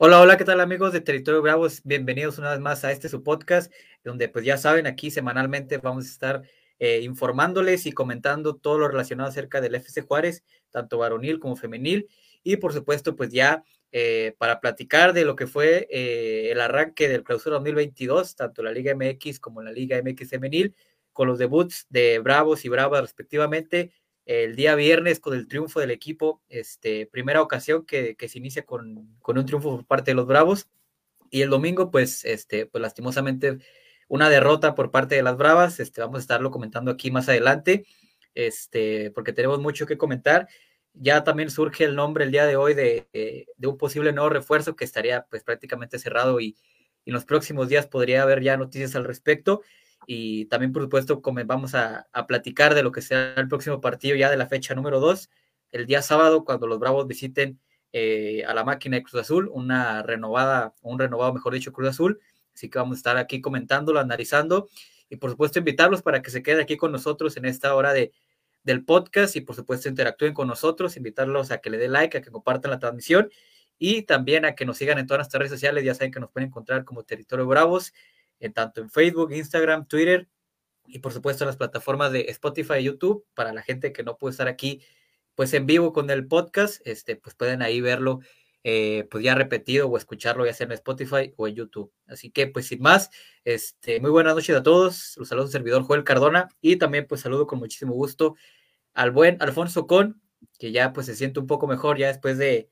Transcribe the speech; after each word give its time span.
Hola, 0.00 0.20
hola, 0.20 0.36
¿qué 0.36 0.44
tal 0.44 0.60
amigos 0.60 0.92
de 0.92 1.00
Territorio 1.00 1.42
Bravos? 1.42 1.82
Bienvenidos 1.82 2.38
una 2.38 2.52
vez 2.52 2.60
más 2.60 2.84
a 2.84 2.92
este 2.92 3.08
su 3.08 3.24
podcast, 3.24 3.72
donde 4.04 4.28
pues 4.28 4.44
ya 4.44 4.56
saben, 4.56 4.86
aquí 4.86 5.10
semanalmente 5.10 5.78
vamos 5.78 6.04
a 6.04 6.08
estar 6.08 6.42
eh, 6.78 7.00
informándoles 7.02 7.84
y 7.84 7.90
comentando 7.90 8.54
todo 8.54 8.78
lo 8.78 8.86
relacionado 8.86 9.28
acerca 9.28 9.60
del 9.60 9.74
FC 9.74 10.02
Juárez, 10.02 10.44
tanto 10.70 10.98
varonil 10.98 11.40
como 11.40 11.56
femenil, 11.56 12.06
y 12.44 12.58
por 12.58 12.72
supuesto 12.72 13.16
pues 13.16 13.30
ya 13.30 13.64
eh, 13.90 14.36
para 14.38 14.60
platicar 14.60 15.14
de 15.14 15.24
lo 15.24 15.34
que 15.34 15.48
fue 15.48 15.88
eh, 15.90 16.52
el 16.52 16.60
arranque 16.60 17.08
del 17.08 17.24
clausura 17.24 17.56
2022, 17.56 18.36
tanto 18.36 18.62
la 18.62 18.70
Liga 18.70 18.94
MX 18.94 19.40
como 19.40 19.62
la 19.62 19.72
Liga 19.72 20.00
MX 20.00 20.30
femenil, 20.30 20.76
con 21.12 21.26
los 21.26 21.40
debuts 21.40 21.88
de 21.90 22.20
Bravos 22.20 22.64
y 22.64 22.68
Bravas 22.68 23.00
respectivamente, 23.00 23.90
el 24.28 24.56
día 24.56 24.74
viernes 24.74 25.20
con 25.20 25.34
el 25.34 25.48
triunfo 25.48 25.80
del 25.80 25.90
equipo, 25.90 26.42
este, 26.50 27.06
primera 27.06 27.40
ocasión 27.40 27.86
que, 27.86 28.14
se 28.28 28.38
inicia 28.38 28.66
con, 28.66 29.18
un 29.26 29.46
triunfo 29.46 29.76
por 29.76 29.86
parte 29.86 30.10
de 30.10 30.16
los 30.16 30.26
Bravos, 30.26 30.68
y 31.30 31.40
el 31.40 31.48
domingo, 31.48 31.90
pues, 31.90 32.26
este, 32.26 32.66
pues 32.66 32.82
lastimosamente, 32.82 33.58
una 34.06 34.28
derrota 34.28 34.74
por 34.74 34.90
parte 34.90 35.14
de 35.14 35.22
las 35.22 35.38
Bravas, 35.38 35.80
este, 35.80 36.02
vamos 36.02 36.18
a 36.18 36.20
estarlo 36.20 36.50
comentando 36.50 36.90
aquí 36.90 37.10
más 37.10 37.30
adelante, 37.30 37.86
este, 38.34 39.10
porque 39.12 39.32
tenemos 39.32 39.60
mucho 39.60 39.86
que 39.86 39.96
comentar. 39.96 40.46
Ya 40.92 41.24
también 41.24 41.50
surge 41.50 41.84
el 41.84 41.94
nombre 41.94 42.24
el 42.24 42.30
día 42.30 42.44
de 42.44 42.56
hoy 42.56 42.74
de, 42.74 43.08
eh, 43.14 43.46
un 43.62 43.78
posible 43.78 44.12
nuevo 44.12 44.28
refuerzo 44.28 44.76
que 44.76 44.84
estaría 44.84 45.26
pues 45.30 45.42
prácticamente 45.42 45.98
cerrado 45.98 46.38
y 46.40 46.56
en 47.06 47.14
los 47.14 47.24
próximos 47.24 47.68
días 47.68 47.86
podría 47.86 48.22
haber 48.22 48.42
ya 48.42 48.58
noticias 48.58 48.94
al 48.94 49.04
respecto 49.04 49.62
y 50.10 50.46
también, 50.46 50.72
por 50.72 50.80
supuesto, 50.82 51.20
vamos 51.22 51.74
a, 51.74 52.08
platicar 52.26 52.74
de 52.74 52.82
lo 52.82 52.92
que 52.92 53.02
será 53.02 53.34
el 53.34 53.46
próximo 53.46 53.78
partido 53.82 54.16
ya 54.16 54.30
de 54.30 54.38
la 54.38 54.46
fecha 54.46 54.74
número 54.74 55.00
2, 55.00 55.28
el 55.70 55.84
día 55.84 56.00
sábado, 56.00 56.46
cuando 56.46 56.66
los 56.66 56.78
Bravos 56.78 57.06
visiten 57.06 57.60
eh, 57.92 58.42
a 58.46 58.54
la 58.54 58.64
máquina 58.64 58.96
de 58.96 59.02
Cruz 59.02 59.20
Azul, 59.20 59.50
una 59.52 60.02
renovada, 60.02 60.74
un 60.80 60.98
renovado, 60.98 61.34
mejor 61.34 61.52
dicho, 61.52 61.74
Cruz 61.74 61.90
Azul. 61.90 62.20
Así 62.54 62.70
que 62.70 62.78
vamos 62.78 62.96
a 62.96 63.00
estar 63.00 63.16
aquí 63.18 63.42
comentándolo, 63.42 64.00
analizando 64.00 64.70
y, 65.10 65.16
por 65.16 65.28
supuesto, 65.28 65.58
invitarlos 65.58 66.00
para 66.00 66.22
que 66.22 66.30
se 66.30 66.42
queden 66.42 66.60
aquí 66.60 66.78
con 66.78 66.90
nosotros 66.90 67.36
en 67.36 67.44
esta 67.44 67.74
hora 67.74 67.92
de, 67.92 68.10
del 68.62 68.86
podcast 68.86 69.36
y, 69.36 69.42
por 69.42 69.56
supuesto, 69.56 69.90
interactúen 69.90 70.32
con 70.32 70.48
nosotros, 70.48 70.96
invitarlos 70.96 71.50
a 71.50 71.58
que 71.58 71.68
le 71.68 71.76
den 71.76 71.92
like, 71.92 72.16
a 72.16 72.22
que 72.22 72.30
compartan 72.30 72.70
la 72.70 72.78
transmisión 72.78 73.28
y 73.78 74.04
también 74.04 74.46
a 74.46 74.54
que 74.54 74.64
nos 74.64 74.78
sigan 74.78 74.98
en 74.98 75.06
todas 75.06 75.18
nuestras 75.18 75.40
redes 75.40 75.52
sociales. 75.52 75.84
Ya 75.84 75.94
saben 75.94 76.12
que 76.12 76.18
nos 76.20 76.30
pueden 76.30 76.48
encontrar 76.48 76.86
como 76.86 77.02
Territorio 77.02 77.44
Bravos 77.44 77.92
en 78.40 78.52
tanto 78.52 78.80
en 78.80 78.90
Facebook, 78.90 79.32
Instagram, 79.32 79.86
Twitter 79.86 80.28
y 80.86 81.00
por 81.00 81.12
supuesto 81.12 81.44
las 81.44 81.56
plataformas 81.56 82.12
de 82.12 82.26
Spotify 82.28 82.74
y 82.78 82.84
YouTube. 82.84 83.26
Para 83.34 83.52
la 83.52 83.62
gente 83.62 83.92
que 83.92 84.02
no 84.02 84.16
puede 84.16 84.32
estar 84.32 84.48
aquí 84.48 84.82
pues 85.34 85.54
en 85.54 85.66
vivo 85.66 85.92
con 85.92 86.10
el 86.10 86.26
podcast, 86.26 86.84
este, 86.84 87.14
pues 87.16 87.34
pueden 87.36 87.62
ahí 87.62 87.80
verlo 87.80 88.20
eh, 88.64 89.06
pues 89.10 89.22
ya 89.22 89.36
repetido 89.36 89.88
o 89.88 89.96
escucharlo 89.96 90.44
ya 90.44 90.52
sea 90.52 90.66
en 90.66 90.72
Spotify 90.72 91.32
o 91.36 91.46
en 91.46 91.54
YouTube. 91.54 91.92
Así 92.06 92.30
que 92.30 92.48
pues 92.48 92.66
sin 92.66 92.82
más, 92.82 93.10
este, 93.44 94.00
muy 94.00 94.10
buenas 94.10 94.34
noches 94.34 94.56
a 94.56 94.62
todos. 94.62 95.14
Los 95.16 95.28
saludos 95.28 95.52
servidor 95.52 95.84
Joel 95.84 96.04
Cardona 96.04 96.48
y 96.60 96.76
también 96.76 97.06
pues 97.06 97.20
saludo 97.20 97.46
con 97.46 97.60
muchísimo 97.60 97.94
gusto 97.94 98.34
al 98.94 99.12
buen 99.12 99.40
Alfonso 99.40 99.86
Con, 99.86 100.20
que 100.58 100.72
ya 100.72 100.92
pues 100.92 101.06
se 101.06 101.14
siente 101.14 101.38
un 101.38 101.46
poco 101.46 101.66
mejor 101.66 101.98
ya 101.98 102.08
después 102.08 102.36
de, 102.36 102.68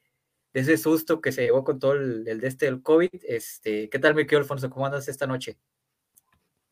ese 0.57 0.79
susto 0.79 1.21
que 1.21 1.33
se 1.33 1.43
llevó 1.43 1.65
con 1.65 1.79
todo 1.79 1.93
el, 1.93 2.25
de 2.25 2.47
este 2.47 2.65
del 2.65 2.83
COVID. 2.83 3.11
Este, 3.29 3.91
¿Qué 3.91 3.99
tal, 3.99 4.15
mi 4.15 4.23
Alfonso? 4.23 4.71
¿Cómo 4.71 4.87
andas 4.87 5.07
esta 5.07 5.27
noche? 5.27 5.59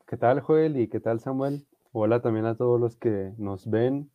¿Qué 0.07 0.17
tal, 0.17 0.39
Joel? 0.39 0.77
¿Y 0.77 0.87
qué 0.87 0.99
tal, 0.99 1.19
Samuel? 1.19 1.67
Hola 1.91 2.19
también 2.19 2.47
a 2.47 2.57
todos 2.57 2.79
los 2.81 2.97
que 2.97 3.31
nos 3.37 3.69
ven 3.69 4.09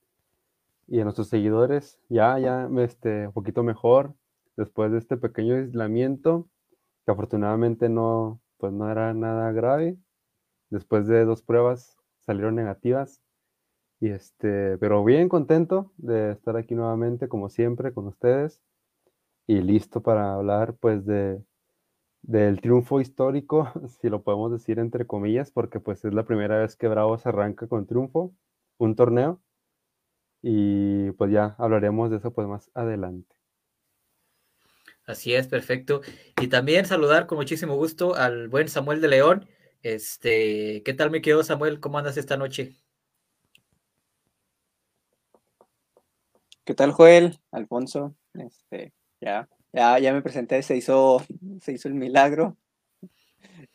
y 0.89 0.99
a 0.99 1.05
nuestros 1.05 1.29
seguidores. 1.29 2.01
Ya, 2.09 2.37
ya, 2.41 2.69
este, 2.79 3.29
un 3.29 3.33
poquito 3.33 3.63
mejor 3.63 4.13
después 4.57 4.91
de 4.91 4.99
este 4.99 5.17
pequeño 5.17 5.55
aislamiento, 5.55 6.49
que 7.07 7.13
afortunadamente 7.13 7.89
no, 7.89 8.41
pues 8.57 8.73
no 8.73 8.91
era 8.91 9.15
nada 9.15 9.53
grave. 9.53 9.97
Después 10.71 11.07
de 11.07 11.25
dos 11.25 11.43
pruebas 11.43 11.97
salieron 12.27 12.57
negativas. 12.57 13.23
Y 14.01 14.09
este, 14.09 14.79
pero 14.79 15.05
bien 15.05 15.29
contento 15.29 15.93
de 15.97 16.33
estar 16.33 16.57
aquí 16.57 16.75
nuevamente, 16.75 17.29
como 17.29 17.51
siempre, 17.51 17.93
con 17.93 18.09
ustedes 18.09 18.61
y 19.51 19.61
listo 19.63 20.01
para 20.01 20.35
hablar 20.35 20.77
pues 20.77 21.05
de 21.05 21.43
del 22.23 22.61
triunfo 22.61 23.01
histórico, 23.01 23.73
si 24.01 24.09
lo 24.09 24.23
podemos 24.23 24.53
decir 24.53 24.79
entre 24.79 25.09
comillas, 25.09 25.51
porque 25.51 25.81
pues 25.81 26.05
es 26.05 26.15
la 26.15 26.25
primera 26.25 26.59
vez 26.59 26.77
que 26.77 26.87
Bravos 26.87 27.27
arranca 27.27 27.67
con 27.67 27.85
triunfo, 27.85 28.33
un 28.79 28.95
torneo, 28.95 29.43
y 30.41 31.11
pues 31.13 31.33
ya 31.33 31.57
hablaremos 31.59 32.13
de 32.13 32.19
eso 32.19 32.33
pues 32.33 32.47
más 32.47 32.71
adelante. 32.75 33.35
Así 35.05 35.35
es, 35.35 35.49
perfecto. 35.49 36.03
Y 36.41 36.47
también 36.47 36.87
saludar 36.87 37.27
con 37.27 37.39
muchísimo 37.39 37.75
gusto 37.75 38.15
al 38.15 38.47
buen 38.47 38.69
Samuel 38.69 39.01
de 39.01 39.09
León. 39.09 39.49
Este, 39.83 40.85
¿qué 40.85 40.95
tal 40.95 41.11
me 41.11 41.23
quedó 41.23 41.43
Samuel? 41.43 41.81
¿Cómo 41.81 41.99
andas 41.99 42.17
esta 42.17 42.37
noche? 42.37 42.77
¿Qué 46.65 46.75
tal 46.75 46.93
Joel? 46.93 47.41
Alfonso, 47.51 48.15
este, 48.35 48.93
ya, 49.21 49.49
ya, 49.73 49.99
ya 49.99 50.13
me 50.13 50.23
presenté, 50.23 50.63
se 50.63 50.77
hizo, 50.77 51.23
se 51.61 51.73
hizo 51.73 51.89
el 51.89 51.95
milagro. 51.95 52.57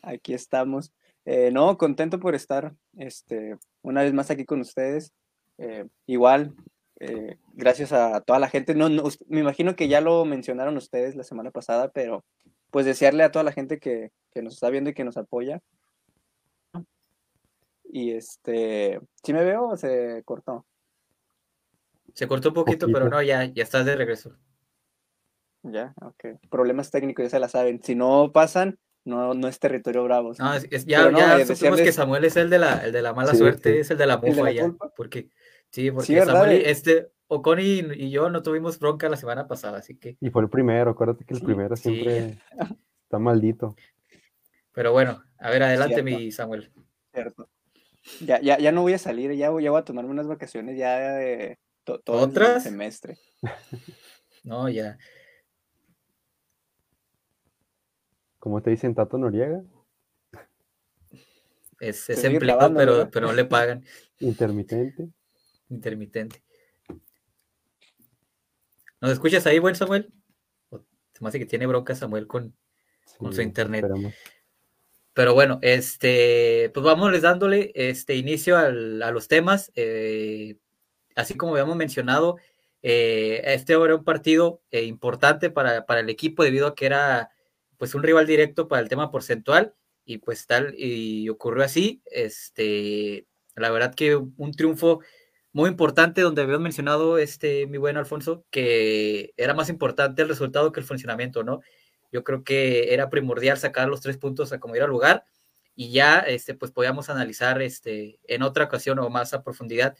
Aquí 0.02 0.34
estamos. 0.34 0.92
Eh, 1.24 1.50
no, 1.52 1.76
contento 1.76 2.20
por 2.20 2.34
estar 2.34 2.74
este, 2.96 3.56
una 3.82 4.02
vez 4.02 4.12
más 4.12 4.30
aquí 4.30 4.44
con 4.44 4.60
ustedes. 4.60 5.12
Eh, 5.58 5.86
igual, 6.06 6.54
eh, 7.00 7.38
gracias 7.54 7.92
a 7.92 8.20
toda 8.20 8.38
la 8.38 8.48
gente. 8.48 8.74
No, 8.74 8.88
me 9.28 9.40
imagino 9.40 9.74
que 9.74 9.88
ya 9.88 10.00
lo 10.00 10.24
mencionaron 10.24 10.76
ustedes 10.76 11.16
la 11.16 11.24
semana 11.24 11.50
pasada, 11.50 11.90
pero 11.90 12.24
pues 12.70 12.86
desearle 12.86 13.22
a 13.24 13.32
toda 13.32 13.42
la 13.42 13.52
gente 13.52 13.78
que, 13.78 14.12
que 14.32 14.42
nos 14.42 14.54
está 14.54 14.70
viendo 14.70 14.90
y 14.90 14.94
que 14.94 15.04
nos 15.04 15.16
apoya. 15.16 15.60
Y 17.84 18.12
este, 18.12 19.00
¿sí 19.22 19.32
me 19.32 19.44
veo 19.44 19.68
o 19.68 19.76
se 19.76 20.22
cortó? 20.24 20.66
Se 22.14 22.26
cortó 22.26 22.48
un 22.48 22.54
poquito, 22.54 22.86
pero 22.92 23.08
no, 23.08 23.22
ya, 23.22 23.44
ya 23.44 23.62
estás 23.62 23.84
de 23.84 23.96
regreso. 23.96 24.36
Ya, 25.72 25.94
ok. 26.00 26.40
Problemas 26.50 26.90
técnicos 26.90 27.24
ya 27.24 27.30
se 27.30 27.38
la 27.38 27.48
saben. 27.48 27.82
Si 27.82 27.94
no 27.94 28.30
pasan, 28.32 28.78
no, 29.04 29.34
no 29.34 29.48
es 29.48 29.58
territorio 29.58 30.04
bravo. 30.04 30.32
No, 30.38 30.58
ya, 30.58 31.10
ya 31.10 31.38
eh, 31.38 31.46
supimos 31.46 31.80
que 31.80 31.92
Samuel 31.92 32.24
es 32.24 32.36
el 32.36 32.50
de 32.50 32.58
la, 32.58 32.84
el 32.84 32.92
de 32.92 33.02
la 33.02 33.14
mala 33.14 33.34
suerte, 33.34 33.80
es 33.80 33.90
el 33.90 33.98
de 33.98 34.06
la 34.06 34.18
mufa 34.18 34.50
ya. 34.50 34.72
Porque, 34.96 35.30
sí, 35.70 35.90
porque 35.90 36.24
Samuel, 36.24 36.60
y, 36.60 36.64
este, 36.68 37.10
Ocon 37.28 37.58
y, 37.60 38.10
yo 38.10 38.30
no 38.30 38.42
tuvimos 38.42 38.78
bronca 38.78 39.08
la 39.08 39.16
semana 39.16 39.46
pasada, 39.46 39.78
así 39.78 39.96
que. 39.96 40.16
Y 40.20 40.30
fue 40.30 40.42
el 40.42 40.48
primero, 40.48 40.90
acuérdate 40.90 41.24
que 41.24 41.34
el 41.34 41.40
primero 41.40 41.76
siempre 41.76 42.38
está 43.04 43.18
maldito. 43.18 43.76
Pero 44.72 44.92
bueno, 44.92 45.22
a 45.38 45.50
ver, 45.50 45.62
adelante, 45.62 46.02
mi 46.02 46.30
Samuel. 46.30 46.70
Cierto. 47.12 47.48
Ya, 48.20 48.40
ya, 48.40 48.58
ya 48.58 48.70
no 48.70 48.82
voy 48.82 48.92
a 48.92 48.98
salir, 48.98 49.32
ya 49.32 49.50
voy, 49.50 49.64
ya 49.64 49.70
voy 49.70 49.80
a 49.80 49.84
tomarme 49.84 50.10
unas 50.10 50.28
vacaciones 50.28 50.78
ya 50.78 51.12
de 51.12 51.58
todo 51.84 52.24
el 52.24 52.60
semestre. 52.60 53.18
no, 54.44 54.68
ya. 54.68 54.98
¿Cómo 58.46 58.62
te 58.62 58.70
dicen 58.70 58.94
Tato 58.94 59.18
Noriega? 59.18 59.60
Es, 61.80 62.08
empleado, 62.08 62.72
pero, 62.76 63.10
pero 63.10 63.26
no 63.26 63.32
le 63.32 63.44
pagan. 63.44 63.84
Intermitente. 64.20 65.08
Intermitente. 65.68 66.44
¿Nos 69.00 69.10
escuchas 69.10 69.44
ahí, 69.48 69.58
buen 69.58 69.74
Samuel? 69.74 70.12
Se 70.70 71.24
me 71.24 71.28
hace 71.28 71.40
que 71.40 71.46
tiene 71.46 71.66
bronca 71.66 71.96
Samuel 71.96 72.28
con, 72.28 72.54
su 73.32 73.42
internet. 73.42 73.84
Pero 75.12 75.34
bueno, 75.34 75.58
este, 75.62 76.70
pues 76.72 76.86
vamos 76.86 77.20
dándole 77.20 77.72
este 77.74 78.14
inicio 78.14 78.56
a 78.56 78.70
los 78.70 79.26
temas. 79.26 79.72
Eh, 79.74 80.56
así 81.16 81.34
como 81.34 81.54
habíamos 81.54 81.74
mencionado, 81.74 82.36
eh, 82.80 83.42
este 83.44 83.72
era 83.72 83.96
un 83.96 84.04
partido 84.04 84.62
eh, 84.70 84.84
importante 84.84 85.50
para, 85.50 85.84
para, 85.84 85.98
el 85.98 86.10
equipo 86.10 86.44
debido 86.44 86.68
a 86.68 86.76
que 86.76 86.86
era 86.86 87.32
pues 87.78 87.94
un 87.94 88.02
rival 88.02 88.26
directo 88.26 88.68
para 88.68 88.82
el 88.82 88.88
tema 88.88 89.10
porcentual 89.10 89.74
y 90.04 90.18
pues 90.18 90.46
tal, 90.46 90.74
y 90.78 91.28
ocurrió 91.28 91.64
así, 91.64 92.02
este, 92.06 93.26
la 93.56 93.70
verdad 93.70 93.94
que 93.94 94.16
un 94.16 94.52
triunfo 94.52 95.00
muy 95.52 95.70
importante 95.70 96.20
donde 96.20 96.42
habíamos 96.42 96.62
mencionado, 96.62 97.18
este, 97.18 97.66
mi 97.66 97.78
buen 97.78 97.96
Alfonso, 97.96 98.44
que 98.50 99.32
era 99.36 99.54
más 99.54 99.68
importante 99.70 100.22
el 100.22 100.28
resultado 100.28 100.70
que 100.72 100.80
el 100.80 100.86
funcionamiento, 100.86 101.42
¿no? 101.44 101.60
Yo 102.12 102.24
creo 102.24 102.44
que 102.44 102.92
era 102.94 103.10
primordial 103.10 103.58
sacar 103.58 103.88
los 103.88 104.00
tres 104.02 104.18
puntos 104.18 104.52
a 104.52 104.60
como 104.60 104.76
ir 104.76 104.82
al 104.82 104.90
lugar 104.90 105.24
y 105.74 105.92
ya, 105.92 106.20
este, 106.20 106.54
pues 106.54 106.72
podíamos 106.72 107.08
analizar, 107.10 107.60
este, 107.62 108.20
en 108.28 108.42
otra 108.42 108.64
ocasión 108.66 108.98
o 108.98 109.08
más 109.10 109.34
a 109.34 109.42
profundidad 109.42 109.96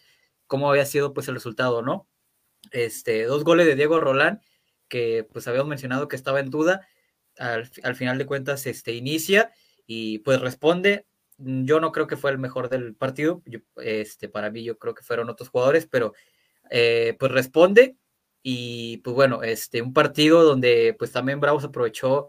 cómo 0.46 0.70
había 0.70 0.86
sido, 0.86 1.12
pues, 1.14 1.28
el 1.28 1.34
resultado, 1.34 1.82
¿no? 1.82 2.08
Este, 2.72 3.24
dos 3.24 3.44
goles 3.44 3.66
de 3.66 3.76
Diego 3.76 4.00
Rolán, 4.00 4.40
que 4.88 5.26
pues 5.32 5.48
habíamos 5.48 5.68
mencionado 5.68 6.08
que 6.08 6.16
estaba 6.16 6.40
en 6.40 6.50
duda, 6.50 6.86
al, 7.38 7.96
final 7.96 8.18
de 8.18 8.26
cuentas 8.26 8.66
este, 8.66 8.92
inicia 8.92 9.52
y 9.86 10.20
pues 10.20 10.40
responde. 10.40 11.06
Yo 11.38 11.80
no 11.80 11.92
creo 11.92 12.06
que 12.06 12.16
fue 12.16 12.30
el 12.30 12.38
mejor 12.38 12.70
del 12.70 12.94
partido, 12.94 13.42
este, 13.76 14.28
para 14.28 14.50
mí 14.50 14.64
yo 14.64 14.78
creo 14.78 14.94
que 14.94 15.02
fueron 15.02 15.28
otros 15.28 15.50
jugadores, 15.50 15.86
pero 15.86 16.14
eh, 16.70 17.14
pues 17.18 17.30
responde 17.30 17.96
y 18.42 18.98
pues 18.98 19.14
bueno, 19.14 19.42
este, 19.42 19.82
un 19.82 19.92
partido 19.92 20.44
donde 20.44 20.94
pues 20.98 21.12
también 21.12 21.40
Bravos 21.40 21.64
aprovechó 21.64 22.28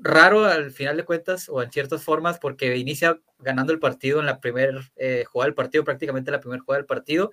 raro 0.00 0.44
al 0.44 0.70
final 0.70 0.96
de 0.96 1.04
cuentas 1.04 1.48
o 1.48 1.62
en 1.62 1.70
ciertas 1.70 2.02
formas 2.02 2.38
porque 2.38 2.76
inicia 2.76 3.20
ganando 3.38 3.72
el 3.72 3.78
partido 3.78 4.20
en 4.20 4.26
la 4.26 4.40
primera 4.40 4.80
eh, 4.96 5.24
jugada 5.26 5.48
del 5.48 5.54
partido, 5.54 5.84
prácticamente 5.84 6.30
la 6.30 6.40
primera 6.40 6.62
jugada 6.62 6.78
del 6.78 6.86
partido. 6.86 7.30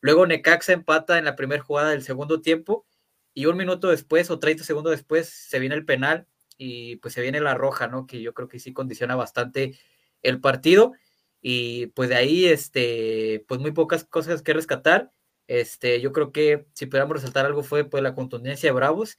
Luego 0.00 0.26
Necaxa 0.26 0.72
empata 0.72 1.18
en 1.18 1.24
la 1.24 1.36
primera 1.36 1.62
jugada 1.62 1.90
del 1.90 2.02
segundo 2.02 2.40
tiempo 2.40 2.86
y 3.36 3.44
un 3.44 3.58
minuto 3.58 3.88
después 3.90 4.30
o 4.30 4.38
30 4.38 4.64
segundos 4.64 4.92
después 4.92 5.28
se 5.28 5.58
viene 5.58 5.74
el 5.74 5.84
penal 5.84 6.26
y 6.56 6.96
pues 6.96 7.12
se 7.12 7.20
viene 7.20 7.38
la 7.40 7.54
roja, 7.54 7.86
¿no? 7.86 8.06
Que 8.06 8.22
yo 8.22 8.32
creo 8.32 8.48
que 8.48 8.58
sí 8.58 8.72
condiciona 8.72 9.14
bastante 9.14 9.78
el 10.22 10.40
partido 10.40 10.94
y 11.42 11.88
pues 11.88 12.08
de 12.08 12.16
ahí, 12.16 12.46
este, 12.46 13.44
pues 13.46 13.60
muy 13.60 13.72
pocas 13.72 14.04
cosas 14.04 14.40
que 14.40 14.54
rescatar. 14.54 15.12
Este, 15.48 16.00
yo 16.00 16.12
creo 16.12 16.32
que 16.32 16.66
si 16.72 16.86
pudiéramos 16.86 17.18
resaltar 17.18 17.44
algo 17.44 17.62
fue 17.62 17.84
pues 17.84 18.02
la 18.02 18.14
contundencia 18.14 18.70
de 18.70 18.74
Bravos 18.74 19.18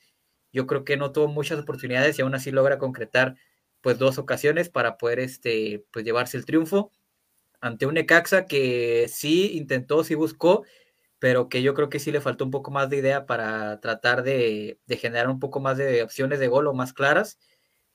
yo 0.52 0.66
creo 0.66 0.84
que 0.84 0.98
no 0.98 1.12
tuvo 1.12 1.28
muchas 1.28 1.60
oportunidades 1.60 2.18
y 2.18 2.24
aún 2.24 2.34
así 2.34 2.50
logra 2.52 2.80
concretar 2.80 3.36
pues 3.82 4.00
dos 4.00 4.18
ocasiones 4.18 4.70
para 4.70 4.98
poder 4.98 5.20
este, 5.20 5.86
pues 5.92 6.04
llevarse 6.06 6.38
el 6.38 6.46
triunfo 6.46 6.92
ante 7.62 7.86
un 7.86 7.94
Necaxa 7.94 8.46
que 8.48 9.08
sí 9.10 9.58
intentó, 9.58 10.04
sí 10.04 10.16
buscó, 10.16 10.66
pero 11.20 11.50
que 11.50 11.62
yo 11.62 11.74
creo 11.74 11.90
que 11.90 12.00
sí 12.00 12.12
le 12.12 12.22
faltó 12.22 12.46
un 12.46 12.52
poco 12.52 12.72
más 12.72 12.90
de 12.90 12.98
idea 12.98 13.26
para 13.26 13.80
tratar 13.80 14.24
de, 14.24 14.80
generar 14.90 15.30
un 15.30 15.40
poco 15.40 15.60
más 15.60 15.78
de 15.78 16.04
opciones 16.04 16.40
de 16.40 16.48
gol 16.48 16.68
o 16.68 16.74
más 16.74 16.94
claras. 16.94 17.40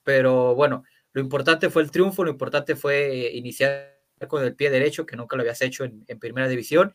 Pero 0.03 0.55
bueno, 0.55 0.83
lo 1.13 1.21
importante 1.21 1.69
fue 1.69 1.83
el 1.83 1.91
triunfo, 1.91 2.23
lo 2.23 2.31
importante 2.31 2.75
fue 2.75 3.31
iniciar 3.33 3.99
con 4.27 4.43
el 4.43 4.55
pie 4.55 4.69
derecho, 4.69 5.05
que 5.05 5.15
nunca 5.17 5.35
lo 5.35 5.41
habías 5.41 5.61
hecho 5.61 5.83
en 5.85 6.19
primera 6.19 6.47
división. 6.47 6.93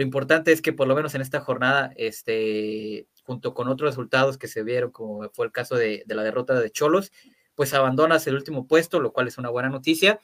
Lo 0.00 0.04
importante 0.04 0.50
es 0.50 0.62
que 0.62 0.72
por 0.72 0.88
lo 0.88 0.94
menos 0.94 1.14
en 1.14 1.20
esta 1.20 1.40
jornada, 1.40 1.92
este, 1.94 3.06
junto 3.22 3.52
con 3.52 3.68
otros 3.68 3.90
resultados 3.90 4.38
que 4.38 4.48
se 4.48 4.62
vieron, 4.62 4.90
como 4.90 5.28
fue 5.34 5.44
el 5.44 5.52
caso 5.52 5.74
de, 5.76 6.04
la 6.06 6.22
derrota 6.22 6.58
de 6.58 6.70
Cholos, 6.70 7.12
pues 7.54 7.74
abandonas 7.74 8.26
el 8.26 8.34
último 8.34 8.66
puesto, 8.66 9.00
lo 9.00 9.12
cual 9.12 9.28
es 9.28 9.36
una 9.36 9.50
buena 9.50 9.68
noticia. 9.68 10.18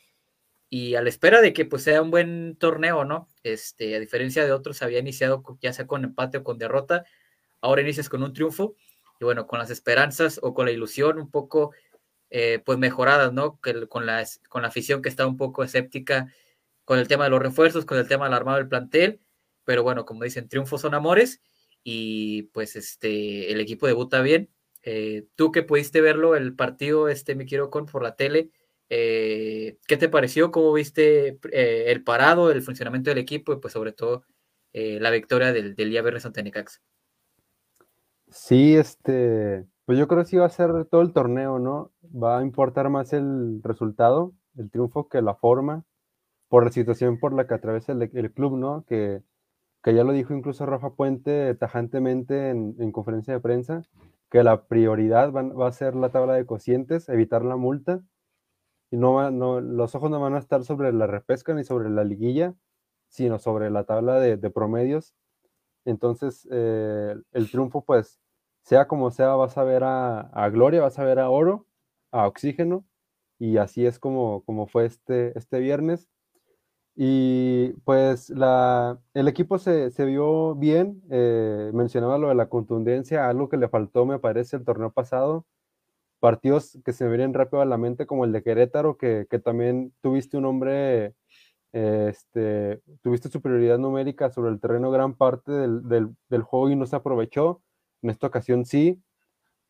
Y 0.79 0.95
a 0.95 1.01
la 1.01 1.09
espera 1.09 1.41
de 1.41 1.55
que 1.55 1.65
pues 1.65 1.85
sea 1.85 2.03
un 2.03 2.11
buen 2.11 2.55
torneo, 2.57 3.07
¿no? 3.07 3.31
Este, 3.43 3.97
a 3.97 3.99
diferencia 3.99 4.45
de 4.45 4.53
otros, 4.53 4.83
había 4.83 4.99
iniciado 4.99 5.43
ya 5.63 5.73
sea 5.73 5.87
con 5.87 6.05
empate 6.05 6.37
o 6.37 6.45
con 6.45 6.59
derrota, 6.59 7.07
ahora 7.63 7.81
inicias 7.81 8.11
con 8.11 8.23
un 8.23 8.35
triunfo 8.35 8.77
y 9.19 9.25
bueno, 9.25 9.47
con 9.47 9.59
las 9.59 9.71
esperanzas 9.71 10.39
o 10.43 10.53
con 10.53 10.67
la 10.67 10.73
ilusión 10.73 11.19
un 11.19 11.31
poco 11.31 11.73
eh, 12.29 12.61
pues 12.63 12.77
mejoradas, 12.77 13.33
¿no? 13.33 13.59
Que, 13.63 13.87
con, 13.87 14.05
la, 14.05 14.23
con 14.51 14.61
la 14.61 14.69
afición 14.69 15.01
que 15.01 15.09
está 15.09 15.27
un 15.27 15.39
poco 15.39 15.65
escéptica 15.65 16.31
con 16.85 16.99
el 16.99 17.09
tema 17.09 17.25
de 17.25 17.31
los 17.31 17.41
refuerzos, 17.41 17.87
con 17.87 17.97
el 17.97 18.07
tema 18.07 18.27
del 18.27 18.35
armado 18.35 18.59
del 18.59 18.69
plantel, 18.69 19.21
pero 19.65 19.83
bueno, 19.83 20.05
como 20.05 20.25
dicen, 20.25 20.47
triunfos 20.47 20.83
son 20.83 20.93
amores 20.93 21.41
y 21.85 22.45
pues 22.53 22.77
este, 22.77 23.51
el 23.51 23.61
equipo 23.61 23.87
debuta 23.87 24.21
bien. 24.21 24.51
Eh, 24.83 25.25
tú 25.37 25.53
que 25.53 25.63
pudiste 25.63 26.03
verlo, 26.03 26.37
el 26.37 26.55
partido, 26.55 27.09
este, 27.09 27.35
me 27.35 27.47
quiero 27.47 27.71
con 27.71 27.87
por 27.87 28.03
la 28.03 28.15
tele, 28.15 28.51
eh, 28.89 29.79
¿qué 29.87 29.97
te 29.97 30.09
pareció? 30.09 30.51
¿Cómo 30.51 30.73
viste 30.73 31.39
eh, 31.53 31.85
el 31.89 32.05
parado, 32.05 32.51
el 32.51 32.63
funcionamiento 32.63 33.11
del 33.11 33.19
equipo 33.19 33.53
y 33.53 33.61
pues 33.61 33.73
sobre 33.73 33.93
todo 33.93 34.25
la 34.73 35.11
victoria 35.11 35.55
del, 35.55 35.75
del 35.75 35.89
día 35.89 36.03
viernes? 36.03 36.29
Sí, 38.29 38.77
este, 38.77 39.65
pues 39.87 39.99
yo 39.99 40.07
creo 40.07 40.23
que 40.23 40.29
sí 40.29 40.37
va 40.37 40.45
a 40.45 40.51
ser 40.51 40.85
todo 40.91 41.01
el 41.01 41.15
torneo, 41.15 41.59
¿no? 41.59 41.93
Va 42.05 42.41
a 42.41 42.43
importar 42.43 42.91
más 42.91 43.15
el 43.15 43.63
resultado, 43.63 44.35
el 44.59 44.71
triunfo 44.71 45.09
que 45.09 45.23
la 45.23 45.35
forma, 45.35 45.87
por 46.49 46.65
la 46.65 46.73
situación 46.73 47.19
por 47.19 47.33
la 47.33 47.47
que 47.47 47.55
atraviesa 47.55 47.93
el, 47.93 48.03
el 48.03 48.33
club, 48.35 48.59
¿no? 48.59 48.85
Que 48.87 49.23
que 49.87 49.95
ya 49.95 50.03
lo 50.03 50.11
dijo 50.13 50.35
incluso 50.35 50.67
Rafa 50.67 50.95
Puente 50.95 51.55
tajantemente 51.55 52.51
en, 52.51 52.91
conferencia 52.91 53.33
de 53.33 53.39
prensa, 53.39 53.85
que 54.33 54.43
la 54.43 54.67
prioridad 54.67 55.33
va, 55.33 55.69
a 55.69 55.71
ser 55.71 55.95
la 55.95 56.11
tabla 56.11 56.35
de 56.35 56.45
cocientes, 56.45 57.09
evitar 57.09 57.45
la 57.45 57.55
multa, 57.55 58.03
y 58.91 58.97
no, 58.97 59.31
no, 59.31 59.61
los 59.61 59.95
ojos 59.95 60.11
no 60.11 60.21
van 60.21 60.35
a 60.35 60.39
estar 60.39 60.65
sobre 60.65 60.93
la 60.93 61.07
repesca 61.07 61.55
ni 61.55 61.65
sobre 61.65 61.91
la 61.91 62.05
liguilla, 62.05 62.55
sino 63.09 63.39
sobre 63.39 63.71
la 63.71 63.85
tabla 63.85 64.21
de, 64.21 64.51
promedios. 64.51 65.15
Entonces, 65.85 66.49
eh, 66.51 67.17
el 67.33 67.51
triunfo, 67.51 67.85
pues, 67.85 68.21
sea 68.63 68.89
como 68.89 69.11
sea, 69.11 69.35
vas 69.37 69.59
a 69.59 69.65
ver 69.65 69.83
a, 69.85 70.51
Gloria, 70.53 70.83
vas 70.83 70.99
a 70.99 71.05
ver 71.05 71.19
a 71.19 71.31
Oro, 71.31 71.67
a 72.13 72.27
Oxígeno, 72.27 72.85
y 73.39 73.59
así 73.59 73.87
es 73.87 73.99
como, 73.99 74.43
como 74.45 74.67
fue 74.67 74.87
este, 74.87 75.37
este 75.39 75.59
viernes. 75.61 76.09
Y 76.97 77.75
pues 77.85 78.31
la, 78.31 78.99
el 79.13 79.29
equipo 79.29 79.59
se, 79.59 79.91
vio 80.07 80.55
bien, 80.55 81.03
eh, 81.11 81.71
mencionaba 81.75 82.17
lo 82.19 82.29
de 82.29 82.35
la 82.35 82.49
contundencia, 82.49 83.29
algo 83.29 83.51
que 83.51 83.59
le 83.59 83.69
faltó 83.69 84.07
me 84.07 84.19
parece 84.19 84.57
el 84.57 84.65
torneo 84.65 84.91
pasado, 84.93 85.45
partidos 86.27 86.77
que 86.85 86.93
se 86.93 87.05
me 87.05 87.11
vienen 87.11 87.35
rápido 87.35 87.63
a 87.63 87.67
la 87.67 87.79
mente 87.79 88.05
como 88.05 88.25
el 88.25 88.33
de 88.33 88.43
Querétaro, 88.43 88.97
que, 88.97 89.29
también 89.45 89.93
tuviste 90.01 90.37
un 90.37 90.45
hombre, 90.45 91.15
este, 91.71 92.81
tuviste 93.01 93.29
superioridad 93.29 93.79
numérica 93.79 94.29
sobre 94.31 94.51
el 94.51 94.59
terreno 94.59 94.91
gran 94.91 95.15
parte 95.15 95.53
del, 95.53 96.43
juego 96.43 96.69
y 96.69 96.75
no 96.75 96.85
se 96.85 96.97
aprovechó, 96.97 97.63
en 98.03 98.11
esta 98.11 98.27
ocasión 98.27 98.65
sí, 98.65 99.01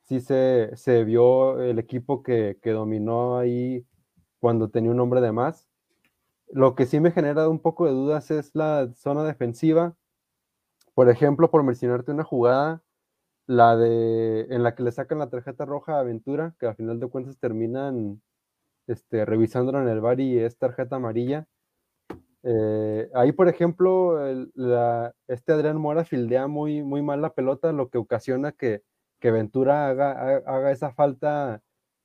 sí 0.04 0.20
se, 0.20 0.70
se 0.76 1.04
vio 1.04 1.60
el 1.60 1.78
equipo 1.78 2.22
que, 2.22 2.56
que 2.62 2.70
dominó 2.70 3.36
ahí 3.36 3.84
cuando 4.40 4.70
tenía 4.70 4.92
un 4.92 5.00
hombre 5.00 5.20
de 5.20 5.32
más 5.32 5.68
lo 6.48 6.74
que 6.74 6.86
sí 6.86 7.00
me 7.00 7.10
genera 7.10 7.50
un 7.50 7.60
poco 7.60 7.84
de 7.84 7.92
dudas 7.92 8.30
es 8.30 8.54
la 8.54 8.88
zona 8.94 9.24
defensiva. 9.24 9.94
Por 10.94 11.10
ejemplo, 11.10 11.50
por 11.50 11.62
mencionarte 11.64 12.12
una 12.12 12.24
jugada, 12.24 12.82
la 13.46 13.76
de 13.76 14.46
en 14.50 14.62
la 14.62 14.74
que 14.74 14.82
le 14.82 14.92
sacan 14.92 15.18
la 15.18 15.30
tarjeta 15.30 15.64
roja 15.64 15.96
a 15.96 16.00
Aventura, 16.00 16.54
que 16.58 16.66
al 16.66 16.76
final 16.76 17.00
de 17.00 17.08
cuentas 17.08 17.38
terminan 17.38 18.22
este, 18.86 19.24
revisándola 19.24 19.82
en 19.82 19.88
el 19.88 20.00
bar 20.00 20.20
y 20.20 20.38
es 20.38 20.58
tarjeta 20.58 20.96
amarilla. 20.96 21.46
Eh, 22.42 23.10
ahí, 23.14 23.32
por 23.32 23.48
ejemplo, 23.48 24.20
este 25.26 25.52
Adrián 25.52 25.78
Mora 25.78 26.04
fildea 26.04 26.46
muy, 26.46 26.82
muy 26.82 27.02
mal 27.02 27.20
la 27.22 27.34
pelota, 27.34 27.72
lo 27.72 27.90
que 27.90 27.98
ocasiona 27.98 28.52
que, 28.52 28.82
que 29.20 29.32
Ventura 29.32 29.88
haga, 29.88 30.36
haga, 30.46 30.70
esa 30.70 30.92
falta 30.92 31.62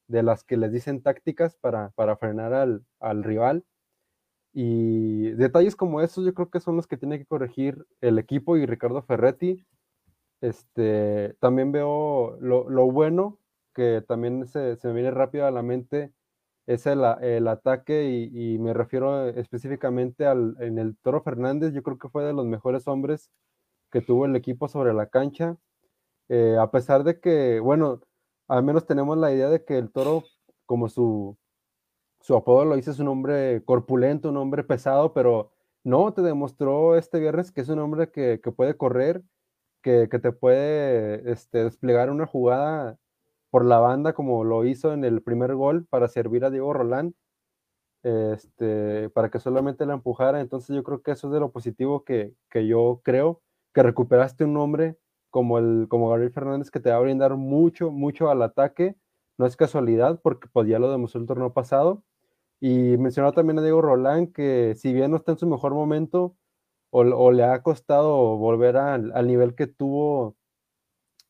de 0.08 0.24
las 0.24 0.44
que 0.44 0.58
les 0.58 0.72
dicen 0.72 1.04
tácticas 1.04 1.56
para, 1.58 1.92
para 1.92 2.18
frenar 2.18 2.54
al, 2.54 2.86
al 3.00 3.24
rival. 3.24 3.64
Y 4.54 5.32
detalles 5.32 5.76
como 5.76 6.02
esos 6.02 6.26
yo 6.26 6.34
creo 6.34 6.50
que 6.50 6.60
son 6.60 6.76
los 6.76 6.88
que 6.88 6.98
tiene 6.98 7.20
que 7.20 7.26
corregir 7.26 7.86
el 8.02 8.20
equipo 8.20 8.58
y 8.58 8.66
Ricardo 8.66 9.02
Ferretti. 9.04 9.66
Este, 10.42 11.36
también 11.40 11.72
veo 11.72 12.38
lo, 12.42 12.92
bueno, 12.92 13.40
que 13.74 14.04
también 14.08 14.48
se, 14.48 14.78
me 14.84 14.94
viene 14.94 15.12
rápido 15.12 15.46
a 15.46 15.52
la 15.52 15.62
mente, 15.62 16.12
es 16.68 16.88
el, 16.88 17.04
ataque 17.48 18.30
y, 18.32 18.58
me 18.60 18.74
refiero 18.74 19.30
específicamente 19.30 20.26
al, 20.26 20.56
en 20.60 20.78
el 20.80 20.98
Toro 20.98 21.22
Fernández, 21.22 21.74
yo 21.74 21.84
creo 21.84 21.98
que 21.98 22.10
fue 22.10 22.24
de 22.24 22.34
los 22.34 22.46
mejores 22.46 22.88
hombres 22.88 23.32
que 23.92 24.02
tuvo 24.02 24.26
el 24.26 24.36
equipo 24.36 24.68
sobre 24.68 24.94
la 24.94 25.08
cancha. 25.08 25.58
Eh, 26.30 26.58
a 26.60 26.72
pesar 26.72 27.04
de 27.04 27.20
que, 27.20 27.60
bueno, 27.60 28.02
al 28.48 28.64
menos 28.64 28.86
tenemos 28.86 29.18
la 29.18 29.34
idea 29.34 29.50
de 29.50 29.64
que 29.66 29.78
el 29.78 29.92
Toro, 29.92 30.24
como 30.66 30.90
su, 30.90 31.38
su 32.22 32.36
apodo 32.36 32.66
lo 32.66 32.76
dice, 32.76 32.92
es 32.92 33.00
un 33.00 33.10
hombre 33.10 33.64
corpulento, 33.66 34.30
un 34.30 34.38
hombre 34.38 34.64
pesado, 34.64 35.14
pero 35.14 35.52
no, 35.84 36.14
te 36.14 36.22
demostró 36.22 36.96
este 36.96 37.20
viernes 37.20 37.52
que 37.52 37.62
es 37.62 37.70
un 37.70 37.80
hombre 37.80 38.12
que, 38.12 38.40
puede 38.56 38.78
correr, 38.78 39.24
que, 39.82 40.08
te 40.08 40.32
puede 40.32 41.32
este, 41.32 41.64
desplegar 41.64 42.10
una 42.10 42.26
jugada 42.28 42.98
por 43.50 43.66
la 43.66 43.80
banda 43.80 44.14
como 44.14 44.44
lo 44.44 44.66
hizo 44.66 44.94
en 44.94 45.04
el 45.04 45.22
primer 45.22 45.56
gol 45.56 45.86
para 45.88 46.08
servir 46.08 46.46
a 46.46 46.50
Diego 46.50 46.74
Rolán, 46.74 47.16
este, 48.04 49.10
para 49.10 49.30
que 49.30 49.40
solamente 49.40 49.86
la 49.86 49.94
empujara. 49.94 50.42
Entonces 50.42 50.76
yo 50.76 50.84
creo 50.84 51.02
que 51.02 51.12
eso 51.12 51.28
es 51.28 51.34
de 51.34 51.40
lo 51.40 51.52
positivo 51.52 52.04
que, 52.04 52.34
yo 52.54 53.02
creo, 53.04 53.42
que 53.74 53.84
recuperaste 53.84 54.46
un 54.46 54.58
hombre 54.58 54.98
como, 55.30 55.60
el, 55.60 55.88
como 55.90 56.10
Gabriel 56.10 56.32
Fernández 56.32 56.72
que 56.72 56.80
te 56.80 56.92
va 56.92 56.98
a 56.98 57.02
brindar 57.02 57.36
mucho, 57.36 57.92
mucho 57.92 58.30
al 58.30 58.42
ataque. 58.42 58.96
No 59.38 59.46
es 59.46 59.56
casualidad 59.56 60.20
porque 60.22 60.48
pues, 60.52 60.68
ya 60.68 60.80
lo 60.80 60.92
demostró 60.92 61.22
el 61.22 61.28
torneo 61.28 61.54
pasado 61.54 62.04
y 62.60 62.98
mencionó 62.98 63.34
también 63.34 63.60
a 63.60 63.64
Diego 63.64 63.82
Rolán 63.82 64.28
que 64.28 64.76
si 64.78 64.94
bien 64.94 65.12
no 65.12 65.18
está 65.18 65.32
en 65.34 65.40
su 65.40 65.48
mejor 65.48 65.74
momento 65.74 66.36
o, 66.92 67.32
le 67.32 67.44
ha 67.44 67.62
costado 67.64 68.38
volver 68.38 68.78
al, 68.78 69.28
nivel 69.28 69.56
que 69.56 69.68
tuvo 69.68 70.36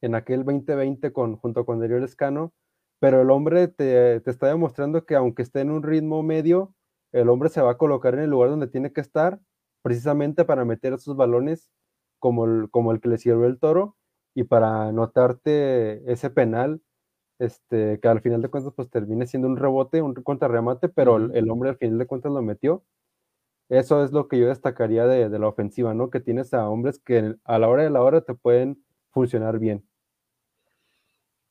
en 0.02 0.16
aquel 0.16 0.44
2020 0.44 1.14
con, 1.14 1.38
junto 1.38 1.66
con 1.66 1.80
Darío 1.80 2.04
Escano, 2.04 2.54
pero 3.00 3.22
el 3.22 3.32
hombre 3.32 3.68
te, 3.68 4.18
está 4.30 4.48
demostrando 4.48 5.06
que 5.06 5.16
aunque 5.16 5.44
esté 5.44 5.62
en 5.62 5.72
un 5.72 5.84
ritmo 5.84 6.24
medio, 6.24 6.74
el 7.14 7.30
hombre 7.30 7.50
se 7.50 7.62
va 7.62 7.72
a 7.72 7.78
colocar 7.78 8.14
en 8.16 8.22
el 8.22 8.30
lugar 8.30 8.50
donde 8.50 8.68
tiene 8.68 8.94
que 8.94 9.02
estar, 9.02 9.40
precisamente 9.84 10.46
para 10.46 10.66
meter 10.66 10.94
esos 10.94 11.16
balones 11.16 11.72
como 12.20 12.46
el, 12.46 12.70
como 12.70 12.92
el 12.92 13.02
que 13.02 13.10
le 13.10 13.18
sirvió 13.18 13.46
el 13.48 13.60
toro 13.60 13.98
y 14.36 14.44
para 14.44 14.88
anotarte 14.88 16.12
ese 16.12 16.30
penal 16.30 16.82
este, 17.42 18.00
que 18.00 18.08
al 18.08 18.22
final 18.22 18.42
de 18.44 18.50
cuentas 18.50 18.72
pues 18.76 18.90
termine 18.92 19.26
siendo 19.26 19.48
un 19.48 19.58
rebote, 19.58 20.04
un 20.04 20.14
contrarremate, 20.14 20.90
pero 20.90 21.18
el, 21.18 21.50
hombre 21.50 21.72
al 21.72 21.78
final 21.78 21.98
de 21.98 22.06
cuentas 22.06 22.32
lo 22.32 22.42
metió. 22.44 22.84
Eso 23.72 24.04
es 24.04 24.12
lo 24.12 24.28
que 24.28 24.38
yo 24.38 24.50
destacaría 24.50 25.06
de, 25.06 25.30
la 25.40 25.48
ofensiva, 25.48 25.94
¿no? 25.94 26.10
Que 26.10 26.20
tienes 26.20 26.54
a 26.54 26.68
hombres 26.68 27.00
que 27.00 27.36
a 27.46 27.58
la 27.58 27.70
hora 27.70 27.84
de 27.84 27.90
la 27.90 28.02
hora 28.02 28.20
te 28.20 28.34
pueden 28.34 28.84
funcionar 29.12 29.60
bien. 29.60 29.88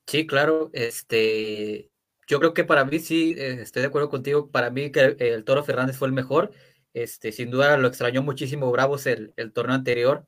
Sí, 0.06 0.26
claro, 0.26 0.68
este, 0.74 1.90
yo 2.26 2.38
creo 2.38 2.52
que 2.52 2.64
para 2.64 2.84
mí 2.84 2.98
sí, 2.98 3.34
eh, 3.38 3.62
estoy 3.62 3.80
de 3.80 3.88
acuerdo 3.88 4.10
contigo, 4.10 4.50
para 4.50 4.68
mí 4.68 4.92
que 4.92 5.16
el, 5.18 5.44
Toro 5.44 5.64
Fernández 5.64 5.96
fue 5.96 6.08
el 6.08 6.12
mejor, 6.12 6.50
este, 6.92 7.32
sin 7.32 7.50
duda 7.50 7.78
lo 7.78 7.88
extrañó 7.88 8.22
muchísimo 8.22 8.70
Bravos 8.70 9.06
el, 9.06 9.32
el 9.36 9.54
torneo 9.54 9.74
anterior. 9.74 10.26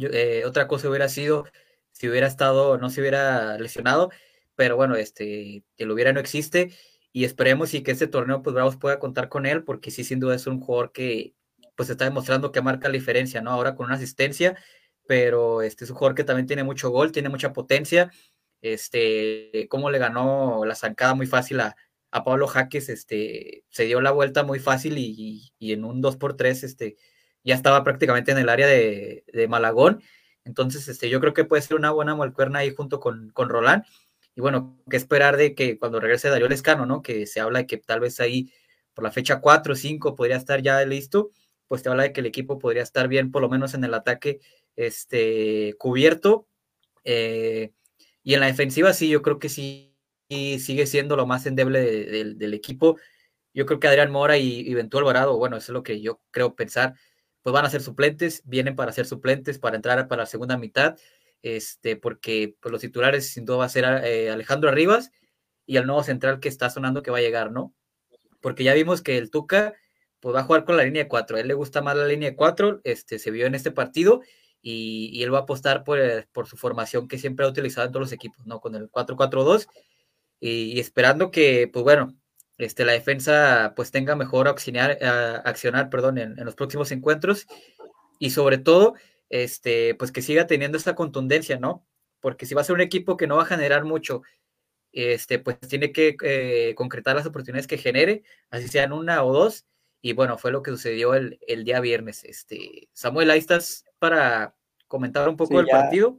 Eh, 0.00 0.42
otra 0.46 0.66
cosa 0.66 0.88
hubiera 0.88 1.08
sido 1.08 1.44
si 1.92 2.08
hubiera 2.08 2.26
estado, 2.26 2.76
no 2.76 2.90
se 2.90 3.02
hubiera 3.02 3.56
lesionado, 3.56 4.10
pero 4.56 4.74
bueno, 4.74 4.96
este, 4.96 5.62
que 5.76 5.86
lo 5.86 5.94
hubiera 5.94 6.12
no 6.12 6.18
existe 6.18 6.72
y 7.12 7.24
esperemos 7.24 7.74
y 7.74 7.82
que 7.82 7.92
este 7.92 8.06
torneo 8.06 8.42
pues 8.42 8.54
Bravos 8.54 8.76
pueda 8.76 8.98
contar 8.98 9.28
con 9.28 9.46
él 9.46 9.64
porque 9.64 9.90
sí 9.90 10.04
sin 10.04 10.20
duda 10.20 10.34
es 10.34 10.46
un 10.46 10.60
jugador 10.60 10.92
que 10.92 11.34
pues 11.76 11.90
está 11.90 12.04
demostrando 12.04 12.52
que 12.52 12.62
marca 12.62 12.88
la 12.88 12.94
diferencia, 12.94 13.40
¿no? 13.40 13.50
Ahora 13.50 13.74
con 13.74 13.86
una 13.86 13.94
asistencia, 13.96 14.56
pero 15.06 15.62
este 15.62 15.84
es 15.84 15.90
un 15.90 15.96
jugador 15.96 16.16
que 16.16 16.24
también 16.24 16.46
tiene 16.46 16.64
mucho 16.64 16.90
gol, 16.90 17.12
tiene 17.12 17.28
mucha 17.28 17.52
potencia 17.52 18.10
este, 18.62 19.66
cómo 19.68 19.90
le 19.90 19.98
ganó 19.98 20.64
la 20.64 20.74
zancada 20.74 21.14
muy 21.14 21.26
fácil 21.26 21.60
a, 21.60 21.76
Pablo 22.24 22.46
Jaques, 22.48 22.88
este, 22.88 23.64
se 23.68 23.84
dio 23.84 24.00
la 24.00 24.10
vuelta 24.10 24.42
muy 24.42 24.58
fácil 24.58 24.96
y, 24.96 25.52
en 25.60 25.84
un 25.84 26.00
2 26.00 26.16
por 26.16 26.36
3 26.36 26.64
este, 26.64 26.96
ya 27.44 27.54
estaba 27.54 27.84
prácticamente 27.84 28.32
en 28.32 28.38
el 28.38 28.48
área 28.48 28.66
de, 28.66 29.46
Malagón. 29.48 30.02
Entonces, 30.44 30.88
este, 30.88 31.10
yo 31.10 31.20
creo 31.20 31.34
que 31.34 31.44
puede 31.44 31.62
ser 31.62 31.76
una 31.76 31.90
buena 31.90 32.16
malcuerna 32.16 32.60
ahí 32.60 32.74
junto 32.74 32.98
con, 32.98 33.30
con 33.30 33.50
Roland. 33.50 33.84
Y 34.38 34.40
bueno, 34.40 34.78
qué 34.88 34.96
esperar 34.96 35.36
de 35.36 35.56
que 35.56 35.80
cuando 35.80 35.98
regrese 35.98 36.28
Darío 36.28 36.48
Lescano, 36.48 36.86
¿no? 36.86 37.02
Que 37.02 37.26
se 37.26 37.40
habla 37.40 37.58
de 37.58 37.66
que 37.66 37.76
tal 37.76 37.98
vez 37.98 38.20
ahí 38.20 38.52
por 38.94 39.02
la 39.02 39.10
fecha 39.10 39.40
4 39.40 39.72
o 39.72 39.76
5 39.76 40.14
podría 40.14 40.36
estar 40.36 40.62
ya 40.62 40.80
listo, 40.84 41.32
pues 41.66 41.82
te 41.82 41.88
habla 41.88 42.04
de 42.04 42.12
que 42.12 42.20
el 42.20 42.26
equipo 42.26 42.56
podría 42.60 42.84
estar 42.84 43.08
bien, 43.08 43.32
por 43.32 43.42
lo 43.42 43.48
menos 43.48 43.74
en 43.74 43.82
el 43.82 43.94
ataque, 43.94 44.38
este, 44.76 45.74
cubierto. 45.76 46.46
Eh, 47.02 47.72
y 48.22 48.34
en 48.34 48.38
la 48.38 48.46
defensiva 48.46 48.92
sí, 48.92 49.08
yo 49.08 49.22
creo 49.22 49.40
que 49.40 49.48
sí 49.48 49.96
sigue 50.28 50.86
siendo 50.86 51.16
lo 51.16 51.26
más 51.26 51.44
endeble 51.46 51.80
del 52.36 52.54
equipo. 52.54 52.96
Yo 53.52 53.66
creo 53.66 53.80
que 53.80 53.88
Adrián 53.88 54.12
Mora 54.12 54.38
y, 54.38 54.60
y 54.60 54.72
Alvarado, 54.72 55.36
bueno, 55.36 55.56
eso 55.56 55.72
es 55.72 55.74
lo 55.74 55.82
que 55.82 56.00
yo 56.00 56.20
creo 56.30 56.54
pensar, 56.54 56.94
pues 57.42 57.52
van 57.52 57.64
a 57.64 57.70
ser 57.70 57.82
suplentes, 57.82 58.42
vienen 58.44 58.76
para 58.76 58.92
ser 58.92 59.06
suplentes, 59.06 59.58
para 59.58 59.74
entrar 59.74 60.06
para 60.06 60.22
la 60.22 60.26
segunda 60.26 60.56
mitad, 60.56 60.96
este, 61.42 61.96
porque 61.96 62.56
pues, 62.60 62.72
los 62.72 62.80
titulares 62.80 63.30
sin 63.32 63.44
duda 63.44 63.58
va 63.58 63.64
a 63.66 63.68
ser 63.68 63.84
eh, 64.04 64.30
Alejandro 64.30 64.70
Arribas 64.70 65.10
y 65.66 65.76
el 65.76 65.86
nuevo 65.86 66.02
central 66.02 66.40
que 66.40 66.48
está 66.48 66.70
sonando 66.70 67.02
que 67.02 67.10
va 67.10 67.18
a 67.18 67.22
llegar, 67.22 67.52
¿no? 67.52 67.74
Porque 68.40 68.64
ya 68.64 68.74
vimos 68.74 69.02
que 69.02 69.18
el 69.18 69.30
Tuca 69.30 69.74
pues 70.20 70.34
va 70.34 70.40
a 70.40 70.44
jugar 70.44 70.64
con 70.64 70.76
la 70.76 70.84
línea 70.84 71.04
de 71.04 71.08
cuatro, 71.08 71.36
a 71.36 71.40
él 71.40 71.48
le 71.48 71.54
gusta 71.54 71.80
más 71.82 71.96
la 71.96 72.06
línea 72.06 72.30
de 72.30 72.36
cuatro, 72.36 72.80
este, 72.84 73.18
se 73.18 73.30
vio 73.30 73.46
en 73.46 73.54
este 73.54 73.70
partido 73.70 74.20
y, 74.60 75.22
él 75.22 75.32
va 75.32 75.38
a 75.38 75.42
apostar 75.42 75.84
eh, 75.96 76.26
por, 76.32 76.46
su 76.46 76.56
formación 76.56 77.08
que 77.08 77.18
siempre 77.18 77.46
ha 77.46 77.48
utilizado 77.48 77.86
en 77.86 77.92
todos 77.92 78.06
los 78.06 78.12
equipos, 78.12 78.44
¿no? 78.46 78.60
Con 78.60 78.74
el 78.74 78.90
4-4-2 78.90 79.68
y, 80.40 80.80
esperando 80.80 81.30
que, 81.30 81.68
pues 81.72 81.84
bueno, 81.84 82.14
este, 82.58 82.84
la 82.84 82.92
defensa 82.92 83.72
pues 83.76 83.90
tenga 83.90 84.16
mejor 84.16 84.48
accionar, 84.48 84.98
accionar 85.44 85.90
perdón, 85.90 86.18
en, 86.18 86.36
los 86.44 86.56
próximos 86.56 86.90
encuentros 86.90 87.46
y 88.18 88.30
sobre 88.30 88.58
todo, 88.58 88.94
este, 89.30 89.94
pues 89.94 90.12
que 90.12 90.22
siga 90.22 90.46
teniendo 90.46 90.78
esta 90.78 90.94
contundencia, 90.94 91.58
¿no? 91.58 91.84
Porque 92.20 92.46
si 92.46 92.54
va 92.54 92.62
a 92.62 92.64
ser 92.64 92.74
un 92.74 92.80
equipo 92.80 93.16
que 93.16 93.26
no 93.26 93.36
va 93.36 93.42
a 93.42 93.46
generar 93.46 93.84
mucho, 93.84 94.22
este, 94.92 95.38
pues 95.38 95.58
tiene 95.60 95.92
que 95.92 96.16
eh, 96.22 96.74
concretar 96.74 97.16
las 97.16 97.26
oportunidades 97.26 97.66
que 97.66 97.78
genere, 97.78 98.22
así 98.50 98.68
sean 98.68 98.92
una 98.92 99.22
o 99.24 99.32
dos, 99.32 99.66
y 100.00 100.12
bueno, 100.12 100.38
fue 100.38 100.52
lo 100.52 100.62
que 100.62 100.70
sucedió 100.70 101.14
el, 101.14 101.38
el 101.46 101.64
día 101.64 101.80
viernes. 101.80 102.24
Este, 102.24 102.88
Samuel, 102.92 103.30
ahí 103.30 103.38
estás 103.38 103.84
para 103.98 104.54
comentar 104.86 105.28
un 105.28 105.36
poco 105.36 105.60
el 105.60 105.66
partido. 105.66 106.18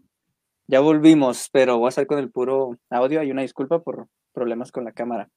Ya 0.68 0.82
volvimos, 0.82 1.50
pero 1.52 1.80
voy 1.80 1.88
a 1.88 1.90
estar 1.90 2.06
con 2.06 2.20
el 2.20 2.30
puro 2.30 2.78
audio. 2.90 3.22
Hay 3.22 3.32
una 3.32 3.42
disculpa 3.42 3.82
por 3.82 4.08
problemas 4.34 4.72
con 4.72 4.84
la 4.84 4.92
cámara, 4.92 5.30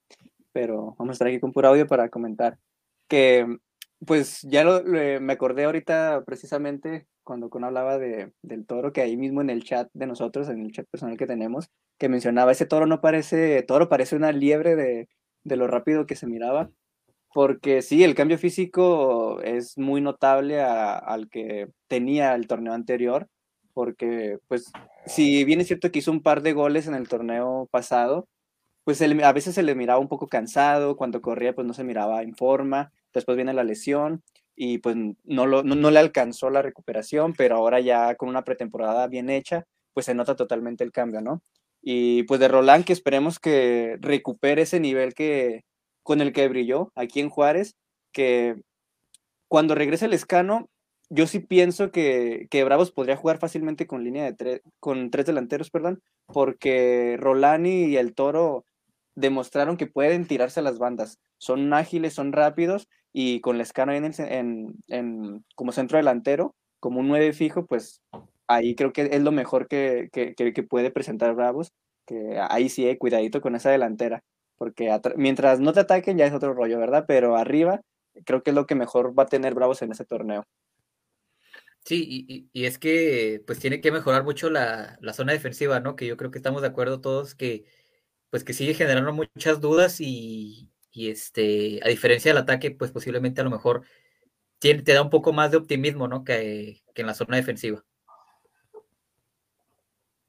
pero 0.52 0.94
vamos 0.98 1.10
a 1.10 1.12
estar 1.12 1.28
aquí 1.28 1.40
con 1.40 1.52
puro 1.52 1.68
audio 1.68 1.86
para 1.86 2.08
comentar. 2.10 2.58
Que 3.08 3.46
pues 4.06 4.42
ya 4.42 4.64
me 4.84 5.32
acordé 5.32 5.64
ahorita 5.64 6.22
precisamente 6.24 7.06
cuando 7.22 7.50
Con 7.50 7.64
hablaba 7.64 7.98
de, 7.98 8.32
del 8.42 8.66
toro, 8.66 8.92
que 8.92 9.00
ahí 9.00 9.16
mismo 9.16 9.40
en 9.40 9.50
el 9.50 9.64
chat 9.64 9.88
de 9.92 10.06
nosotros, 10.06 10.48
en 10.48 10.60
el 10.60 10.72
chat 10.72 10.86
personal 10.90 11.16
que 11.16 11.26
tenemos, 11.26 11.70
que 11.98 12.08
mencionaba, 12.08 12.52
ese 12.52 12.66
toro 12.66 12.86
no 12.86 13.00
parece 13.00 13.62
toro, 13.62 13.88
parece 13.88 14.16
una 14.16 14.32
liebre 14.32 14.74
de, 14.74 15.08
de 15.44 15.56
lo 15.56 15.68
rápido 15.68 16.06
que 16.06 16.16
se 16.16 16.26
miraba 16.26 16.70
porque 17.32 17.82
sí, 17.82 18.04
el 18.04 18.14
cambio 18.14 18.38
físico 18.38 19.40
es 19.42 19.78
muy 19.78 20.00
notable 20.00 20.60
al 20.60 21.28
que 21.30 21.68
tenía 21.88 22.34
el 22.34 22.46
torneo 22.46 22.74
anterior, 22.74 23.28
porque 23.72 24.38
pues 24.48 24.70
si 25.06 25.44
bien 25.44 25.60
es 25.60 25.66
cierto 25.66 25.90
que 25.90 26.00
hizo 26.00 26.10
un 26.10 26.22
par 26.22 26.42
de 26.42 26.52
goles 26.52 26.86
en 26.86 26.94
el 26.94 27.08
torneo 27.08 27.68
pasado, 27.70 28.28
pues 28.84 29.00
a 29.00 29.32
veces 29.32 29.54
se 29.54 29.62
le 29.62 29.74
miraba 29.74 30.00
un 30.00 30.08
poco 30.08 30.28
cansado, 30.28 30.96
cuando 30.96 31.22
corría 31.22 31.54
pues 31.54 31.66
no 31.66 31.72
se 31.74 31.84
miraba 31.84 32.22
en 32.22 32.34
forma, 32.34 32.92
después 33.12 33.36
viene 33.36 33.54
la 33.54 33.64
lesión 33.64 34.22
y 34.54 34.78
pues 34.78 34.96
no, 35.24 35.46
lo, 35.46 35.62
no, 35.62 35.90
le 35.90 35.98
alcanzó 35.98 36.50
la 36.50 36.62
recuperación, 36.62 37.32
pero 37.32 37.56
ahora 37.56 37.80
ya 37.80 38.14
con 38.16 38.28
una 38.28 38.44
pretemporada 38.44 39.06
bien 39.06 39.30
hecha, 39.30 39.64
pues 39.94 40.06
se 40.06 40.14
nota 40.14 40.36
totalmente 40.36 40.84
el 40.84 40.92
cambio, 40.92 41.20
¿no? 41.20 41.42
Y 41.82 42.22
pues 42.24 42.38
de 42.40 42.48
Roland 42.48 42.84
que 42.84 42.92
esperemos 42.92 43.38
que 43.38 43.96
recupere 44.00 44.62
ese 44.62 44.78
nivel 44.78 45.14
que, 45.14 45.64
con 46.02 46.20
el 46.20 46.32
que 46.32 46.48
brilló 46.48 46.92
aquí 46.94 47.20
en 47.20 47.30
Juárez, 47.30 47.76
que 48.12 48.56
cuando 49.48 49.74
regrese 49.74 50.06
el 50.06 50.12
escano, 50.12 50.68
yo 51.10 51.26
sí 51.26 51.40
pienso 51.40 51.90
que, 51.90 52.46
que 52.50 52.64
Bravos 52.64 52.92
podría 52.92 53.16
jugar 53.16 53.38
fácilmente 53.38 53.86
con 53.86 54.04
línea 54.04 54.24
de 54.24 54.32
tres, 54.32 54.62
con 54.80 55.10
tres 55.10 55.26
delanteros, 55.26 55.70
perdón, 55.70 56.00
porque 56.26 57.16
Rolani 57.18 57.84
y 57.84 57.96
el 57.96 58.14
Toro 58.14 58.64
demostraron 59.14 59.76
que 59.76 59.86
pueden 59.86 60.26
tirarse 60.26 60.60
a 60.60 60.62
las 60.62 60.78
bandas. 60.78 61.18
Son 61.38 61.74
ágiles, 61.74 62.14
son 62.14 62.32
rápidos 62.32 62.88
y 63.12 63.40
con 63.40 63.58
Lescano 63.58 63.92
en, 63.92 64.12
en, 64.18 64.74
en, 64.88 65.44
como 65.54 65.72
centro 65.72 65.98
delantero, 65.98 66.54
como 66.80 67.00
un 67.00 67.08
nueve 67.08 67.32
fijo, 67.32 67.66
pues 67.66 68.02
ahí 68.46 68.74
creo 68.74 68.92
que 68.92 69.10
es 69.12 69.22
lo 69.22 69.32
mejor 69.32 69.68
que, 69.68 70.08
que, 70.12 70.34
que 70.34 70.62
puede 70.62 70.90
presentar 70.90 71.34
Bravos, 71.34 71.72
que 72.06 72.38
ahí 72.50 72.68
sí, 72.68 72.86
eh, 72.88 72.98
cuidadito 72.98 73.40
con 73.40 73.54
esa 73.54 73.70
delantera 73.70 74.22
porque 74.62 74.96
mientras 75.16 75.58
no 75.58 75.72
te 75.72 75.80
ataquen 75.80 76.16
ya 76.16 76.24
es 76.24 76.32
otro 76.32 76.54
rollo, 76.54 76.78
¿verdad? 76.78 77.04
Pero 77.08 77.34
arriba 77.34 77.80
creo 78.24 78.44
que 78.44 78.50
es 78.50 78.54
lo 78.54 78.64
que 78.64 78.76
mejor 78.76 79.18
va 79.18 79.24
a 79.24 79.26
tener 79.26 79.54
Bravos 79.54 79.82
en 79.82 79.90
ese 79.90 80.04
torneo. 80.04 80.44
Sí, 81.84 82.48
y, 82.52 82.64
es 82.64 82.78
que 82.78 83.42
pues 83.44 83.58
tiene 83.58 83.80
que 83.80 83.90
mejorar 83.90 84.22
mucho 84.22 84.50
la, 84.50 85.00
zona 85.14 85.32
defensiva, 85.32 85.80
¿no? 85.80 85.96
Que 85.96 86.06
yo 86.06 86.16
creo 86.16 86.30
que 86.30 86.38
estamos 86.38 86.62
de 86.62 86.68
acuerdo 86.68 87.00
todos 87.00 87.34
que 87.34 87.64
pues 88.30 88.44
que 88.44 88.52
sigue 88.52 88.74
generando 88.74 89.12
muchas 89.12 89.60
dudas 89.60 90.00
y, 90.00 90.70
este, 90.94 91.80
a 91.84 91.88
diferencia 91.88 92.30
del 92.30 92.42
ataque, 92.42 92.70
pues 92.70 92.92
posiblemente 92.92 93.40
a 93.40 93.44
lo 93.44 93.50
mejor 93.50 93.82
tiene, 94.58 94.82
te 94.82 94.92
da 94.92 95.02
un 95.02 95.10
poco 95.10 95.32
más 95.32 95.50
de 95.50 95.56
optimismo, 95.56 96.08
¿no? 96.08 96.24
Que, 96.24 96.82
que 96.94 97.02
en 97.02 97.06
la 97.06 97.14
zona 97.14 97.36
defensiva. 97.36 97.84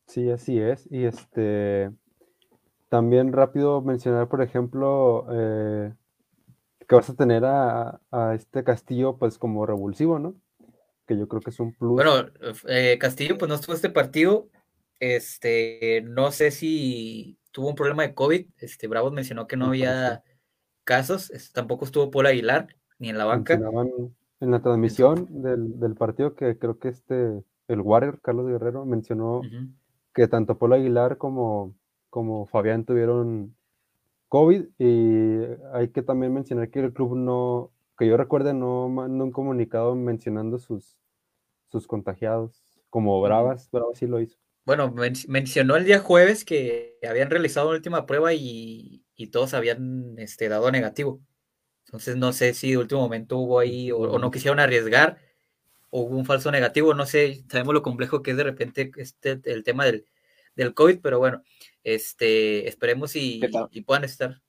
Sí, 0.08 0.30
así 0.30 0.60
es. 0.60 0.88
Y 0.92 1.06
este, 1.06 1.92
también 2.90 3.34
rápido 3.34 3.82
mencionar, 3.82 4.30
por 4.30 4.44
ejemplo, 4.44 5.26
eh, 5.32 5.92
que 6.88 6.96
vas 6.96 7.10
a 7.10 7.16
tener 7.16 7.44
a, 7.44 8.00
este 8.36 8.64
Castillo 8.64 9.18
pues 9.18 9.40
como 9.40 9.66
revulsivo, 9.66 10.20
¿no? 10.20 10.36
Que 11.08 11.18
yo 11.18 11.28
creo 11.28 11.42
que 11.42 11.50
es 11.50 11.60
un 11.60 11.74
plus. 11.74 11.94
Bueno, 11.94 12.30
eh, 12.68 12.98
Castillo 13.00 13.40
pues 13.40 13.50
no 13.50 13.56
estuvo 13.56 13.76
este 13.76 13.90
partido. 13.90 14.48
Este, 15.00 16.04
no 16.06 16.32
sé 16.32 16.52
si 16.52 17.40
tuvo 17.52 17.70
un 17.70 17.76
problema 17.76 18.04
de 18.04 18.14
COVID. 18.14 18.46
Este, 18.60 18.88
Bravos 18.88 19.12
mencionó 19.12 19.48
que 19.48 19.58
no 19.58 19.66
había 19.66 20.24
casos. 20.84 21.32
tampoco 21.54 21.86
estuvo 21.86 22.12
Paul 22.12 22.28
Aguilar 22.28 22.68
ni 23.00 23.10
en 23.10 23.18
la 23.18 23.26
banca. 23.26 23.60
En 24.40 24.52
la 24.52 24.62
transmisión 24.62 25.28
del, 25.42 25.96
partido 25.96 26.36
que 26.36 26.58
creo 26.58 26.78
que 26.78 26.90
este, 26.90 27.44
el 27.68 27.82
Warrior, 27.82 28.20
Carlos 28.22 28.48
Guerrero, 28.48 28.86
mencionó 28.86 29.42
que 30.14 30.28
tanto 30.28 30.58
Paul 30.58 30.74
Aguilar 30.74 31.18
como 31.18 31.76
como 32.14 32.46
Fabián 32.46 32.86
tuvieron 32.86 33.56
COVID 34.28 34.66
y 34.78 35.40
hay 35.74 35.88
que 35.88 36.04
también 36.04 36.32
mencionar 36.32 36.70
que 36.70 36.80
el 36.80 36.94
club 36.94 37.16
no, 37.16 37.72
que 37.98 38.06
yo 38.06 38.18
recuerde, 38.18 38.54
no 38.54 38.88
mandó 38.88 39.24
un 39.24 39.32
comunicado 39.32 39.96
mencionando 39.96 40.60
sus, 40.60 40.96
sus 41.72 41.88
contagiados, 41.88 42.64
como 42.92 43.20
Bravas, 43.20 43.68
Bravas 43.72 43.98
sí 43.98 44.06
lo 44.06 44.20
hizo. 44.20 44.38
Bueno, 44.64 44.94
mencionó 45.28 45.76
el 45.76 45.86
día 45.86 45.98
jueves 45.98 46.46
que 46.46 47.00
habían 47.10 47.32
realizado 47.32 47.70
una 47.70 47.78
última 47.78 48.06
prueba 48.06 48.32
y, 48.32 49.03
todos 49.28 49.54
habían 49.54 50.16
este, 50.18 50.50
dado 50.50 50.72
negativo. 50.72 51.22
Entonces 51.86 52.16
no 52.16 52.34
sé 52.34 52.54
si 52.54 52.72
de 52.72 52.78
último 52.78 53.02
momento 53.02 53.38
hubo 53.38 53.60
ahí 53.60 53.92
o, 53.92 54.18
no 54.20 54.32
quisieron 54.32 54.60
arriesgar 54.60 55.20
o 55.90 56.02
hubo 56.02 56.18
un 56.18 56.26
falso 56.26 56.52
negativo, 56.52 56.94
no 56.94 57.06
sé, 57.06 57.44
sabemos 57.50 57.74
lo 57.74 57.84
complejo 57.84 58.24
que 58.24 58.32
es 58.32 58.38
de 58.38 58.44
repente 58.44 58.92
este, 58.98 59.40
el 59.44 59.64
tema 59.64 59.86
del, 59.86 60.06
del 60.56 60.74
COVID, 60.74 61.00
pero 61.02 61.20
bueno, 61.20 61.44
este, 61.84 62.68
esperemos 62.68 63.16
y, 63.16 63.42
y 63.72 63.82
puedan 63.82 64.04
estar. 64.04 64.42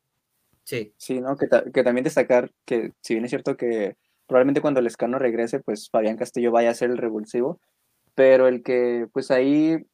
Sí. 0.64 0.94
Sí, 0.96 1.20
¿no? 1.20 1.36
Que, 1.36 1.46
también 1.46 2.04
destacar 2.04 2.50
que, 2.64 2.92
si 3.00 3.14
bien 3.14 3.24
es 3.24 3.30
cierto 3.30 3.56
que 3.56 3.96
probablemente 4.26 4.62
cuando 4.62 4.80
el 4.80 4.86
escano 4.86 5.18
regrese, 5.18 5.60
pues 5.60 5.90
Fabián 5.90 6.16
Castillo 6.16 6.50
vaya 6.50 6.70
a 6.70 6.74
ser 6.74 6.90
el 6.90 6.98
revulsivo, 6.98 7.60
pero 8.14 8.48
el 8.48 8.62
que, 8.62 9.06
pues 9.12 9.30
ahí 9.30 9.86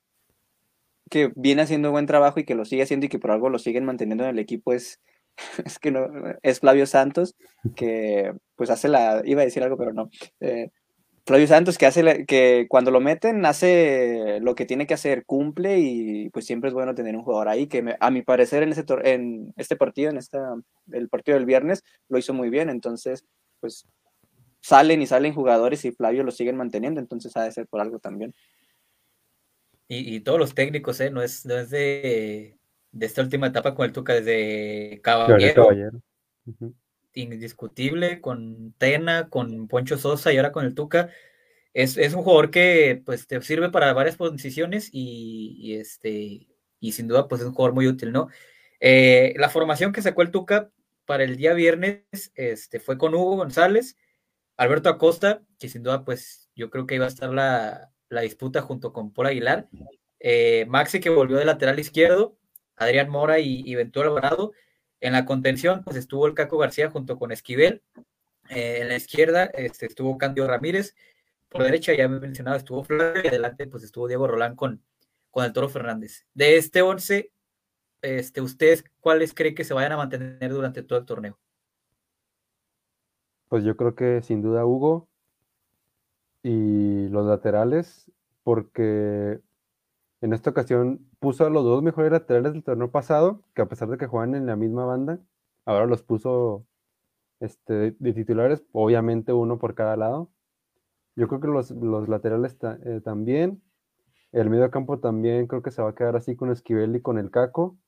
que 1.11 1.33
viene 1.37 1.63
haciendo 1.63 1.91
buen 1.91 2.07
trabajo 2.07 2.41
y 2.41 2.45
que 2.45 2.55
lo 2.55 2.65
sigue 2.65 2.85
haciendo 2.85 3.07
y 3.07 3.09
que 3.11 3.19
por 3.19 3.33
algo 3.33 3.51
lo 3.51 3.59
siguen 3.59 3.85
manteniendo 3.85 4.25
en 4.25 4.31
el 4.31 4.39
equipo 4.39 4.73
es, 4.73 5.01
es 5.65 5.79
que 5.79 5.91
no, 5.91 6.09
es 6.43 6.61
Flavio 6.61 6.87
Santos, 6.87 7.37
que 7.77 8.33
pues 8.57 8.71
hace 8.71 8.89
la, 8.89 9.23
iba 9.25 9.43
a 9.43 9.45
decir 9.45 9.63
algo, 9.63 9.77
pero 9.77 9.93
no. 9.93 10.09
Eh, 10.41 10.71
Flavio 11.27 11.47
Santos 11.47 11.79
que 11.79 11.87
hace 11.87 12.25
que 12.27 12.67
cuando 12.69 12.91
lo 12.91 13.01
meten 13.01 13.45
hace 13.45 14.39
lo 14.41 14.55
que 14.55 14.65
tiene 14.65 14.87
que 14.87 14.95
hacer, 14.95 15.25
cumple 15.27 15.79
y 15.79 16.31
pues 16.31 16.47
siempre 16.47 16.69
es 16.69 16.75
bueno 16.75 16.95
tener 16.95 17.15
un 17.15 17.23
jugador 17.23 17.49
ahí 17.49 17.67
que 17.67 17.97
a 18.01 18.11
mi 18.11 18.23
parecer 18.23 18.63
en, 18.63 18.71
ese 18.71 18.85
en 19.05 19.53
este 19.57 19.77
partido, 19.77 20.11
en 20.11 20.17
esta, 20.17 20.57
el 20.91 21.09
partido 21.09 21.37
del 21.37 21.47
viernes, 21.47 21.85
lo 22.09 22.19
hizo 22.19 22.33
muy 22.33 22.51
bien, 22.51 22.71
entonces 22.71 23.25
pues 23.61 23.87
salen 24.61 25.03
y 25.03 25.07
salen 25.07 25.35
jugadores 25.35 25.85
y 25.85 25.93
Flavio 25.93 26.25
lo 26.25 26.31
siguen 26.31 26.57
manteniendo, 26.57 27.01
entonces 27.01 27.37
ha 27.37 27.45
de 27.45 27.53
ser 27.53 27.67
por 27.67 27.81
algo 27.81 27.99
también. 27.99 28.35
Y, 29.93 30.21
todos 30.21 30.39
los 30.39 30.55
técnicos, 30.55 31.01
¿eh? 31.01 31.11
No 31.11 31.21
es, 31.21 31.45
no 31.45 31.59
es 31.59 31.69
de, 31.69 32.57
de, 32.93 33.07
esta 33.07 33.23
última 33.23 33.49
etapa 33.49 33.75
con 33.75 33.87
el 33.87 33.93
Tuca, 33.93 34.15
desde 34.15 35.01
Caballero. 35.03 35.65
Caballero. 35.65 36.01
Indiscutible, 37.13 38.21
con 38.21 38.73
Tena, 38.79 39.29
con 39.29 39.67
Poncho 39.67 39.99
Sosa 39.99 40.33
y 40.33 40.37
ahora 40.37 40.53
con 40.53 40.65
el 40.65 40.77
Tuca. 40.77 41.11
Es, 41.75 41.97
es, 41.97 42.15
un 42.15 42.23
jugador 42.23 42.53
que 42.53 43.03
pues 43.05 43.27
te 43.27 43.43
sirve 43.43 43.71
para 43.71 43.93
varias 43.93 44.17
posiciones 44.17 44.91
y, 44.93 45.75
este 45.75 46.47
y 46.79 46.93
sin 46.93 47.09
duda 47.09 47.27
pues 47.27 47.41
es 47.41 47.49
un 47.49 47.55
jugador 47.55 47.75
muy 47.75 47.89
útil, 47.89 48.13
¿no? 48.13 48.29
Eh, 48.79 49.35
la 49.39 49.49
formación 49.49 49.93
que 49.93 50.03
sacó 50.03 50.23
el 50.23 50.31
Tuca 50.31 50.71
para 51.05 51.25
el 51.25 51.37
día 51.37 51.53
viernes 51.53 52.05
este, 52.37 52.79
fue 52.79 52.97
con 52.97 53.13
Hugo 53.13 53.35
González, 53.35 53.97
Alberto 54.57 54.89
Acosta, 54.89 55.43
que 55.59 55.69
sin 55.69 55.83
duda 55.83 56.05
pues 56.05 56.49
yo 56.55 56.71
creo 56.71 56.87
que 56.87 56.95
iba 56.95 57.07
a 57.07 57.09
estar 57.09 57.31
la, 57.31 57.91
la 58.11 58.21
disputa 58.21 58.61
junto 58.61 58.93
con 58.93 59.13
Paul 59.13 59.29
Aguilar, 59.29 59.69
eh, 60.19 60.67
Maxi 60.69 61.01
que 61.01 61.09
volvió 61.09 61.39
de 61.39 61.47
lateral 61.47 61.79
izquierdo, 61.79 62.37
Adrián 62.77 63.09
Mora 63.09 63.39
y, 63.39 63.75
Ventura 63.75 64.09
Alvarado. 64.09 64.53
En 65.01 65.13
la 65.15 65.25
contención, 65.25 65.83
pues 65.85 65.97
estuvo 65.97 66.27
el 66.27 66.35
Caco 66.35 66.59
García 66.59 66.91
junto 66.91 67.19
con 67.19 67.33
Esquivel. 67.33 67.83
Eh, 68.49 68.79
en 68.81 68.89
la 68.89 68.97
izquierda 68.97 69.45
este, 69.45 69.87
estuvo 69.87 70.19
Candio 70.19 70.47
Ramírez. 70.47 70.95
Por 71.49 71.63
derecha, 71.63 71.95
ya 71.95 72.09
me 72.09 72.19
he 72.19 72.21
mencionado, 72.21 72.57
estuvo 72.57 72.85
Flavio. 72.85 73.23
Y 73.25 73.29
adelante, 73.29 73.67
pues 73.67 73.83
estuvo 73.83 74.09
Diego 74.09 74.27
Rolán 74.27 74.57
con, 74.57 74.83
con 75.31 75.45
el 75.45 75.53
Toro 75.53 75.69
Fernández. 75.69 76.27
De 76.33 76.57
este 76.57 76.83
11, 76.83 77.33
este, 78.03 78.41
¿ustedes 78.41 78.85
cuáles 79.01 79.35
creen 79.35 79.55
que 79.55 79.65
se 79.65 79.75
vayan 79.75 79.93
a 79.93 79.97
mantener 79.99 80.51
durante 80.51 80.83
todo 80.83 80.99
el 80.99 81.07
torneo? 81.07 81.39
Pues 83.49 83.65
yo 83.65 83.77
creo 83.77 83.95
que 83.95 84.23
sin 84.23 84.43
duda 84.43 84.65
Hugo, 84.65 85.10
y 86.43 87.09
los 87.09 87.27
laterales, 87.27 88.11
porque 88.43 89.41
en 90.21 90.33
esta 90.33 90.51
ocasión 90.51 91.07
puso 91.19 91.47
a 91.47 91.51
los 91.51 91.65
dos 91.65 91.83
mejores 91.83 92.13
laterales 92.13 92.53
del 92.53 92.65
torneo 92.65 92.91
pasado, 92.91 93.43
que 93.55 93.63
a 93.63 93.69
pesar 93.69 93.89
de 93.89 93.99
que 93.99 94.07
juegan 94.07 94.35
en 94.35 94.47
la 94.47 94.57
misma 94.57 94.85
banda, 94.85 95.21
ahora 95.65 95.87
los 95.87 96.03
puso 96.03 96.67
este, 97.41 97.93
de 97.99 98.13
titulares, 98.13 98.65
obviamente 98.73 99.33
uno 99.33 99.59
por 99.59 99.75
cada 99.75 99.97
lado. 99.97 100.31
Yo 101.17 101.29
creo 101.29 101.41
que 101.41 101.49
los, 101.49 101.71
laterales 102.09 102.57
eh, 102.85 103.01
también. 103.05 103.63
El 104.33 104.51
medio 104.51 104.71
campo 104.71 105.01
también 105.01 105.47
creo 105.47 105.63
que 105.63 105.71
se 105.73 105.83
va 105.83 105.91
a 105.91 105.95
quedar 105.95 106.17
así 106.17 106.37
con 106.37 106.51
Esquivel 106.51 106.97
y 106.97 107.03
con 107.03 107.19
el 107.19 107.31
Caco. 107.31 107.79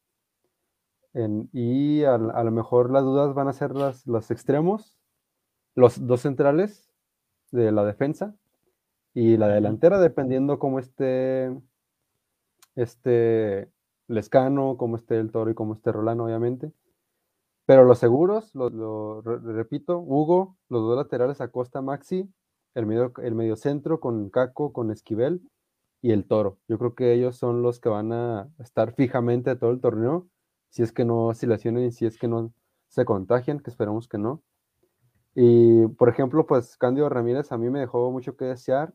y 1.53 2.05
a, 2.05 2.19
lo 2.19 2.51
mejor 2.51 2.91
las 2.91 3.05
dudas 3.05 3.35
van 3.35 3.49
a 3.49 3.53
ser 3.53 3.73
las, 3.73 4.07
los 4.07 4.31
extremos, 4.31 4.99
los 5.75 6.07
dos 6.07 6.23
centrales 6.23 6.91
de 7.53 7.71
la 7.73 7.85
defensa 7.85 8.35
y 9.15 9.37
la 9.37 9.49
delantera, 9.49 10.01
dependiendo 10.01 10.59
cómo 10.59 10.79
esté 10.79 11.53
este 12.75 13.71
Lescano, 14.09 14.77
cómo 14.77 14.97
esté 14.97 15.19
el 15.19 15.31
Toro 15.31 15.51
y 15.51 15.55
cómo 15.55 15.75
esté 15.75 15.93
Rolano, 15.93 16.25
obviamente. 16.25 16.73
Pero 17.67 17.85
los 17.85 17.99
seguros, 17.99 18.55
lo, 18.55 19.21
repito, 19.23 19.99
Hugo, 19.99 20.57
los 20.69 20.83
dos 20.83 20.97
laterales 20.97 21.41
Acosta 21.41 21.81
Maxi, 21.81 22.29
el 22.75 22.87
medio, 22.87 23.13
el 23.23 23.35
medio 23.35 23.57
centro 23.57 24.01
con 24.01 24.31
Caco, 24.31 24.73
con 24.73 24.91
Esquivel 24.91 25.43
y 26.01 26.13
el 26.13 26.27
Toro. 26.27 26.59
Yo 26.69 26.79
creo 26.79 26.95
que 26.95 27.13
ellos 27.13 27.37
son 27.37 27.63
los 27.63 27.81
que 27.81 27.89
van 27.89 28.13
a 28.13 28.51
estar 28.59 28.95
fijamente 28.95 29.55
todo 29.57 29.71
el 29.71 29.81
torneo, 29.81 30.29
si 30.71 30.83
es 30.83 30.93
que 30.93 31.05
no 31.05 31.29
oscilacionen 31.29 31.85
y 31.87 31.93
si 31.93 32.07
es 32.07 32.19
que 32.19 32.29
no 32.29 32.53
se 32.89 33.05
contagian, 33.05 33.61
que 33.61 33.71
esperamos 33.71 34.09
que 34.09 34.19
no. 34.19 34.43
Y 35.35 35.87
por 35.89 36.09
ejemplo, 36.09 36.47
pues 36.47 36.77
Cándido 36.77 37.09
Ramírez 37.09 37.53
a 37.53 37.59
mí 37.59 37.71
me 37.71 37.81
dejó 37.81 38.11
mucho 38.11 38.37
que 38.37 38.47
desear 38.47 38.93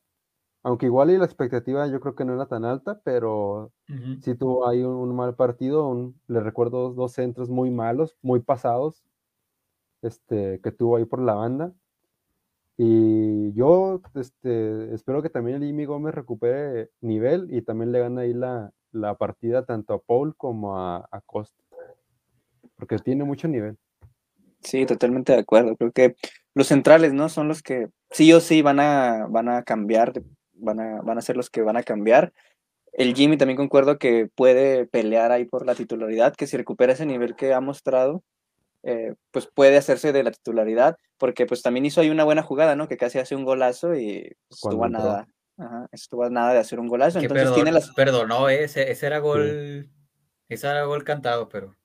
aunque 0.68 0.88
igual 0.88 1.12
y 1.12 1.18
la 1.18 1.24
expectativa 1.24 1.88
yo 1.88 2.02
creo 2.02 2.14
que 2.14 2.26
no 2.26 2.34
era 2.34 2.46
tan 2.46 2.66
alta, 2.66 3.00
pero 3.06 3.72
sí 4.22 4.36
tuvo 4.36 4.68
ahí 4.68 4.84
un, 4.84 5.16
mal 5.16 5.34
partido, 5.34 6.14
le 6.28 6.42
recuerdo 6.42 6.92
dos, 6.92 7.14
centros 7.14 7.48
muy 7.48 7.72
malos, 7.72 8.18
muy 8.22 8.42
pasados, 8.42 9.02
este, 10.02 10.60
que 10.62 10.74
tuvo 10.74 10.98
ahí 10.98 11.06
por 11.06 11.22
la 11.22 11.36
banda. 11.36 11.74
Y 12.76 13.54
yo 13.54 14.02
este, 14.16 14.94
espero 14.94 15.22
que 15.22 15.30
también 15.30 15.64
el 15.64 15.70
Jimmy 15.70 15.86
Gómez 15.86 16.14
recupere 16.14 16.90
nivel 17.00 17.48
y 17.50 17.62
también 17.62 17.94
le 17.94 18.00
gane 18.00 18.24
ahí 18.24 18.34
la, 18.34 18.74
partida 19.18 19.64
tanto 19.64 19.94
a 19.94 20.02
Paul 20.02 20.36
como 20.36 20.78
a, 20.78 21.08
Costa, 21.26 21.64
porque 22.76 22.98
tiene 22.98 23.24
mucho 23.24 23.48
nivel. 23.48 23.78
Sí, 24.60 24.86
totalmente 24.86 25.32
de 25.32 25.40
acuerdo. 25.40 25.78
Creo 25.78 25.94
que 25.94 26.18
los 26.54 26.68
centrales, 26.68 27.14
¿no? 27.14 27.30
Son 27.30 27.48
los 27.48 27.64
que 27.64 27.88
sí 28.10 28.34
o 28.34 28.42
sí 28.42 28.62
van 28.62 28.82
a, 28.82 29.28
van 29.30 29.48
a 29.48 29.64
cambiar 29.64 30.12
van 30.58 30.80
a, 30.80 31.02
van 31.02 31.18
a 31.18 31.22
ser 31.22 31.38
los 31.38 31.50
que 31.50 31.62
van 31.62 31.78
a 31.78 31.84
cambiar. 31.84 32.34
El 32.94 33.14
Jimmy 33.14 33.38
también 33.38 33.58
concuerdo 33.58 33.98
que 33.98 34.30
puede 34.34 34.86
pelear 34.88 35.32
ahí 35.32 35.46
por 35.46 35.66
la 35.66 35.76
titularidad, 35.76 36.36
que 36.36 36.48
si 36.48 36.58
recupera 36.58 36.94
ese 36.94 37.06
nivel 37.06 37.36
que 37.36 37.54
ha 37.54 37.62
mostrado, 37.62 38.24
eh, 38.84 39.16
pues 39.32 39.48
puede 39.54 39.78
hacerse 39.78 40.12
de 40.12 40.24
la 40.24 40.32
titularidad, 40.32 40.98
porque 41.18 41.46
pues 41.46 41.62
también 41.62 41.86
hizo 41.86 42.02
ahí 42.02 42.10
una 42.10 42.24
buena 42.24 42.44
jugada, 42.44 42.76
¿no? 42.76 42.88
Que 42.88 42.98
casi 42.98 43.20
hace 43.20 43.36
un 43.36 43.44
golazo 43.44 43.96
y 43.96 44.36
pues, 44.48 44.64
estuvo 44.64 44.86
a 44.86 44.90
nada. 44.90 45.28
estuvo 45.92 46.24
a 46.24 46.30
nada 46.30 46.54
de 46.54 46.60
hacer 46.60 46.80
un 46.80 46.88
golazo. 46.88 47.20
Entonces 47.20 47.44
perdón, 47.44 47.56
tiene 47.56 47.72
las. 47.72 47.92
Perdonó, 47.92 48.50
¿eh? 48.50 48.64
ese, 48.64 48.92
ese 48.92 49.06
era 49.06 49.20
gol. 49.20 49.90
Ese 50.50 50.68
era 50.68 50.84
gol 50.86 51.04
cantado, 51.04 51.50
pero. 51.50 51.76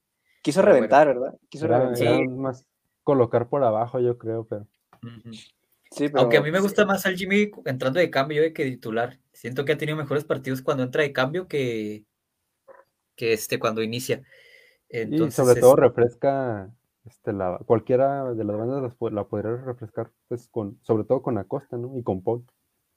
Quiso 0.42 0.62
reventar, 0.62 1.08
¿verdad? 1.08 1.34
Quiso 1.48 1.66
reventar. 1.66 2.28
más 2.28 2.66
colocar 3.02 3.48
por 3.48 3.64
abajo, 3.64 4.00
yo 4.00 4.18
creo, 4.18 4.44
pero. 4.44 4.66
Aunque 6.14 6.36
a 6.36 6.42
mí 6.42 6.50
me 6.50 6.60
gusta 6.60 6.84
más 6.84 7.06
al 7.06 7.16
Jimmy 7.16 7.50
entrando 7.64 8.00
de 8.00 8.10
cambio 8.10 8.42
que 8.52 8.64
titular. 8.64 9.18
Siento 9.32 9.64
que 9.64 9.72
ha 9.72 9.78
tenido 9.78 9.96
mejores 9.96 10.24
partidos 10.24 10.62
cuando 10.62 10.82
entra 10.82 11.02
de 11.02 11.12
cambio 11.12 11.48
que, 11.48 12.04
que 13.16 13.32
este 13.32 13.58
cuando 13.58 13.82
inicia. 13.82 14.22
Entonces, 14.88 15.34
y 15.34 15.36
sobre 15.36 15.60
todo 15.60 15.76
refresca 15.76 16.70
este, 17.04 17.32
la, 17.32 17.58
cualquiera 17.64 18.32
de 18.32 18.44
las 18.44 18.56
bandas 18.56 18.94
la 19.12 19.24
podría 19.24 19.56
refrescar, 19.56 20.10
pues 20.28 20.48
con, 20.48 20.78
sobre 20.82 21.04
todo 21.04 21.22
con 21.22 21.38
Acosta, 21.38 21.76
¿no? 21.76 21.96
Y 21.98 22.02
con 22.02 22.22
Paul. 22.22 22.44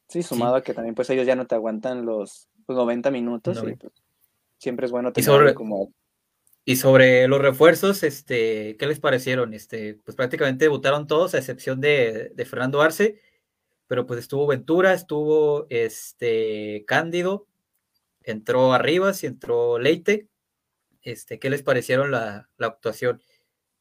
Sí, 0.08 0.22
sumado 0.22 0.56
a 0.56 0.62
que 0.62 0.74
también 0.74 0.94
pues 0.94 1.10
ellos 1.10 1.26
ya 1.26 1.36
no 1.36 1.48
te 1.48 1.56
aguantan 1.56 2.06
los 2.06 2.48
90 2.68 3.10
minutos 3.10 3.64
y 3.66 3.76
pues, 3.76 3.94
siempre 4.58 4.86
es 4.86 4.92
bueno 4.92 5.12
tener 5.12 5.54
como 5.56 5.92
y 6.68 6.78
sobre 6.78 7.28
los 7.28 7.40
refuerzos, 7.42 8.02
este, 8.02 8.76
¿qué 8.78 8.88
les 8.88 9.00
parecieron? 9.00 9.54
Este, 9.54 9.94
pues 10.04 10.18
prácticamente 10.18 10.66
debutaron 10.66 11.06
todos, 11.06 11.36
a 11.36 11.38
excepción 11.38 11.80
de, 11.80 12.34
Fernando 12.50 12.82
Arce, 12.82 13.22
pero 13.88 14.08
pues 14.08 14.20
estuvo 14.20 14.48
Ventura, 14.48 14.94
estuvo 14.94 15.68
este, 15.70 16.84
Cándido, 16.88 17.48
entró 18.24 18.74
Arribas 18.74 19.24
y 19.24 19.28
entró 19.28 19.78
Leite. 19.78 20.28
Este, 21.04 21.40
¿Qué 21.40 21.52
les 21.52 21.62
parecieron 21.62 22.10
la, 22.12 22.50
actuación? 22.60 23.22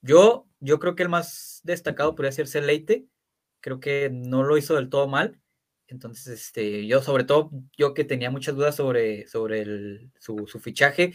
Yo, 0.03 0.47
yo 0.61 0.79
creo 0.79 0.94
que 0.94 1.05
el 1.05 1.09
más 1.09 1.61
destacado 1.64 2.14
podría 2.14 2.33
ser 2.33 2.64
Leite, 2.64 3.07
creo 3.61 3.81
que 3.81 4.11
no 4.12 4.42
lo 4.44 4.59
hizo 4.59 4.75
del 4.75 4.90
todo 4.90 5.09
mal. 5.09 5.40
Entonces, 5.87 6.27
este, 6.29 6.87
yo 6.87 7.03
sobre 7.03 7.25
todo, 7.25 7.51
yo 7.79 7.94
que 7.94 8.05
tenía 8.05 8.31
muchas 8.31 8.55
dudas 8.57 8.77
sobre, 8.77 9.27
sobre 9.27 10.11
su, 10.18 10.47
su 10.47 10.61
fichaje, 10.61 11.14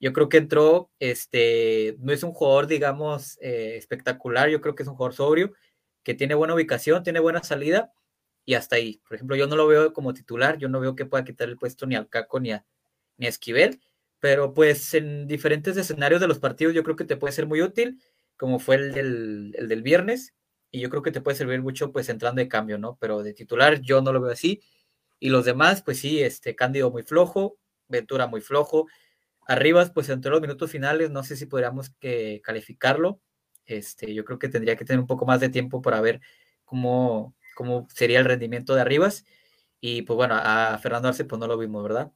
yo 0.00 0.12
creo 0.12 0.28
que 0.28 0.38
entró, 0.38 0.90
este, 0.98 1.96
no 2.00 2.12
es 2.12 2.22
un 2.22 2.32
jugador, 2.32 2.66
digamos, 2.66 3.38
eh, 3.40 3.76
espectacular, 3.76 4.48
yo 4.48 4.60
creo 4.60 4.74
que 4.74 4.82
es 4.82 4.88
un 4.88 4.94
jugador 4.94 5.14
sobrio, 5.14 5.52
que 6.02 6.14
tiene 6.14 6.34
buena 6.34 6.54
ubicación, 6.54 7.02
tiene 7.02 7.20
buena 7.20 7.42
salida 7.42 7.92
y 8.44 8.54
hasta 8.54 8.76
ahí. 8.76 9.00
Por 9.08 9.16
ejemplo, 9.16 9.36
yo 9.36 9.46
no 9.46 9.56
lo 9.56 9.66
veo 9.66 9.92
como 9.92 10.14
titular, 10.14 10.58
yo 10.58 10.68
no 10.68 10.80
veo 10.80 10.94
que 10.96 11.06
pueda 11.06 11.24
quitar 11.24 11.48
el 11.48 11.56
puesto 11.56 11.86
ni 11.86 11.96
al 11.96 12.08
Caco 12.08 12.40
ni 12.40 12.52
a, 12.52 12.64
ni 13.16 13.26
Esquivel, 13.26 13.80
pero 14.20 14.54
pues 14.54 14.94
en 14.94 15.26
diferentes 15.26 15.76
escenarios 15.76 16.20
de 16.20 16.28
los 16.28 16.38
partidos 16.38 16.74
yo 16.74 16.82
creo 16.82 16.96
que 16.96 17.04
te 17.04 17.16
puede 17.16 17.32
ser 17.32 17.46
muy 17.46 17.62
útil, 17.62 18.00
como 18.36 18.58
fue 18.58 18.76
el 18.76 18.92
del, 18.92 19.54
el 19.58 19.68
del 19.68 19.82
viernes, 19.82 20.34
y 20.70 20.80
yo 20.80 20.90
creo 20.90 21.02
que 21.02 21.10
te 21.10 21.20
puede 21.20 21.36
servir 21.36 21.62
mucho 21.62 21.92
pues 21.92 22.08
entrando 22.08 22.40
de 22.40 22.48
cambio, 22.48 22.78
¿no? 22.78 22.98
Pero 23.00 23.22
de 23.22 23.32
titular 23.32 23.80
yo 23.80 24.02
no 24.02 24.12
lo 24.12 24.20
veo 24.20 24.32
así. 24.32 24.60
Y 25.18 25.30
los 25.30 25.44
demás, 25.44 25.82
pues 25.82 25.98
sí, 25.98 26.22
este 26.22 26.54
Cándido 26.54 26.90
muy 26.90 27.02
flojo, 27.02 27.58
Ventura 27.88 28.26
muy 28.26 28.40
flojo, 28.40 28.86
Arribas, 29.46 29.90
pues 29.90 30.08
entre 30.08 30.30
los 30.30 30.40
minutos 30.40 30.70
finales, 30.70 31.10
no 31.10 31.22
sé 31.22 31.36
si 31.36 31.46
podríamos 31.46 31.90
que 32.00 32.40
calificarlo. 32.42 33.20
Este, 33.64 34.14
yo 34.14 34.24
creo 34.24 34.38
que 34.38 34.48
tendría 34.48 34.76
que 34.76 34.84
tener 34.84 35.00
un 35.00 35.06
poco 35.06 35.26
más 35.26 35.40
de 35.40 35.48
tiempo 35.48 35.82
para 35.82 36.00
ver 36.00 36.20
cómo, 36.64 37.34
cómo 37.54 37.86
sería 37.94 38.18
el 38.18 38.24
rendimiento 38.24 38.74
de 38.74 38.80
Arribas. 38.82 39.24
Y 39.80 40.02
pues 40.02 40.16
bueno, 40.16 40.34
a 40.36 40.78
Fernando 40.78 41.08
Arce 41.08 41.24
pues 41.24 41.38
no 41.38 41.46
lo 41.46 41.58
vimos, 41.58 41.82
¿verdad? 41.82 42.12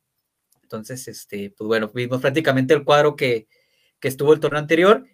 Entonces, 0.63 1.09
este, 1.09 1.51
pues 1.57 1.67
bueno, 1.67 1.91
vimos 1.95 2.21
prácticamente 2.21 2.75
el 2.75 2.85
cuadro 2.85 3.17
que, 3.17 3.49
que 4.01 4.09
estuvo 4.09 4.33
el 4.33 4.41
torneo 4.41 4.61
anterior 4.61 5.07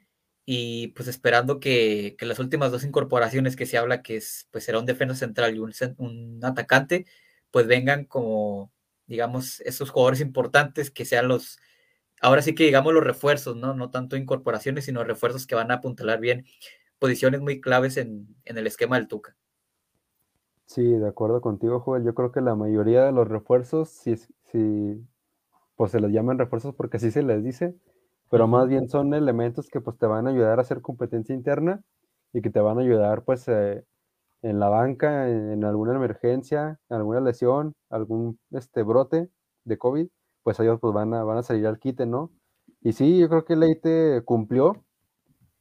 y 0.44 0.88
pues 0.88 1.09
esperando 1.09 1.61
que, 1.61 2.14
que, 2.18 2.26
las 2.26 2.38
últimas 2.38 2.70
dos 2.70 2.85
incorporaciones 2.85 3.57
que 3.57 3.66
se 3.66 3.79
habla 3.79 4.02
que 4.02 4.16
es, 4.16 4.48
pues 4.52 4.64
será 4.64 4.79
un 4.79 4.87
defensa 4.87 5.14
central 5.16 5.57
y 5.57 5.59
un, 5.59 5.72
un 5.98 6.40
atacante, 6.44 7.07
pues 7.50 7.66
vengan 7.66 8.05
como, 8.05 8.72
digamos, 9.07 9.61
esos 9.61 9.90
jugadores 9.90 10.20
importantes 10.20 10.90
que 10.90 11.05
sean 11.05 11.29
los, 11.29 11.59
ahora 12.20 12.42
sí 12.42 12.55
que 12.55 12.64
digamos 12.64 12.92
los 12.92 13.05
refuerzos, 13.05 13.57
¿no? 13.57 13.74
No 13.74 13.90
tanto 13.90 14.16
incorporaciones, 14.16 14.85
sino 14.85 15.05
refuerzos 15.05 15.46
que 15.46 15.55
van 15.55 15.70
a 15.70 15.74
apuntalar 15.74 16.20
bien 16.20 16.44
posiciones 16.98 17.40
muy 17.40 17.61
claves 17.61 17.96
en, 17.96 18.26
en 18.44 18.59
el 18.59 18.66
esquema 18.66 18.96
del 18.96 19.09
Tuca. 19.09 19.37
Sí, 20.66 20.83
de 20.83 21.09
acuerdo 21.09 21.40
contigo, 21.40 21.81
Joel. 21.81 22.05
Yo 22.05 22.14
creo 22.14 22.33
que 22.33 22.40
la 22.40 22.57
mayoría 22.57 23.05
de 23.05 23.12
los 23.12 23.29
refuerzos, 23.29 23.88
si, 23.90 24.16
si 24.16 25.07
pues 25.76 25.92
se 25.92 26.00
les 26.00 26.11
llaman 26.11 26.38
refuerzos 26.38 26.74
porque 26.74 26.96
así 26.96 27.11
se 27.11 27.22
les 27.22 27.44
dice, 27.44 27.76
pero 28.31 28.48
más 28.48 28.68
bien 28.68 28.88
son 28.88 29.14
elementos 29.14 29.68
que 29.68 29.81
pues 29.81 29.96
te 29.98 30.07
van 30.07 30.26
a 30.26 30.31
ayudar 30.31 30.59
a 30.59 30.62
hacer 30.62 30.81
competencia 30.83 31.35
interna 31.35 31.83
y 32.33 32.42
que 32.42 32.50
te 32.50 32.61
van 32.61 32.79
a 32.79 32.81
ayudar 32.83 33.22
pues 33.22 33.46
eh, 33.48 33.85
en 34.42 34.59
la 34.59 34.68
banca, 34.68 35.29
en, 35.29 35.64
alguna 35.64 35.94
emergencia, 35.94 36.81
alguna 36.88 37.20
lesión, 37.20 37.74
algún 37.90 38.38
este 38.50 38.83
brote 38.83 39.31
de 39.64 39.79
COVID, 39.79 40.09
pues 40.46 40.61
ellos 40.61 40.78
pues 40.80 40.94
van 40.94 41.12
a, 41.12 41.24
van 41.24 41.38
a 41.38 41.42
salir 41.42 41.66
al 41.66 41.80
quite, 41.80 42.06
¿no? 42.06 42.30
Y 42.82 42.92
sí, 42.92 43.18
yo 43.18 43.28
creo 43.28 43.44
que 43.44 43.56
Leite 43.56 44.22
cumplió, 44.24 44.85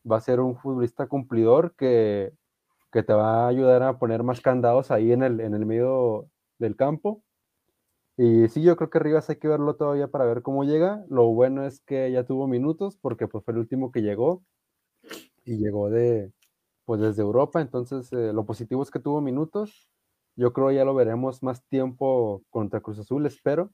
va 0.10 0.18
a 0.18 0.22
ser 0.22 0.40
un 0.40 0.56
futbolista 0.58 1.08
cumplidor 1.08 1.74
que, 1.76 2.34
que 2.92 3.04
te 3.04 3.14
va 3.14 3.46
a 3.46 3.48
ayudar 3.50 3.84
a 3.84 4.00
poner 4.00 4.24
más 4.24 4.42
candados 4.42 4.92
ahí 4.92 5.12
en 5.12 5.24
el, 5.24 5.40
en 5.42 5.56
el 5.56 5.66
medio 5.66 6.30
del 6.60 6.76
campo 6.76 7.24
y 8.18 8.48
sí, 8.50 8.62
yo 8.62 8.78
creo 8.78 8.90
que 8.90 9.00
Rivas 9.00 9.30
hay 9.30 9.38
que 9.38 9.48
verlo 9.48 9.76
todavía 9.76 10.08
para 10.08 10.26
ver 10.26 10.42
cómo 10.42 10.64
llega. 10.64 11.04
Lo 11.10 11.28
bueno 11.34 11.66
es 11.66 11.82
que 11.82 12.12
ya 12.12 12.26
tuvo 12.26 12.48
minutos 12.48 12.98
porque 13.02 13.28
pues 13.28 13.44
fue 13.44 13.54
el 13.54 13.60
último 13.60 13.92
que 13.92 14.02
llegó 14.02 14.44
y 15.44 15.58
llegó 15.58 15.90
de 15.90 16.32
pues 16.86 17.02
desde 17.02 17.24
Europa, 17.24 17.62
entonces 17.62 18.12
eh, 18.14 18.32
lo 18.34 18.46
positivo 18.46 18.84
es 18.84 18.92
que 18.92 19.00
tuvo 19.00 19.22
minutos. 19.22 19.90
Yo 20.36 20.54
creo 20.54 20.72
ya 20.72 20.86
lo 20.86 20.94
veremos 20.96 21.44
más 21.44 21.64
tiempo 21.68 22.44
contra 22.50 22.82
Cruz 22.82 23.00
Azul, 23.00 23.26
espero. 23.26 23.72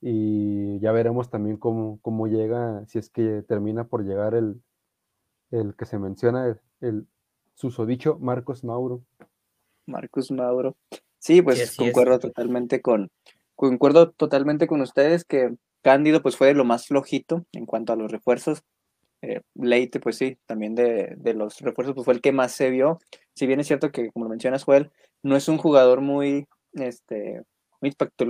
Y 0.00 0.78
ya 0.80 0.92
veremos 0.92 1.30
también 1.30 1.56
cómo, 1.56 1.98
cómo 2.00 2.26
llega, 2.26 2.86
si 2.86 2.98
es 2.98 3.10
que 3.10 3.42
termina 3.42 3.88
por 3.88 4.04
llegar 4.04 4.34
el, 4.34 4.62
el 5.50 5.74
que 5.76 5.84
se 5.84 5.98
menciona, 5.98 6.46
el, 6.46 6.60
el 6.80 7.06
susodicho 7.54 8.18
Marcos 8.18 8.64
Mauro. 8.64 9.02
Marcos 9.86 10.30
Mauro. 10.30 10.76
Sí, 11.18 11.42
pues 11.42 11.76
concuerdo 11.76 12.18
totalmente 12.18 12.80
con, 12.80 13.10
concuerdo 13.54 14.10
totalmente 14.10 14.66
con 14.66 14.80
ustedes 14.80 15.24
que 15.24 15.54
Cándido 15.82 16.22
pues 16.22 16.36
fue 16.36 16.54
lo 16.54 16.64
más 16.64 16.86
flojito 16.86 17.46
en 17.52 17.66
cuanto 17.66 17.92
a 17.92 17.96
los 17.96 18.10
refuerzos. 18.10 18.62
Eh, 19.22 19.42
Leite, 19.54 20.00
pues 20.00 20.16
sí, 20.16 20.38
también 20.46 20.74
de, 20.74 21.14
de, 21.16 21.34
los 21.34 21.60
refuerzos 21.60 21.94
pues 21.94 22.04
fue 22.04 22.14
el 22.14 22.20
que 22.20 22.32
más 22.32 22.52
se 22.52 22.70
vio. 22.70 22.98
Si 23.34 23.46
bien 23.46 23.60
es 23.60 23.66
cierto 23.66 23.90
que, 23.90 24.10
como 24.10 24.24
lo 24.24 24.30
mencionas, 24.30 24.64
Joel, 24.64 24.90
no 25.22 25.36
es 25.36 25.48
un 25.48 25.58
jugador 25.58 26.00
muy, 26.00 26.46
este, 26.72 27.42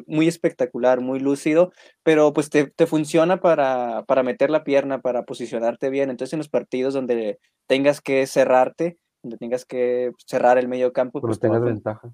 muy, 0.06 0.28
espectacular, 0.28 1.00
muy 1.00 1.20
lúcido, 1.20 1.72
pero 2.02 2.32
pues 2.32 2.50
te, 2.50 2.66
te 2.66 2.86
funciona 2.86 3.40
para, 3.40 4.04
para 4.06 4.22
meter 4.22 4.50
la 4.50 4.64
pierna, 4.64 5.00
para 5.00 5.24
posicionarte 5.24 5.90
bien. 5.90 6.10
Entonces 6.10 6.34
en 6.34 6.38
los 6.38 6.48
partidos 6.48 6.94
donde 6.94 7.38
tengas 7.66 8.00
que 8.00 8.26
cerrarte, 8.26 8.98
donde 9.22 9.38
tengas 9.38 9.64
que 9.64 10.12
cerrar 10.26 10.58
el 10.58 10.68
medio 10.68 10.92
campo, 10.92 11.20
pues 11.20 11.40
tengas 11.40 11.62
ventaja 11.62 12.12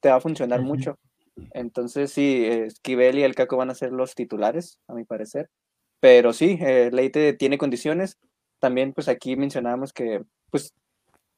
te 0.00 0.08
va 0.08 0.16
a 0.16 0.20
funcionar 0.20 0.62
mucho. 0.62 0.98
Entonces, 1.52 2.12
sí, 2.12 2.44
Esquivel 2.46 3.18
y 3.18 3.22
el 3.22 3.34
Caco 3.34 3.56
van 3.56 3.70
a 3.70 3.74
ser 3.74 3.92
los 3.92 4.14
titulares, 4.14 4.78
a 4.88 4.94
mi 4.94 5.04
parecer. 5.04 5.50
Pero 6.00 6.32
sí, 6.32 6.58
eh, 6.60 6.90
Leite 6.92 7.32
tiene 7.32 7.58
condiciones. 7.58 8.16
También, 8.58 8.92
pues 8.92 9.08
aquí 9.08 9.36
mencionábamos 9.36 9.92
que, 9.92 10.22
pues, 10.50 10.72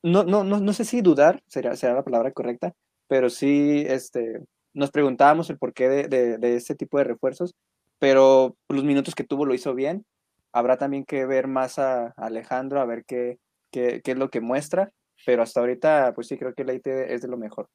no, 0.02 0.24
no, 0.24 0.44
no, 0.44 0.60
no 0.60 0.72
sé 0.72 0.84
si 0.84 1.00
dudar, 1.00 1.42
será, 1.46 1.74
será 1.74 1.94
la 1.94 2.04
palabra 2.04 2.30
correcta, 2.32 2.74
pero 3.08 3.30
sí, 3.30 3.84
este, 3.88 4.40
nos 4.74 4.90
preguntábamos 4.90 5.50
el 5.50 5.58
porqué 5.58 5.88
de, 5.88 6.08
de, 6.08 6.38
de 6.38 6.56
este 6.56 6.74
tipo 6.74 6.98
de 6.98 7.04
refuerzos, 7.04 7.54
pero 7.98 8.56
los 8.68 8.84
minutos 8.84 9.14
que 9.14 9.24
tuvo 9.24 9.44
lo 9.44 9.54
hizo 9.54 9.74
bien. 9.74 10.04
Habrá 10.52 10.78
también 10.78 11.04
que 11.04 11.26
ver 11.26 11.46
más 11.46 11.78
a 11.78 12.08
Alejandro, 12.16 12.80
a 12.80 12.86
ver 12.86 13.04
qué, 13.04 13.38
qué, 13.70 14.00
qué 14.02 14.12
es 14.12 14.18
lo 14.18 14.30
que 14.30 14.40
muestra, 14.40 14.92
pero 15.26 15.42
hasta 15.42 15.60
ahorita, 15.60 16.12
pues 16.14 16.28
sí, 16.28 16.38
creo 16.38 16.54
que 16.54 16.64
Leite 16.64 17.12
es 17.12 17.22
de 17.22 17.28
lo 17.28 17.36
mejor. 17.36 17.68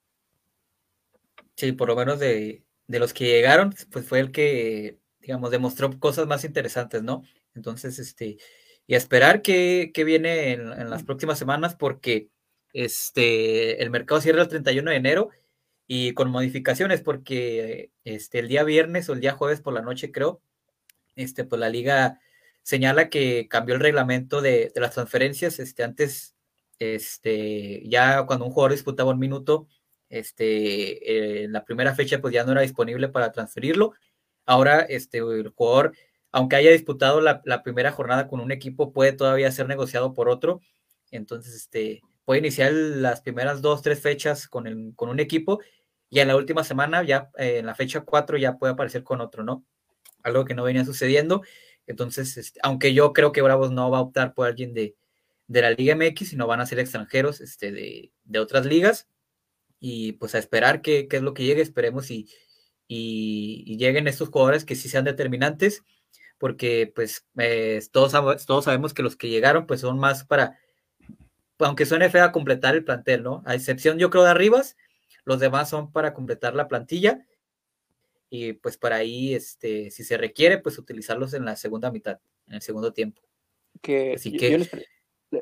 Sí, 1.56 1.72
por 1.72 1.88
lo 1.88 1.96
menos 1.96 2.20
de, 2.20 2.64
de 2.88 3.00
los 3.00 3.14
que 3.14 3.26
llegaron, 3.26 3.74
pues 3.92 4.08
fue 4.08 4.20
el 4.20 4.32
que, 4.32 5.00
digamos, 5.20 5.52
demostró 5.52 6.00
cosas 6.00 6.28
más 6.28 6.44
interesantes, 6.46 7.04
¿no? 7.04 7.24
Entonces, 7.54 8.00
este, 8.00 8.38
y 8.88 8.96
a 8.96 8.98
esperar 8.98 9.42
que, 9.42 9.92
que 9.94 10.04
viene 10.04 10.54
en, 10.54 10.62
en, 10.74 10.90
las 10.90 11.04
próximas 11.04 11.38
semanas, 11.38 11.76
porque 11.76 12.30
este, 12.74 13.82
el 13.84 13.92
mercado 13.92 14.20
cierra 14.20 14.42
el 14.42 14.48
31 14.48 14.90
de 14.90 14.98
enero 14.98 15.30
y 15.88 16.14
con 16.14 16.30
modificaciones, 16.32 17.02
porque 17.02 17.92
este, 18.04 18.40
el 18.40 18.48
día 18.48 18.64
viernes 18.64 19.10
o 19.10 19.14
el 19.14 19.20
día 19.20 19.34
jueves 19.34 19.62
por 19.62 19.74
la 19.74 19.82
noche, 19.82 20.12
creo, 20.12 20.42
este, 21.16 21.44
pues 21.44 21.60
la 21.60 21.70
liga 21.70 22.20
señala 22.64 23.10
que 23.10 23.48
cambió 23.50 23.76
el 23.76 23.82
reglamento 23.82 24.42
de, 24.42 24.72
de 24.74 24.82
las 24.82 24.94
transferencias. 24.94 25.60
Este, 25.60 25.84
antes, 25.84 26.36
este, 26.80 27.88
ya 27.88 28.26
cuando 28.26 28.46
un 28.46 28.52
jugador 28.52 28.72
disputaba 28.72 29.12
un 29.12 29.20
minuto, 29.20 29.68
este, 30.10 31.44
en 31.44 31.52
la 31.52 31.66
primera 31.66 31.96
fecha 31.96 32.22
pues 32.22 32.34
ya 32.34 32.44
no 32.44 32.52
era 32.52 32.62
disponible 32.62 33.10
para 33.10 33.32
transferirlo. 33.32 33.94
Ahora 34.46 34.82
este, 34.82 35.20
el 35.20 35.50
jugador, 35.50 35.94
aunque 36.32 36.56
haya 36.56 36.72
disputado 36.72 37.22
la, 37.22 37.42
la, 37.46 37.64
primera 37.64 37.92
jornada 37.92 38.28
con 38.28 38.40
un 38.40 38.52
equipo, 38.52 38.94
puede 38.94 39.14
todavía 39.14 39.52
ser 39.52 39.68
negociado 39.68 40.14
por 40.14 40.30
otro. 40.30 40.62
Entonces, 41.12 41.56
este, 41.56 42.02
puede 42.26 42.40
iniciar 42.40 42.72
las 42.72 43.22
primeras 43.22 43.62
dos, 43.62 43.82
tres 43.82 44.02
fechas 44.02 44.48
con, 44.48 44.68
el, 44.68 44.94
con 44.96 45.10
un 45.10 45.20
equipo 45.20 45.60
y 46.14 46.20
en 46.20 46.28
la 46.28 46.36
última 46.36 46.64
semana, 46.64 47.02
ya 47.04 47.32
eh, 47.40 47.58
en 47.58 47.66
la 47.66 47.74
fecha 47.74 48.02
cuatro, 48.02 48.38
ya 48.38 48.58
puede 48.58 48.74
aparecer 48.74 49.04
con 49.04 49.20
otro, 49.20 49.44
¿no? 49.44 49.66
Algo 50.22 50.46
que 50.46 50.54
no 50.54 50.64
venía 50.64 50.86
sucediendo. 50.86 51.42
Entonces, 51.88 52.38
este, 52.38 52.60
aunque 52.62 52.94
yo 52.94 53.14
creo 53.14 53.32
que 53.32 53.42
Bravos 53.42 53.72
no 53.72 53.90
va 53.90 53.98
a 53.98 54.02
optar 54.02 54.36
por 54.36 54.48
alguien 54.48 54.76
de, 54.76 54.96
de 55.48 55.62
la 55.62 55.72
Liga 55.72 55.96
MX, 55.96 56.30
sino 56.30 56.46
van 56.46 56.62
a 56.62 56.68
ser 56.68 56.78
extranjeros 56.78 57.42
este, 57.42 57.72
de, 57.72 58.12
de 58.26 58.40
otras 58.40 58.68
ligas 58.68 59.08
y 59.80 60.12
pues 60.14 60.36
a 60.36 60.38
esperar 60.38 60.84
qué, 60.84 61.08
es 61.10 61.22
lo 61.24 61.34
que 61.34 61.46
llegue, 61.46 61.64
esperemos 61.64 62.12
y, 62.12 62.30
y, 62.88 63.64
y, 63.66 63.78
lleguen 63.78 64.08
estos 64.08 64.30
jugadores 64.30 64.66
que 64.66 64.76
sí 64.76 64.90
sean 64.90 65.06
determinantes, 65.06 65.84
porque 66.38 66.92
pues 66.94 67.26
eh, 67.40 67.82
todos, 67.92 68.46
todos 68.46 68.66
sabemos 68.66 68.94
que 68.94 69.02
los 69.02 69.16
que 69.16 69.30
llegaron 69.30 69.66
pues 69.66 69.82
son 69.82 69.98
más 69.98 70.26
para, 70.26 70.60
aunque 71.60 71.86
suene 71.86 72.10
feo, 72.10 72.24
a 72.24 72.32
completar 72.32 72.76
el 72.76 72.84
plantel, 72.84 73.24
¿no? 73.24 73.44
A 73.46 73.56
excepción 73.56 73.98
yo 73.98 74.10
creo 74.10 74.24
de 74.24 74.32
Arribas, 74.32 74.78
los 75.26 75.40
demás 75.40 75.70
son 75.70 75.92
para 75.92 76.14
completar 76.14 76.56
la 76.56 76.68
plantilla 76.68 77.26
y 78.30 78.54
pues 78.54 78.78
para 78.78 78.98
ahí, 78.98 79.34
este, 79.34 79.92
si 79.92 80.04
se 80.04 80.18
requiere, 80.18 80.58
pues 80.58 80.78
utilizarlos 80.80 81.34
en 81.34 81.46
la 81.46 81.56
segunda 81.56 81.92
mitad, 81.92 82.20
en 82.48 82.56
el 82.56 82.62
segundo 82.62 82.92
tiempo. 82.92 83.22
Que, 83.82 84.14
Así 84.14 84.36
que 84.36 84.52
yo 84.52 84.58
les, 84.58 84.72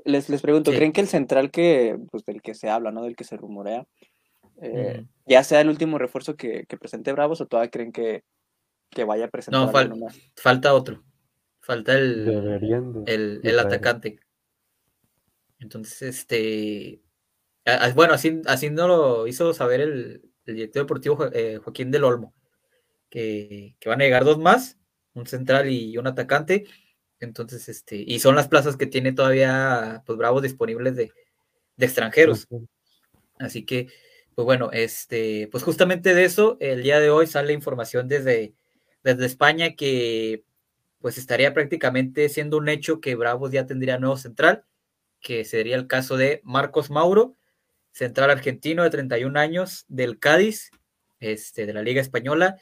les, 0.06 0.30
les, 0.30 0.42
pregunto, 0.42 0.72
sí. 0.72 0.78
¿creen 0.78 0.92
que 0.92 1.02
el 1.02 1.08
central 1.08 1.52
que, 1.52 1.98
pues 2.12 2.26
del 2.26 2.42
que 2.42 2.54
se 2.54 2.70
habla, 2.70 2.92
¿no? 2.92 3.04
Del 3.04 3.16
que 3.16 3.24
se 3.24 3.38
rumorea, 3.38 3.88
eh, 4.62 5.02
mm. 5.02 5.08
ya 5.26 5.44
sea 5.44 5.62
el 5.62 5.70
último 5.70 5.98
refuerzo 5.98 6.36
que, 6.36 6.66
que, 6.68 6.78
presente 6.78 7.14
Bravos 7.14 7.42
o 7.42 7.48
todavía 7.48 7.72
creen 7.72 7.92
que, 7.92 8.24
que 8.90 9.06
vaya 9.06 9.26
a 9.26 9.30
presentar 9.30 9.62
no, 9.62 9.72
fal 9.72 9.94
falta 10.36 10.74
otro 10.74 11.04
falta 11.62 11.98
el, 11.98 13.04
el, 13.08 13.42
el 13.44 13.60
atacante 13.60 14.20
entonces 15.62 16.02
este 16.02 17.02
bueno 17.96 18.14
así, 18.14 18.42
así 18.46 18.70
no 18.70 18.88
lo 18.88 19.28
hizo 19.28 19.54
saber 19.54 19.80
el, 19.80 20.22
el 20.46 20.56
director 20.56 20.84
deportivo 20.84 21.30
eh, 21.32 21.60
Joaquín 21.64 21.92
del 21.92 22.04
Olmo 22.04 22.34
que, 23.10 23.76
que, 23.80 23.90
van 23.90 24.02
a 24.02 24.04
llegar 24.04 24.26
dos 24.26 24.38
más 24.38 24.78
un 25.14 25.28
central 25.28 25.70
y 25.70 25.98
un 25.98 26.08
atacante. 26.08 26.66
Entonces 27.20 27.70
este 27.70 27.98
y 27.98 28.20
son 28.20 28.36
las 28.36 28.48
plazas 28.48 28.78
que 28.78 28.88
tiene 28.88 29.14
todavía 29.14 30.04
pues 30.06 30.18
Bravos 30.18 30.42
disponibles 30.42 30.96
de, 30.96 31.12
de 31.78 31.86
extranjeros. 31.86 32.48
Así 33.38 33.66
que 33.66 33.88
pues 34.36 34.46
bueno, 34.46 34.70
este, 34.72 35.50
pues 35.52 35.64
justamente 35.64 36.14
de 36.14 36.24
eso, 36.24 36.58
el 36.60 36.84
día 36.84 37.00
de 37.00 37.10
hoy 37.10 37.28
sale 37.28 37.54
información 37.54 38.08
desde, 38.08 38.54
desde 39.04 39.26
España 39.26 39.76
que 39.76 40.44
pues 41.00 41.18
estaría 41.18 41.54
prácticamente 41.54 42.30
siendo 42.30 42.58
un 42.58 42.70
hecho 42.70 43.02
que 43.02 43.16
Bravos 43.16 43.52
ya 43.52 43.66
tendría 43.66 44.00
nuevo 44.00 44.18
central, 44.18 44.64
que 45.22 45.46
sería 45.46 45.76
el 45.76 45.88
caso 45.88 46.18
de 46.18 46.42
Marcos 46.44 46.90
Mauro, 46.90 47.36
central 47.92 48.30
argentino 48.30 48.84
de 48.84 48.90
31 48.90 49.40
años 49.40 49.86
del 49.88 50.20
Cádiz, 50.20 50.72
este, 51.20 51.66
de 51.66 51.74
la 51.74 51.84
Liga 51.84 52.02
Española, 52.02 52.58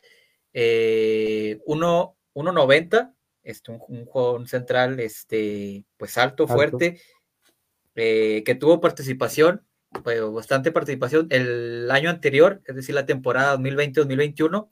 eh, 0.54 1.60
1.90, 1.66 3.14
este, 3.44 3.72
un, 3.72 3.82
un, 3.88 4.10
un, 4.14 4.48
central 4.48 5.00
este, 5.00 5.86
pues 5.98 6.18
alto, 6.18 6.48
fuerte. 6.48 7.00
Eh, 7.96 8.44
que 8.46 8.56
tuvo 8.56 8.80
participación 8.80 9.66
pues, 10.04 10.22
bastante 10.32 10.72
participación. 10.72 11.28
El 11.30 11.90
año 11.92 12.10
anterior, 12.10 12.62
es 12.66 12.76
decir, 12.76 12.96
la 12.96 13.06
temporada 13.06 13.58
2020-2021, 13.58 14.70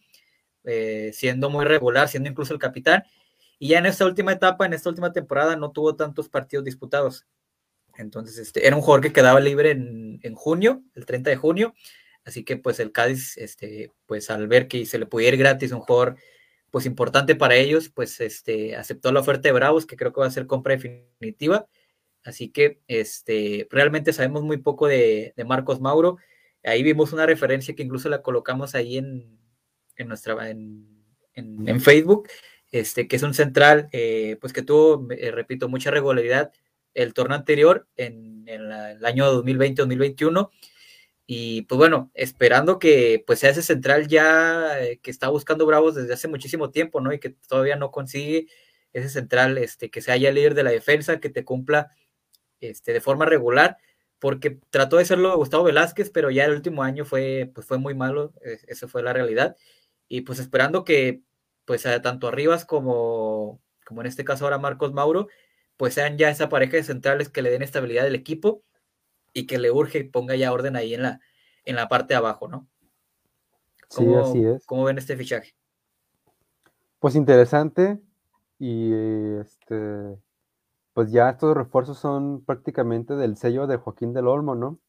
eh, 0.63 1.12
siendo 1.13 1.50
muy 1.50 1.65
regular, 1.65 2.08
siendo 2.08 2.30
incluso 2.30 2.54
el 2.54 2.60
capitán. 2.60 3.04
Y 3.60 3.69
ya 3.69 3.80
en 3.80 3.88
esta 3.88 4.06
última 4.06 4.32
etapa, 4.32 4.65
en 4.65 4.73
esta 4.73 4.89
última 4.89 5.12
temporada, 5.12 5.56
no 5.56 5.71
tuvo 5.71 5.95
tantos 5.95 6.30
partidos 6.30 6.65
disputados. 6.65 7.26
Entonces, 7.97 8.38
este, 8.38 8.67
era 8.67 8.75
un 8.75 8.81
jugador 8.81 9.03
que 9.03 9.13
quedaba 9.13 9.39
libre 9.39 9.71
en, 9.71 10.19
en 10.23 10.36
junio, 10.36 10.83
el 10.95 11.05
30 11.05 11.29
de 11.29 11.36
junio. 11.36 11.73
Así 12.23 12.43
que, 12.43 12.57
pues, 12.57 12.79
el 12.79 12.91
Cádiz, 12.91 13.38
este, 13.38 13.91
pues, 14.05 14.29
al 14.29 14.47
ver 14.47 14.67
que 14.67 14.86
se 14.86 14.99
le 14.99 15.05
pudiera 15.05 15.36
ir 15.36 15.39
gratis 15.39 15.71
un 15.71 15.79
jugador, 15.79 16.17
pues, 16.71 16.86
importante 16.86 17.36
para 17.36 17.55
ellos, 17.55 17.89
pues, 17.89 18.19
este, 18.19 18.75
aceptó 18.75 19.12
la 19.12 19.21
oferta 19.21 19.49
de 19.49 19.53
Bravos, 19.53 19.86
que 19.86 19.95
creo 19.95 20.13
que 20.13 20.21
va 20.21 20.27
a 20.27 20.31
ser 20.31 20.47
compra 20.47 20.75
definitiva. 20.75 21.67
Así 22.23 22.49
que, 22.49 22.81
este, 22.88 23.67
realmente 23.71 24.13
sabemos 24.13 24.43
muy 24.43 24.57
poco 24.57 24.88
de, 24.88 25.33
de 25.36 25.45
Marcos 25.45 25.79
Mauro. 25.79 26.17
Ahí 26.63 26.83
vimos 26.83 27.13
una 27.13 27.25
referencia 27.25 27.75
que 27.75 27.83
incluso 27.83 28.10
la 28.10 28.21
colocamos 28.21 28.75
ahí 28.75 28.97
en, 28.97 29.39
en 29.95 30.07
nuestra, 30.07 30.49
en, 30.49 30.86
en, 31.33 31.79
Facebook 31.81 32.27
este, 32.71 33.07
que 33.07 33.15
es 33.15 33.23
un 33.23 33.33
central, 33.33 33.89
eh, 33.91 34.38
pues 34.41 34.53
que 34.53 34.62
tuvo, 34.62 35.07
eh, 35.12 35.31
repito, 35.31 35.69
mucha 35.69 35.91
regularidad 35.91 36.51
el 36.97 37.13
torneo 37.13 37.38
anterior 37.38 37.88
en, 37.95 38.43
en 38.47 38.69
la, 38.69 38.91
el 38.93 39.05
año 39.05 39.31
2020-2021. 39.43 40.49
Y 41.27 41.63
pues 41.63 41.77
bueno, 41.77 42.10
esperando 42.15 42.79
que 42.79 43.23
pues 43.27 43.39
sea 43.39 43.51
ese 43.51 43.62
central 43.62 44.07
ya 44.07 44.81
eh, 44.81 44.99
que 45.01 45.12
está 45.12 45.29
buscando 45.29 45.65
Bravos 45.65 45.95
desde 45.95 46.13
hace 46.13 46.27
muchísimo 46.27 46.71
tiempo, 46.71 46.99
¿no? 46.99 47.13
Y 47.13 47.19
que 47.19 47.31
todavía 47.47 47.75
no 47.75 47.91
consigue 47.91 48.47
ese 48.93 49.10
central, 49.10 49.57
este, 49.60 49.91
que 49.91 50.01
sea 50.01 50.17
ya 50.17 50.31
líder 50.31 50.55
de 50.55 50.63
la 50.63 50.71
defensa, 50.71 51.19
que 51.19 51.29
te 51.29 51.45
cumpla 51.45 51.91
este, 52.62 52.93
de 52.93 53.01
forma 53.01 53.25
regular, 53.25 53.77
porque 54.19 54.60
trató 54.71 54.97
de 54.97 55.05
serlo 55.05 55.38
Gustavo 55.38 55.65
Velázquez, 55.65 56.10
pero 56.10 56.31
ya 56.31 56.45
el 56.45 56.53
último 56.53 56.81
año 56.83 57.05
fue, 57.05 57.51
pues 57.53 57.67
fue 57.67 57.77
muy 57.77 57.93
malo, 57.93 58.33
esa 58.67 58.88
fue 58.88 59.03
la 59.03 59.13
realidad. 59.13 59.55
Y 60.07 60.21
pues 60.21 60.39
esperando 60.39 60.83
que 60.83 61.21
pues 61.65 61.83
tanto 62.01 62.27
Arribas 62.29 62.65
como, 62.65 63.62
como 63.86 64.01
en 64.01 64.07
este 64.07 64.23
caso 64.25 64.45
ahora 64.45 64.57
Marcos 64.57 64.93
Mauro, 64.93 65.27
pues 65.77 65.93
sean 65.93 66.17
ya 66.17 66.29
esa 66.29 66.49
pareja 66.49 66.77
de 66.77 66.83
centrales 66.83 67.29
que 67.29 67.41
le 67.41 67.51
den 67.51 67.61
estabilidad 67.61 68.05
al 68.07 68.15
equipo 68.15 68.63
y 69.33 69.45
que 69.45 69.59
le 69.59 69.71
urge 69.71 70.03
ponga 70.05 70.35
ya 70.35 70.51
orden 70.51 70.75
ahí 70.75 70.93
en 70.93 71.03
la, 71.03 71.21
en 71.65 71.75
la 71.75 71.87
parte 71.87 72.13
de 72.13 72.17
abajo, 72.17 72.47
¿no? 72.47 72.67
sí, 73.89 74.05
así 74.15 74.43
es. 74.45 74.65
¿Cómo 74.65 74.83
ven 74.85 74.97
este 74.97 75.15
fichaje? 75.15 75.55
Pues 76.99 77.15
interesante 77.15 77.99
y 78.59 78.91
este, 79.39 80.17
pues 80.93 81.11
ya 81.11 81.29
estos 81.29 81.55
refuerzos 81.55 81.99
son 81.99 82.43
prácticamente 82.43 83.15
del 83.15 83.37
sello 83.37 83.67
de 83.67 83.77
Joaquín 83.77 84.13
del 84.13 84.27
Olmo, 84.27 84.55
¿no? 84.55 84.79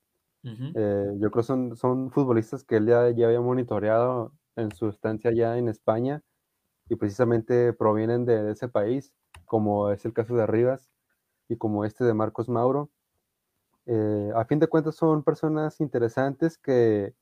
Uh 0.43 0.49
-huh. 0.49 0.73
eh, 0.75 1.19
yo 1.21 1.31
creo 1.31 1.43
que 1.43 1.47
son, 1.47 1.77
son 1.77 2.11
futbolistas 2.11 2.65
que 2.65 2.77
él 2.77 2.87
ya, 2.87 3.11
ya 3.11 3.27
había 3.27 3.41
monitoreado 3.41 4.33
en 4.57 4.73
su 4.73 4.89
estancia 4.89 5.33
ya 5.33 5.59
en 5.59 5.69
España 5.69 6.23
y 6.89 6.97
precisamente 6.97 7.73
provienen 7.73 8.25
de 8.25 8.53
ese 8.53 8.69
país, 8.69 9.15
como 9.45 9.91
es 9.91 10.05
el 10.05 10.13
caso 10.13 10.35
de 10.37 10.47
Rivas 10.47 10.91
y 11.49 11.57
como 11.57 11.85
este 11.85 12.05
de 12.05 12.15
Marcos 12.15 12.49
Mauro. 12.49 12.91
Eh, 13.87 14.33
a 14.35 14.45
fin 14.45 14.59
de 14.59 14.67
cuentas 14.69 14.97
son 14.97 15.23
personas 15.25 15.81
interesantes 15.81 16.59
que, 16.59 17.15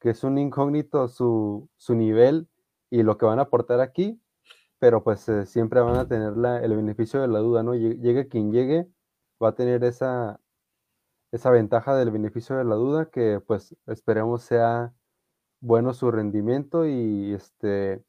que 0.00 0.10
es 0.10 0.24
un 0.24 0.38
incógnito 0.38 1.08
su, 1.08 1.68
su, 1.76 1.94
nivel 1.94 2.48
y 2.90 3.02
lo 3.02 3.18
que 3.18 3.26
van 3.26 3.40
a 3.40 3.42
aportar 3.42 3.80
aquí, 3.80 4.20
pero 4.78 5.02
pues 5.02 5.28
eh, 5.28 5.46
siempre 5.46 5.80
van 5.80 5.96
a 5.96 6.06
tener 6.08 6.36
la, 6.36 6.60
el 6.62 6.76
beneficio 6.76 7.20
de 7.20 7.28
la 7.28 7.40
duda, 7.40 7.62
¿no? 7.62 7.74
Llegue 7.74 8.28
quien 8.28 8.52
llegue, 8.52 8.88
va 9.42 9.48
a 9.50 9.54
tener 9.54 9.82
esa, 9.84 10.40
esa 11.32 11.50
ventaja 11.50 11.96
del 11.96 12.10
beneficio 12.10 12.56
de 12.56 12.64
la 12.64 12.76
duda 12.76 13.06
que 13.10 13.40
pues 13.46 13.74
esperemos 13.86 14.42
sea 14.42 14.94
bueno 15.60 15.94
su 15.94 16.10
rendimiento 16.10 16.86
y 16.86 17.32
este 17.34 18.04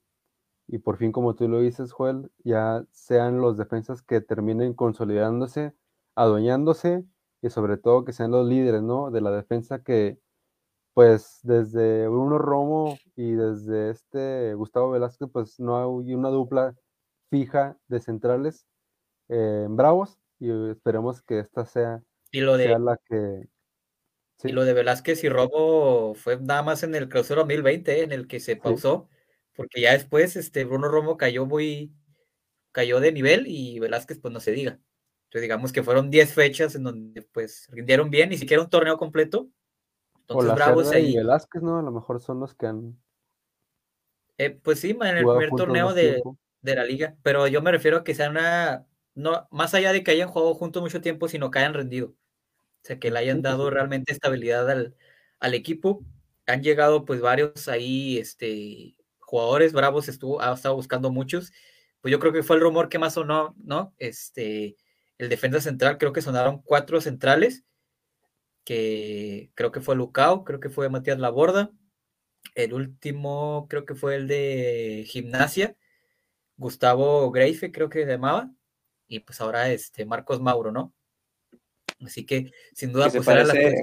y 0.68 0.80
por 0.80 0.98
fin, 0.98 1.12
como 1.12 1.36
tú 1.36 1.48
lo 1.48 1.60
dices, 1.60 1.92
Joel, 1.92 2.32
ya 2.44 2.86
sean 2.92 3.42
los 3.42 3.58
defensas 3.58 4.02
que 4.02 4.22
terminen 4.22 4.74
consolidándose, 4.74 5.74
adueñándose 6.16 7.04
y 7.42 7.50
sobre 7.50 7.78
todo 7.78 8.06
que 8.06 8.14
sean 8.14 8.32
los 8.32 8.48
líderes, 8.48 8.82
¿no? 8.82 9.12
De 9.12 9.22
la 9.22 9.32
defensa 9.32 9.84
que, 9.84 10.20
pues, 10.94 11.40
desde 11.44 12.08
Bruno 12.08 12.38
Romo 12.38 12.98
y 13.16 13.34
desde 13.34 13.90
este 13.90 14.54
Gustavo 14.54 14.92
Velázquez, 14.92 15.30
pues 15.32 15.60
no 15.60 15.78
hay 15.78 16.14
una 16.14 16.30
dupla 16.30 16.76
fija 17.30 17.78
de 17.88 18.00
centrales 18.00 18.66
eh, 19.30 19.64
en 19.66 19.76
Bravos 19.76 20.18
y 20.40 20.50
esperemos 20.70 21.22
que 21.22 21.40
esta 21.40 21.66
sea, 21.66 22.02
y 22.32 22.42
lo 22.42 22.58
de, 22.58 22.66
sea 22.66 22.80
la 22.80 22.98
que... 23.06 23.48
Sí. 24.38 24.50
Y 24.50 24.52
lo 24.52 24.66
de 24.66 24.74
Velázquez 24.74 25.24
y 25.24 25.30
Romo 25.30 26.16
fue 26.16 26.40
nada 26.40 26.64
más 26.64 26.84
en 26.84 26.96
el 26.96 27.08
clausura 27.08 27.42
2020, 27.42 28.00
¿eh? 28.00 28.04
en 28.04 28.12
el 28.12 28.28
que 28.28 28.40
se 28.40 28.56
pausó. 28.56 29.08
Sí 29.10 29.13
porque 29.56 29.82
ya 29.82 29.94
después 29.94 30.36
este 30.36 30.66
Bruno 30.66 30.90
Romo 30.90 31.18
cayó 31.18 31.46
muy, 31.46 31.94
cayó 32.72 33.00
de 33.00 33.12
nivel 33.12 33.46
y 33.48 33.80
Velázquez 33.80 34.20
pues 34.20 34.34
no 34.34 34.40
se 34.40 34.52
diga. 34.52 34.80
Entonces 35.26 35.44
digamos 35.44 35.72
que 35.72 35.84
fueron 35.84 36.10
10 36.10 36.34
fechas 36.34 36.76
en 36.76 36.84
donde 36.84 37.22
pues 37.22 37.68
rindieron 37.72 38.10
bien, 38.10 38.30
ni 38.30 38.38
siquiera 38.38 38.62
un 38.62 38.70
torneo 38.70 38.98
completo. 38.98 39.50
Entonces 40.22 40.52
o 40.52 40.56
Bravos 40.56 40.92
ahí. 40.92 41.14
Y 41.14 41.18
Velázquez, 41.18 41.62
¿no? 41.62 41.80
A 41.80 41.82
lo 41.82 41.92
mejor 41.92 42.22
son 42.22 42.40
los 42.40 42.54
que 42.54 42.68
han. 42.68 43.00
Eh, 44.38 44.52
pues 44.52 44.80
sí, 44.80 44.92
en 44.92 45.18
el 45.18 45.26
primer 45.26 45.52
torneo 45.52 45.94
de, 45.94 46.22
de, 46.62 46.76
la 46.76 46.84
liga, 46.84 47.16
pero 47.22 47.48
yo 47.48 47.62
me 47.62 47.72
refiero 47.72 47.98
a 47.98 48.04
que 48.04 48.16
sea 48.16 48.32
una, 48.32 48.88
no, 49.14 49.48
más 49.52 49.76
allá 49.76 49.94
de 49.94 50.04
que 50.04 50.10
hayan 50.10 50.28
jugado 50.28 50.56
juntos 50.56 50.82
mucho 50.82 51.02
tiempo, 51.02 51.28
sino 51.28 51.52
que 51.52 51.60
hayan 51.60 51.76
rendido. 51.76 52.08
O 52.08 52.86
sea, 52.86 53.00
que 53.00 53.12
le 53.12 53.20
hayan 53.20 53.42
dado 53.42 53.70
realmente 53.70 54.12
estabilidad 54.12 54.70
al, 54.70 54.96
al 55.40 55.54
equipo. 55.54 56.04
Han 56.48 56.64
llegado 56.64 57.06
pues 57.06 57.22
varios 57.22 57.68
ahí, 57.68 58.18
este, 58.18 58.96
jugadores 59.34 59.74
bravos 59.74 60.08
estuvo, 60.10 60.40
ha 60.40 60.54
estado 60.54 60.76
buscando 60.76 61.10
muchos. 61.10 61.52
Pues 62.02 62.12
yo 62.12 62.20
creo 62.20 62.32
que 62.32 62.44
fue 62.44 62.56
el 62.56 62.62
rumor 62.62 62.88
que 62.88 63.00
más 63.00 63.16
sonó, 63.16 63.56
¿no? 63.64 63.92
Este, 63.98 64.78
el 65.18 65.28
defensa 65.28 65.60
central, 65.60 65.98
creo 65.98 66.14
que 66.14 66.22
sonaron 66.22 66.62
cuatro 66.62 67.02
centrales, 67.02 67.64
que 68.64 69.50
creo 69.56 69.72
que 69.72 69.82
fue 69.82 69.96
Lucao, 69.96 70.44
creo 70.44 70.60
que 70.60 70.70
fue 70.70 70.88
Matías 70.88 71.18
Laborda. 71.18 71.72
El 72.54 72.76
último, 72.76 73.66
creo 73.72 73.86
que 73.86 73.96
fue 73.96 74.18
el 74.18 74.28
de 74.28 75.04
Gimnasia, 75.08 75.76
Gustavo 76.56 77.32
Greife, 77.32 77.72
creo 77.72 77.90
que 77.90 78.04
se 78.04 78.12
llamaba. 78.12 78.52
Y 79.08 79.22
pues 79.22 79.42
ahora 79.42 79.72
este 79.72 80.06
Marcos 80.06 80.42
Mauro, 80.42 80.72
¿no? 80.72 80.94
Así 82.06 82.24
que 82.24 82.52
sin 82.76 82.94
duda, 82.94 83.10
pues 83.10 83.26
parece, 83.26 83.60
era 83.60 83.72
la 83.72 83.82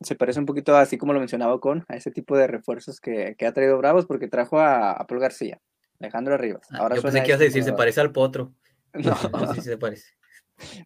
se 0.00 0.14
parece 0.14 0.38
un 0.38 0.46
poquito 0.46 0.76
así 0.76 0.96
como 0.96 1.12
lo 1.12 1.18
mencionaba 1.18 1.60
con 1.60 1.84
a 1.88 1.96
ese 1.96 2.10
tipo 2.10 2.36
de 2.36 2.46
refuerzos 2.46 3.00
que, 3.00 3.34
que 3.36 3.46
ha 3.46 3.52
traído 3.52 3.78
Bravos 3.78 4.06
porque 4.06 4.28
trajo 4.28 4.58
a, 4.60 4.92
a 4.92 5.06
Paul 5.06 5.20
García, 5.20 5.60
Alejandro 6.00 6.34
Arribas. 6.34 6.66
Ahora 6.72 6.96
Yo 6.96 7.02
pensé 7.02 7.22
que 7.22 7.28
ibas 7.28 7.40
a 7.40 7.44
decir, 7.44 7.64
se 7.64 7.72
parece 7.72 8.00
al 8.00 8.12
Potro. 8.12 8.52
No, 8.94 9.14
no 9.38 9.54
sí 9.54 9.60
se 9.60 9.76
parece. 9.76 10.14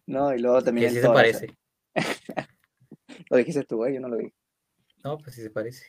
No, 0.05 0.35
y 0.35 0.39
luego 0.39 0.61
también. 0.61 0.89
Que 0.89 0.95
sí 0.95 1.01
se 1.01 1.09
parece. 1.09 1.47
lo 3.29 3.37
dijiste 3.37 3.63
tú, 3.63 3.77
güey, 3.77 3.93
yo 3.93 4.01
no 4.01 4.09
lo 4.09 4.17
dije. 4.17 4.33
No, 5.03 5.17
pues 5.17 5.35
sí 5.35 5.41
se 5.41 5.49
parece. 5.49 5.85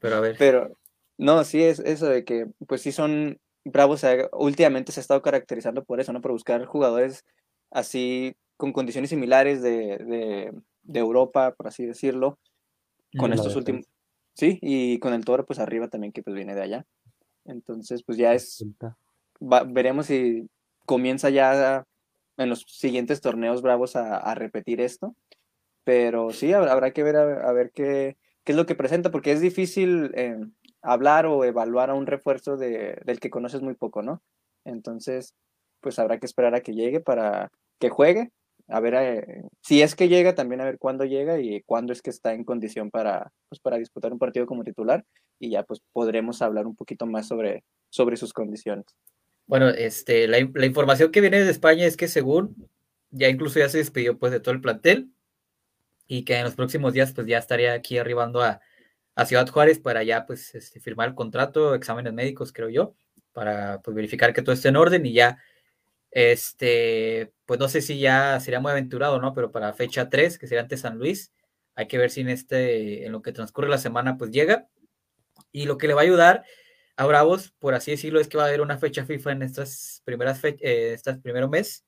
Pero 0.00 0.16
a 0.16 0.20
ver. 0.20 0.36
Pero, 0.38 0.76
no, 1.16 1.44
sí 1.44 1.62
es 1.62 1.78
eso 1.78 2.06
de 2.06 2.24
que, 2.24 2.46
pues 2.66 2.82
sí 2.82 2.90
son 2.90 3.40
Bravos, 3.64 4.04
últimamente 4.32 4.92
se 4.92 5.00
ha 5.00 5.02
estado 5.02 5.22
caracterizando 5.22 5.84
por 5.84 6.00
eso, 6.00 6.12
¿no? 6.12 6.20
Por 6.20 6.32
buscar 6.32 6.64
jugadores 6.64 7.24
así 7.70 8.36
con 8.56 8.72
condiciones 8.72 9.10
similares 9.10 9.62
de, 9.62 9.98
de 9.98 10.52
de 10.88 11.00
Europa, 11.00 11.54
por 11.54 11.68
así 11.68 11.86
decirlo, 11.86 12.38
con 13.16 13.32
estos 13.32 13.54
últimos. 13.54 13.86
Sí, 14.34 14.58
y 14.62 14.98
con 14.98 15.12
el 15.12 15.24
toro, 15.24 15.46
pues 15.46 15.58
arriba 15.58 15.88
también, 15.88 16.12
que 16.12 16.22
pues 16.22 16.34
viene 16.34 16.54
de 16.54 16.62
allá. 16.62 16.86
Entonces, 17.44 18.02
pues 18.02 18.18
ya 18.18 18.34
es. 18.34 18.64
Va, 19.40 19.64
veremos 19.64 20.06
si 20.06 20.48
comienza 20.86 21.30
ya 21.30 21.86
en 22.36 22.48
los 22.48 22.62
siguientes 22.62 23.20
torneos 23.20 23.62
bravos 23.62 23.96
a, 23.96 24.16
a 24.16 24.34
repetir 24.34 24.80
esto. 24.80 25.14
Pero 25.84 26.32
sí, 26.32 26.52
habrá, 26.52 26.72
habrá 26.72 26.92
que 26.92 27.02
ver 27.02 27.16
a, 27.16 27.48
a, 27.48 27.52
ver 27.52 27.70
qué, 27.72 28.16
qué 28.44 28.52
es 28.52 28.56
lo 28.56 28.66
que 28.66 28.74
presenta, 28.74 29.10
porque 29.10 29.32
es 29.32 29.40
difícil 29.40 30.12
eh, 30.14 30.38
hablar 30.82 31.26
o 31.26 31.44
evaluar 31.44 31.90
a 31.90 31.94
un 31.94 32.06
refuerzo 32.06 32.56
de, 32.56 33.00
del 33.04 33.20
que 33.20 33.30
conoces 33.30 33.62
muy 33.62 33.74
poco, 33.74 34.02
¿no? 34.02 34.22
Entonces, 34.64 35.34
pues 35.80 35.98
habrá 35.98 36.18
que 36.18 36.26
esperar 36.26 36.54
a 36.54 36.60
que 36.60 36.74
llegue 36.74 37.00
para 37.00 37.50
que 37.78 37.88
juegue 37.88 38.32
a 38.68 38.80
ver 38.80 38.94
eh, 38.94 39.42
si 39.62 39.82
es 39.82 39.94
que 39.94 40.08
llega, 40.08 40.34
también 40.34 40.60
a 40.60 40.64
ver 40.64 40.78
cuándo 40.78 41.04
llega 41.04 41.40
y 41.40 41.62
cuándo 41.62 41.92
es 41.92 42.02
que 42.02 42.10
está 42.10 42.34
en 42.34 42.44
condición 42.44 42.90
para, 42.90 43.32
pues, 43.48 43.60
para 43.60 43.78
disputar 43.78 44.12
un 44.12 44.18
partido 44.18 44.46
como 44.46 44.62
titular 44.62 45.04
y 45.38 45.50
ya 45.50 45.62
pues 45.62 45.80
podremos 45.92 46.42
hablar 46.42 46.66
un 46.66 46.76
poquito 46.76 47.06
más 47.06 47.26
sobre, 47.26 47.64
sobre 47.88 48.16
sus 48.16 48.32
condiciones. 48.32 48.84
Bueno, 49.46 49.68
este, 49.68 50.28
la, 50.28 50.38
la, 50.54 50.66
información 50.66 51.10
que 51.10 51.22
viene 51.22 51.42
de 51.42 51.50
España 51.50 51.86
es 51.86 51.96
que 51.96 52.08
según 52.08 52.68
ya 53.10 53.28
incluso 53.28 53.58
ya 53.58 53.70
se 53.70 53.78
despidió 53.78 54.18
pues 54.18 54.32
de 54.32 54.40
todo 54.40 54.54
el 54.54 54.60
plantel 54.60 55.10
y 56.06 56.24
que 56.24 56.36
en 56.36 56.44
los 56.44 56.54
próximos 56.54 56.92
días 56.92 57.12
pues 57.12 57.26
ya 57.26 57.38
estaría 57.38 57.72
aquí 57.72 57.96
arribando 57.96 58.42
a, 58.42 58.60
a 59.14 59.24
Ciudad 59.24 59.48
Juárez 59.48 59.78
para 59.78 60.02
ya 60.02 60.26
pues 60.26 60.54
este, 60.54 60.80
firmar 60.80 61.08
el 61.08 61.14
contrato, 61.14 61.74
exámenes 61.74 62.12
médicos 62.12 62.52
creo 62.52 62.68
yo, 62.68 62.94
para 63.32 63.80
pues, 63.80 63.94
verificar 63.94 64.34
que 64.34 64.42
todo 64.42 64.52
esté 64.52 64.68
en 64.68 64.76
orden 64.76 65.06
y 65.06 65.14
ya 65.14 65.38
este, 66.10 67.32
pues 67.46 67.60
no 67.60 67.68
sé 67.68 67.82
si 67.82 67.98
ya 67.98 68.40
sería 68.40 68.60
muy 68.60 68.72
aventurado, 68.72 69.20
¿no? 69.20 69.34
Pero 69.34 69.52
para 69.52 69.72
fecha 69.72 70.08
3, 70.08 70.38
que 70.38 70.46
sería 70.46 70.62
ante 70.62 70.76
San 70.76 70.98
Luis, 70.98 71.32
hay 71.74 71.86
que 71.86 71.98
ver 71.98 72.10
si 72.10 72.22
en 72.22 72.28
este, 72.30 73.06
en 73.06 73.12
lo 73.12 73.22
que 73.22 73.32
transcurre 73.32 73.68
la 73.68 73.78
semana, 73.78 74.16
pues 74.18 74.30
llega. 74.30 74.68
Y 75.52 75.66
lo 75.66 75.78
que 75.78 75.88
le 75.88 75.94
va 75.94 76.00
a 76.00 76.04
ayudar 76.04 76.44
a 76.96 77.06
Bravos, 77.06 77.52
por 77.58 77.74
así 77.74 77.92
decirlo, 77.92 78.20
es 78.20 78.28
que 78.28 78.36
va 78.36 78.44
a 78.44 78.48
haber 78.48 78.60
una 78.60 78.78
fecha 78.78 79.04
FIFA 79.04 79.32
en 79.32 79.42
estas 79.42 80.02
primeras 80.04 80.40
fechas, 80.40 80.62
eh, 80.62 80.92
estas 80.92 81.18
primeros 81.18 81.48
mes, 81.48 81.84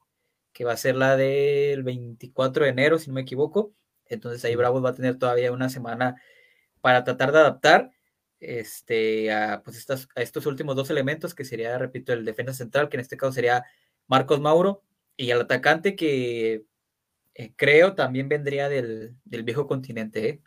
que 0.52 0.64
va 0.64 0.72
a 0.72 0.76
ser 0.76 0.96
la 0.96 1.16
del 1.16 1.82
24 1.82 2.64
de 2.64 2.70
enero, 2.70 2.98
si 2.98 3.08
no 3.08 3.14
me 3.14 3.22
equivoco. 3.22 3.74
Entonces 4.06 4.44
ahí 4.44 4.54
Bravos 4.56 4.84
va 4.84 4.90
a 4.90 4.94
tener 4.94 5.18
todavía 5.18 5.52
una 5.52 5.68
semana 5.68 6.16
para 6.80 7.04
tratar 7.04 7.32
de 7.32 7.38
adaptar 7.38 7.90
este, 8.40 9.32
a, 9.32 9.62
pues 9.62 9.76
estas, 9.76 10.08
a 10.14 10.22
estos 10.22 10.46
últimos 10.46 10.76
dos 10.76 10.90
elementos, 10.90 11.34
que 11.34 11.44
sería, 11.44 11.76
repito, 11.78 12.12
el 12.12 12.24
defensa 12.24 12.54
central, 12.54 12.88
que 12.88 12.96
en 12.96 13.00
este 13.00 13.16
caso 13.16 13.32
sería 13.32 13.64
Marcos 14.10 14.40
Mauro, 14.40 14.82
y 15.16 15.30
el 15.30 15.40
atacante 15.40 15.94
que 15.94 16.64
eh, 17.34 17.52
creo 17.56 17.94
también 17.94 18.28
vendría 18.28 18.68
del, 18.68 19.16
del 19.24 19.44
viejo 19.44 19.66
continente, 19.68 20.28
¿eh? 20.28 20.42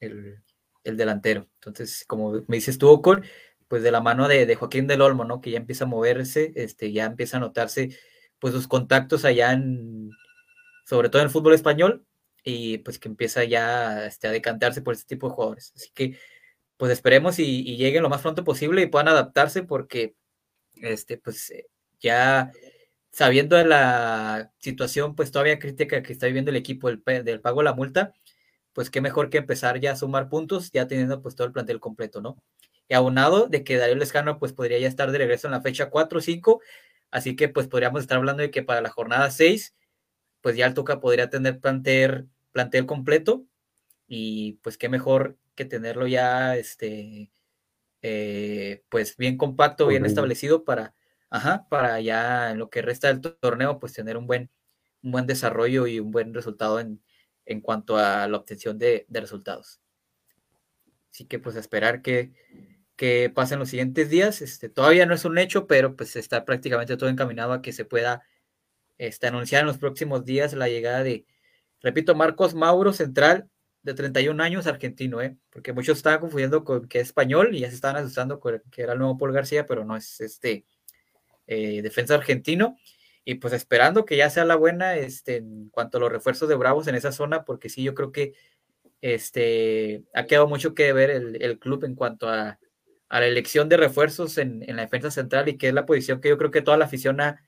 el, 0.00 0.42
el, 0.84 0.96
delantero. 0.96 1.48
Entonces, 1.54 2.04
como 2.06 2.32
me 2.46 2.56
dices 2.56 2.76
tú, 2.78 2.88
Ocor, 2.90 3.22
pues 3.68 3.82
de 3.82 3.90
la 3.90 4.02
mano 4.02 4.28
de, 4.28 4.46
de, 4.46 4.54
Joaquín 4.54 4.86
del 4.86 5.00
Olmo, 5.00 5.24
¿no? 5.24 5.40
Que 5.40 5.50
ya 5.50 5.58
empieza 5.58 5.84
a 5.84 5.88
moverse, 5.88 6.52
este, 6.56 6.92
ya 6.92 7.06
empieza 7.06 7.38
a 7.38 7.40
notarse 7.40 7.96
pues 8.38 8.52
sus 8.52 8.68
contactos 8.68 9.24
allá 9.24 9.52
en, 9.52 10.10
sobre 10.84 11.08
todo 11.08 11.22
en 11.22 11.26
el 11.26 11.32
fútbol 11.32 11.54
español, 11.54 12.04
y 12.44 12.78
pues 12.78 12.98
que 12.98 13.08
empieza 13.08 13.44
ya 13.44 14.06
este, 14.06 14.28
a 14.28 14.30
decantarse 14.30 14.82
por 14.82 14.94
este 14.94 15.06
tipo 15.14 15.28
de 15.28 15.34
jugadores. 15.34 15.72
Así 15.74 15.90
que 15.94 16.18
pues 16.76 16.92
esperemos 16.92 17.38
y, 17.38 17.60
y, 17.60 17.76
lleguen 17.78 18.02
lo 18.02 18.10
más 18.10 18.20
pronto 18.20 18.44
posible 18.44 18.82
y 18.82 18.86
puedan 18.86 19.08
adaptarse 19.08 19.62
porque 19.62 20.14
este, 20.74 21.16
pues 21.18 21.50
eh, 21.50 21.66
ya 22.00 22.52
sabiendo 23.16 23.56
de 23.56 23.64
la 23.64 24.52
situación 24.58 25.14
pues 25.14 25.30
todavía 25.30 25.58
crítica 25.58 26.02
que 26.02 26.12
está 26.12 26.26
viviendo 26.26 26.50
el 26.50 26.56
equipo 26.58 26.88
del, 26.88 27.02
del 27.24 27.40
pago 27.40 27.60
de 27.60 27.64
la 27.64 27.72
multa, 27.72 28.12
pues 28.74 28.90
qué 28.90 29.00
mejor 29.00 29.30
que 29.30 29.38
empezar 29.38 29.80
ya 29.80 29.92
a 29.92 29.96
sumar 29.96 30.28
puntos 30.28 30.70
ya 30.70 30.86
teniendo 30.86 31.22
pues 31.22 31.34
todo 31.34 31.46
el 31.46 31.52
plantel 31.54 31.80
completo, 31.80 32.20
¿no? 32.20 32.36
Y 32.88 32.94
aunado 32.94 33.46
de 33.48 33.64
que 33.64 33.78
Darío 33.78 33.96
Lescano 33.96 34.38
pues 34.38 34.52
podría 34.52 34.78
ya 34.78 34.86
estar 34.86 35.10
de 35.12 35.16
regreso 35.16 35.48
en 35.48 35.52
la 35.52 35.62
fecha 35.62 35.88
4 35.88 36.18
o 36.18 36.20
5, 36.20 36.60
así 37.10 37.36
que 37.36 37.48
pues 37.48 37.68
podríamos 37.68 38.02
estar 38.02 38.18
hablando 38.18 38.42
de 38.42 38.50
que 38.50 38.62
para 38.62 38.82
la 38.82 38.90
jornada 38.90 39.30
6 39.30 39.74
pues 40.42 40.54
ya 40.56 40.66
el 40.66 40.74
Toca 40.74 41.00
podría 41.00 41.30
tener 41.30 41.58
plantel 41.58 42.28
plantel 42.52 42.84
completo 42.84 43.46
y 44.06 44.54
pues 44.62 44.76
qué 44.76 44.90
mejor 44.90 45.38
que 45.54 45.64
tenerlo 45.64 46.06
ya 46.06 46.56
este 46.56 47.30
eh, 48.02 48.84
pues 48.90 49.16
bien 49.16 49.38
compacto, 49.38 49.86
bien 49.86 50.04
establecido 50.04 50.64
para, 50.64 50.94
ajá, 51.30 51.66
para 51.68 52.00
ya 52.00 52.50
en 52.50 52.58
lo 52.58 52.70
que 52.70 52.82
resta 52.82 53.08
del 53.08 53.20
torneo 53.20 53.78
pues 53.78 53.92
tener 53.92 54.16
un 54.16 54.26
buen, 54.26 54.50
un 55.02 55.12
buen 55.12 55.26
desarrollo 55.26 55.86
y 55.86 56.00
un 56.00 56.10
buen 56.10 56.34
resultado 56.34 56.80
en, 56.80 57.02
en 57.44 57.60
cuanto 57.60 57.96
a 57.96 58.28
la 58.28 58.36
obtención 58.36 58.78
de, 58.78 59.06
resultados. 59.10 59.80
Así 61.12 61.26
que 61.26 61.38
pues 61.38 61.56
esperar 61.56 62.02
que, 62.02 62.32
que 62.96 63.30
pasen 63.34 63.58
los 63.58 63.70
siguientes 63.70 64.10
días. 64.10 64.42
Este, 64.42 64.68
todavía 64.68 65.06
no 65.06 65.14
es 65.14 65.24
un 65.24 65.38
hecho, 65.38 65.66
pero 65.66 65.96
pues 65.96 66.16
está 66.16 66.44
prácticamente 66.44 66.96
todo 66.96 67.08
encaminado 67.08 67.52
a 67.52 67.62
que 67.62 67.72
se 67.72 67.84
pueda 67.84 68.22
este, 68.98 69.26
anunciar 69.26 69.60
en 69.62 69.66
los 69.66 69.78
próximos 69.78 70.24
días 70.24 70.52
la 70.54 70.68
llegada 70.68 71.02
de, 71.02 71.26
Repito, 71.82 72.14
Marcos 72.14 72.54
Mauro, 72.54 72.92
central 72.92 73.48
de 73.82 73.94
31 73.94 74.42
años, 74.42 74.66
argentino, 74.66 75.20
¿eh? 75.22 75.36
porque 75.50 75.72
muchos 75.72 75.98
estaban 75.98 76.20
confundiendo 76.20 76.64
con 76.64 76.88
que 76.88 76.98
es 77.00 77.08
español 77.08 77.54
y 77.54 77.60
ya 77.60 77.68
se 77.68 77.76
estaban 77.76 77.96
asustando 77.96 78.40
con 78.40 78.60
que 78.70 78.82
era 78.82 78.94
el 78.94 78.98
nuevo 78.98 79.16
Paul 79.16 79.32
García, 79.32 79.66
pero 79.66 79.84
no 79.84 79.96
es 79.96 80.20
este 80.20 80.66
eh, 81.46 81.82
defensa 81.82 82.14
argentino. 82.14 82.76
Y 83.24 83.36
pues 83.36 83.52
esperando 83.54 84.04
que 84.04 84.16
ya 84.16 84.30
sea 84.30 84.44
la 84.44 84.56
buena 84.56 84.96
este, 84.96 85.36
en 85.36 85.68
cuanto 85.70 85.98
a 85.98 86.00
los 86.00 86.12
refuerzos 86.12 86.48
de 86.48 86.54
Bravos 86.54 86.86
en 86.86 86.94
esa 86.94 87.12
zona, 87.12 87.44
porque 87.44 87.68
sí, 87.68 87.82
yo 87.82 87.94
creo 87.94 88.12
que 88.12 88.34
este, 89.00 90.04
ha 90.14 90.26
quedado 90.26 90.46
mucho 90.46 90.74
que 90.74 90.92
ver 90.92 91.10
el, 91.10 91.42
el 91.42 91.58
club 91.58 91.84
en 91.84 91.96
cuanto 91.96 92.28
a, 92.28 92.58
a, 93.08 93.20
la 93.20 93.26
elección 93.26 93.68
de 93.68 93.76
refuerzos 93.76 94.38
en, 94.38 94.62
en, 94.68 94.76
la 94.76 94.82
defensa 94.82 95.10
central 95.10 95.48
y 95.48 95.58
que 95.58 95.68
es 95.68 95.74
la 95.74 95.86
posición 95.86 96.20
que 96.20 96.28
yo 96.28 96.38
creo 96.38 96.50
que 96.50 96.62
toda 96.62 96.76
la 96.76 96.84
afición 96.86 97.20
ha, 97.20 97.40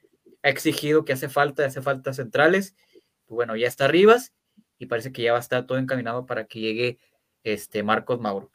ha 0.43 0.49
exigido 0.49 1.05
que 1.05 1.13
hace 1.13 1.29
falta, 1.29 1.65
hace 1.65 1.81
falta 1.81 2.13
centrales 2.13 2.75
bueno, 3.29 3.57
ya 3.57 3.67
está 3.67 3.89
Rivas 3.89 4.35
y 4.79 4.87
parece 4.87 5.13
que 5.13 5.23
ya 5.23 5.33
va 5.33 5.39
a 5.39 5.41
estar 5.43 5.67
todo 5.67 5.79
encaminado 5.79 6.27
para 6.27 6.47
que 6.47 6.61
llegue 6.61 6.99
este 7.43 7.83
Marcos 7.83 8.21
Mauro. 8.21 8.51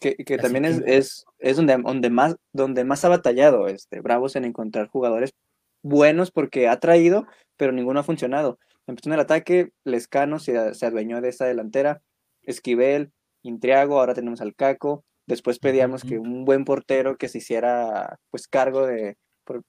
Que, 0.00 0.16
que 0.16 0.38
también. 0.38 0.64
Es, 0.64 0.82
es, 0.86 1.24
es, 1.38 1.56
donde, 1.56 1.76
donde, 1.76 2.10
más, 2.10 2.36
donde 2.52 2.84
más 2.84 3.04
ha 3.04 3.08
batallado 3.08 3.66
este, 3.66 4.00
Bravos 4.00 4.36
en 4.36 4.44
encontrar 4.44 4.88
jugadores 4.88 5.34
buenos 5.82 6.30
porque 6.30 6.68
ha 6.68 6.78
traído, 6.78 7.26
pero 7.56 7.72
ninguno 7.72 8.00
ha 8.00 8.04
funcionado. 8.04 8.58
Empezó 8.86 9.10
en 9.10 9.14
el 9.14 9.20
ataque, 9.20 9.70
Lescano 9.84 10.38
se, 10.38 10.74
se 10.74 10.86
adueñó 10.86 11.20
de 11.20 11.28
esa 11.28 11.46
delantera, 11.46 12.00
Esquivel, 12.42 13.12
Intriago, 13.42 14.00
ahora 14.00 14.14
tenemos 14.14 14.40
al 14.40 14.54
Caco, 14.54 15.04
después 15.26 15.58
pedíamos 15.58 16.04
uh 16.04 16.06
-huh. 16.06 16.08
que 16.08 16.18
un 16.18 16.44
buen 16.44 16.64
portero 16.64 17.18
que 17.18 17.28
se 17.28 17.38
hiciera 17.38 18.18
pues 18.30 18.48
cargo 18.48 18.86
de, 18.86 19.16
por, 19.44 19.62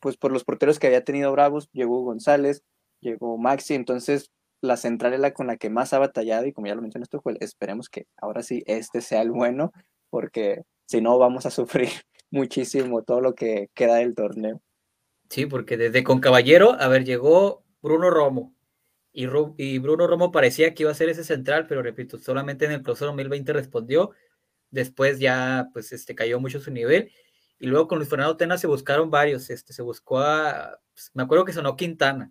pues 0.00 0.16
por 0.16 0.32
los 0.32 0.44
porteros 0.44 0.78
que 0.78 0.86
había 0.86 1.04
tenido 1.04 1.32
Bravos, 1.32 1.68
llegó 1.72 2.02
González, 2.02 2.62
llegó 3.00 3.36
Maxi, 3.36 3.74
entonces 3.74 4.30
la 4.60 4.76
central 4.76 5.14
es 5.14 5.20
la 5.20 5.32
con 5.32 5.46
la 5.46 5.56
que 5.56 5.70
más 5.70 5.92
ha 5.92 5.98
batallado 5.98 6.46
y 6.46 6.52
como 6.52 6.66
ya 6.66 6.74
lo 6.74 6.82
mencioné 6.82 7.04
esto, 7.04 7.20
pues 7.20 7.36
esperemos 7.40 7.88
que 7.88 8.06
ahora 8.16 8.42
sí 8.42 8.62
este 8.66 9.00
sea 9.00 9.22
el 9.22 9.30
bueno, 9.30 9.72
porque 10.10 10.62
si 10.86 11.00
no 11.00 11.18
vamos 11.18 11.46
a 11.46 11.50
sufrir 11.50 11.88
muchísimo 12.30 13.02
todo 13.02 13.20
lo 13.20 13.34
que 13.34 13.68
queda 13.74 13.96
del 13.96 14.14
torneo. 14.14 14.60
Sí, 15.30 15.46
porque 15.46 15.76
desde 15.76 16.04
con 16.04 16.20
Caballero, 16.20 16.76
a 16.78 16.88
ver, 16.88 17.04
llegó 17.04 17.64
Bruno 17.82 18.10
Romo 18.10 18.54
y 19.12 19.78
Bruno 19.78 20.06
Romo 20.06 20.30
parecía 20.30 20.74
que 20.74 20.82
iba 20.82 20.92
a 20.92 20.94
ser 20.94 21.08
ese 21.08 21.24
central, 21.24 21.66
pero 21.66 21.82
repito, 21.82 22.18
solamente 22.18 22.66
en 22.66 22.72
el 22.72 22.82
clausura 22.82 23.08
2020 23.12 23.54
respondió, 23.54 24.10
después 24.70 25.18
ya 25.18 25.68
pues 25.72 25.90
este 25.92 26.14
cayó 26.14 26.38
mucho 26.38 26.60
su 26.60 26.70
nivel 26.70 27.10
y 27.58 27.66
luego 27.66 27.88
con 27.88 27.96
Luis 27.96 28.10
Fernando 28.10 28.36
Tena 28.36 28.58
se 28.58 28.66
buscaron 28.66 29.10
varios, 29.10 29.48
este 29.48 29.72
se 29.72 29.80
buscó 29.80 30.18
a, 30.20 30.78
pues, 30.92 31.10
me 31.14 31.22
acuerdo 31.22 31.46
que 31.46 31.54
sonó 31.54 31.76
Quintana, 31.76 32.30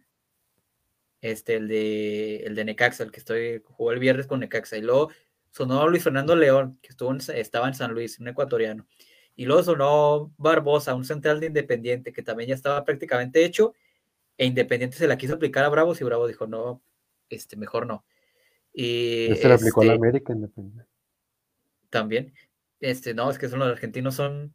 este, 1.26 1.56
el 1.56 1.68
de, 1.68 2.38
el 2.38 2.54
de 2.54 2.66
Necaxa, 2.66 3.04
el 3.04 3.12
que 3.12 3.20
estoy, 3.20 3.62
jugó 3.66 3.92
el 3.92 4.00
viernes 4.00 4.28
con 4.28 4.40
Necaxa, 4.40 4.78
y 4.78 4.82
luego 4.82 5.10
sonó 5.50 5.88
Luis 5.88 6.04
Fernando 6.04 6.36
León, 6.36 6.78
que 6.84 6.90
estuvo 6.90 7.12
en, 7.12 7.20
estaba 7.36 7.68
en 7.68 7.74
San 7.74 7.94
Luis, 7.94 8.20
un 8.20 8.28
ecuatoriano, 8.28 8.86
y 9.36 9.46
luego 9.46 9.64
sonó 9.64 10.34
Barbosa, 10.38 10.94
un 10.94 11.04
central 11.04 11.40
de 11.40 11.48
Independiente, 11.48 12.14
que 12.14 12.22
también 12.22 12.50
ya 12.50 12.56
estaba 12.56 12.84
prácticamente 12.86 13.44
hecho, 13.44 13.74
e 14.38 14.46
Independiente 14.46 14.98
se 14.98 15.08
la 15.08 15.18
quiso 15.18 15.34
aplicar 15.34 15.66
a 15.66 15.70
Bravos, 15.70 16.00
y 16.00 16.04
Bravo 16.04 16.28
dijo, 16.28 16.46
no, 16.46 16.84
este, 17.30 17.58
mejor 17.58 17.88
no. 17.88 18.06
Y, 18.72 19.32
este, 19.32 19.48
la 19.48 19.56
aplicó 19.56 19.82
a 19.82 19.86
la 19.86 19.94
América 19.94 20.32
Independiente. 20.32 20.86
También, 21.90 22.34
este, 22.80 23.16
no, 23.16 23.32
es 23.32 23.40
que 23.40 23.50
son 23.50 23.60
los 23.60 23.70
argentinos 23.70 24.14
son, 24.14 24.54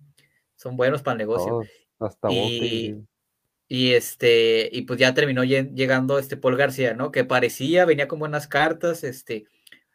son 0.55 0.77
buenos 0.77 1.03
para 1.03 1.15
el 1.15 1.19
negocio. 1.19 1.57
Oh, 1.57 1.65
hasta 2.07 2.31
y. 2.31 3.05
Y 3.73 3.93
este, 3.95 4.69
y 4.73 4.83
pues 4.83 4.99
ya 4.99 5.15
terminó 5.15 5.45
llegando 5.45 6.19
este 6.19 6.37
Paul 6.37 6.57
García, 6.57 6.95
¿no? 6.95 7.13
Que 7.13 7.25
parecía, 7.25 7.85
venía 7.85 8.09
con 8.09 8.19
buenas 8.19 8.49
cartas, 8.49 9.05
este, 9.05 9.45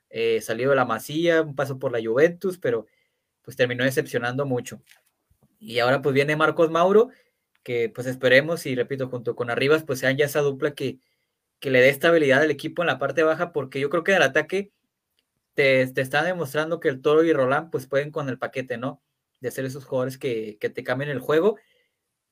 eh, 0.10 0.40
salió 0.42 0.70
de 0.70 0.78
la 0.78 0.86
Masía, 0.86 1.42
un 1.42 1.56
paso 1.56 1.78
por 1.78 1.92
la 1.92 2.00
Juventus, 2.02 2.58
pero 2.58 2.88
pues 3.42 3.58
terminó 3.58 3.84
decepcionando 3.84 4.46
mucho. 4.46 4.82
Y 5.60 5.80
ahora 5.80 6.02
pues 6.02 6.16
viene 6.16 6.38
Marcos 6.38 6.72
Mauro, 6.72 7.10
que 7.64 7.90
pues 7.90 8.08
esperemos 8.08 8.66
y 8.66 8.76
repito, 8.76 9.10
junto 9.10 9.36
con 9.36 9.50
Arribas, 9.50 9.84
pues 9.84 10.00
sean 10.00 10.16
ya 10.16 10.24
esa 10.24 10.40
dupla 10.40 10.74
que, 10.74 11.00
que 11.60 11.70
le 11.70 11.82
dé 11.82 11.90
estabilidad 11.90 12.44
al 12.44 12.52
equipo 12.52 12.82
en 12.82 12.88
la 12.88 12.98
parte 12.98 13.24
baja, 13.24 13.52
porque 13.52 13.82
yo 13.82 13.90
creo 13.90 14.06
que 14.06 14.12
en 14.12 14.18
el 14.18 14.24
ataque 14.24 14.72
te, 15.54 15.86
te 15.88 16.00
están 16.00 16.24
demostrando 16.24 16.80
que 16.80 16.88
el 16.88 17.02
Toro 17.02 17.26
y 17.26 17.34
Roland 17.34 17.72
pues 17.72 17.88
pueden 17.88 18.12
con 18.12 18.30
el 18.30 18.40
paquete, 18.40 18.78
¿no? 18.78 19.02
De 19.42 19.52
ser 19.52 19.66
esos 19.66 19.84
jugadores 19.84 20.18
que, 20.18 20.58
que 20.62 20.70
te 20.70 20.86
cambien 20.86 21.10
el 21.12 21.20
juego 21.20 21.58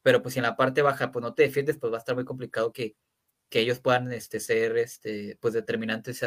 pero 0.04 0.22
pues 0.22 0.34
si 0.34 0.39
en 0.39 0.43
la 0.43 0.56
parte 0.56 0.82
baja 0.82 1.12
pues 1.12 1.24
no 1.24 1.34
te 1.34 1.43
defiendes, 1.43 1.78
pues 1.78 1.91
va 1.91 1.97
a 1.97 1.99
estar 1.99 2.14
muy 2.14 2.26
complicado 2.26 2.72
que, 2.72 2.95
que 3.49 3.62
ellos 3.62 3.80
puedan 3.80 4.12
este, 4.12 4.39
ser 4.39 4.78
este, 4.78 5.38
pues 5.41 5.54
determinantes 5.54 6.24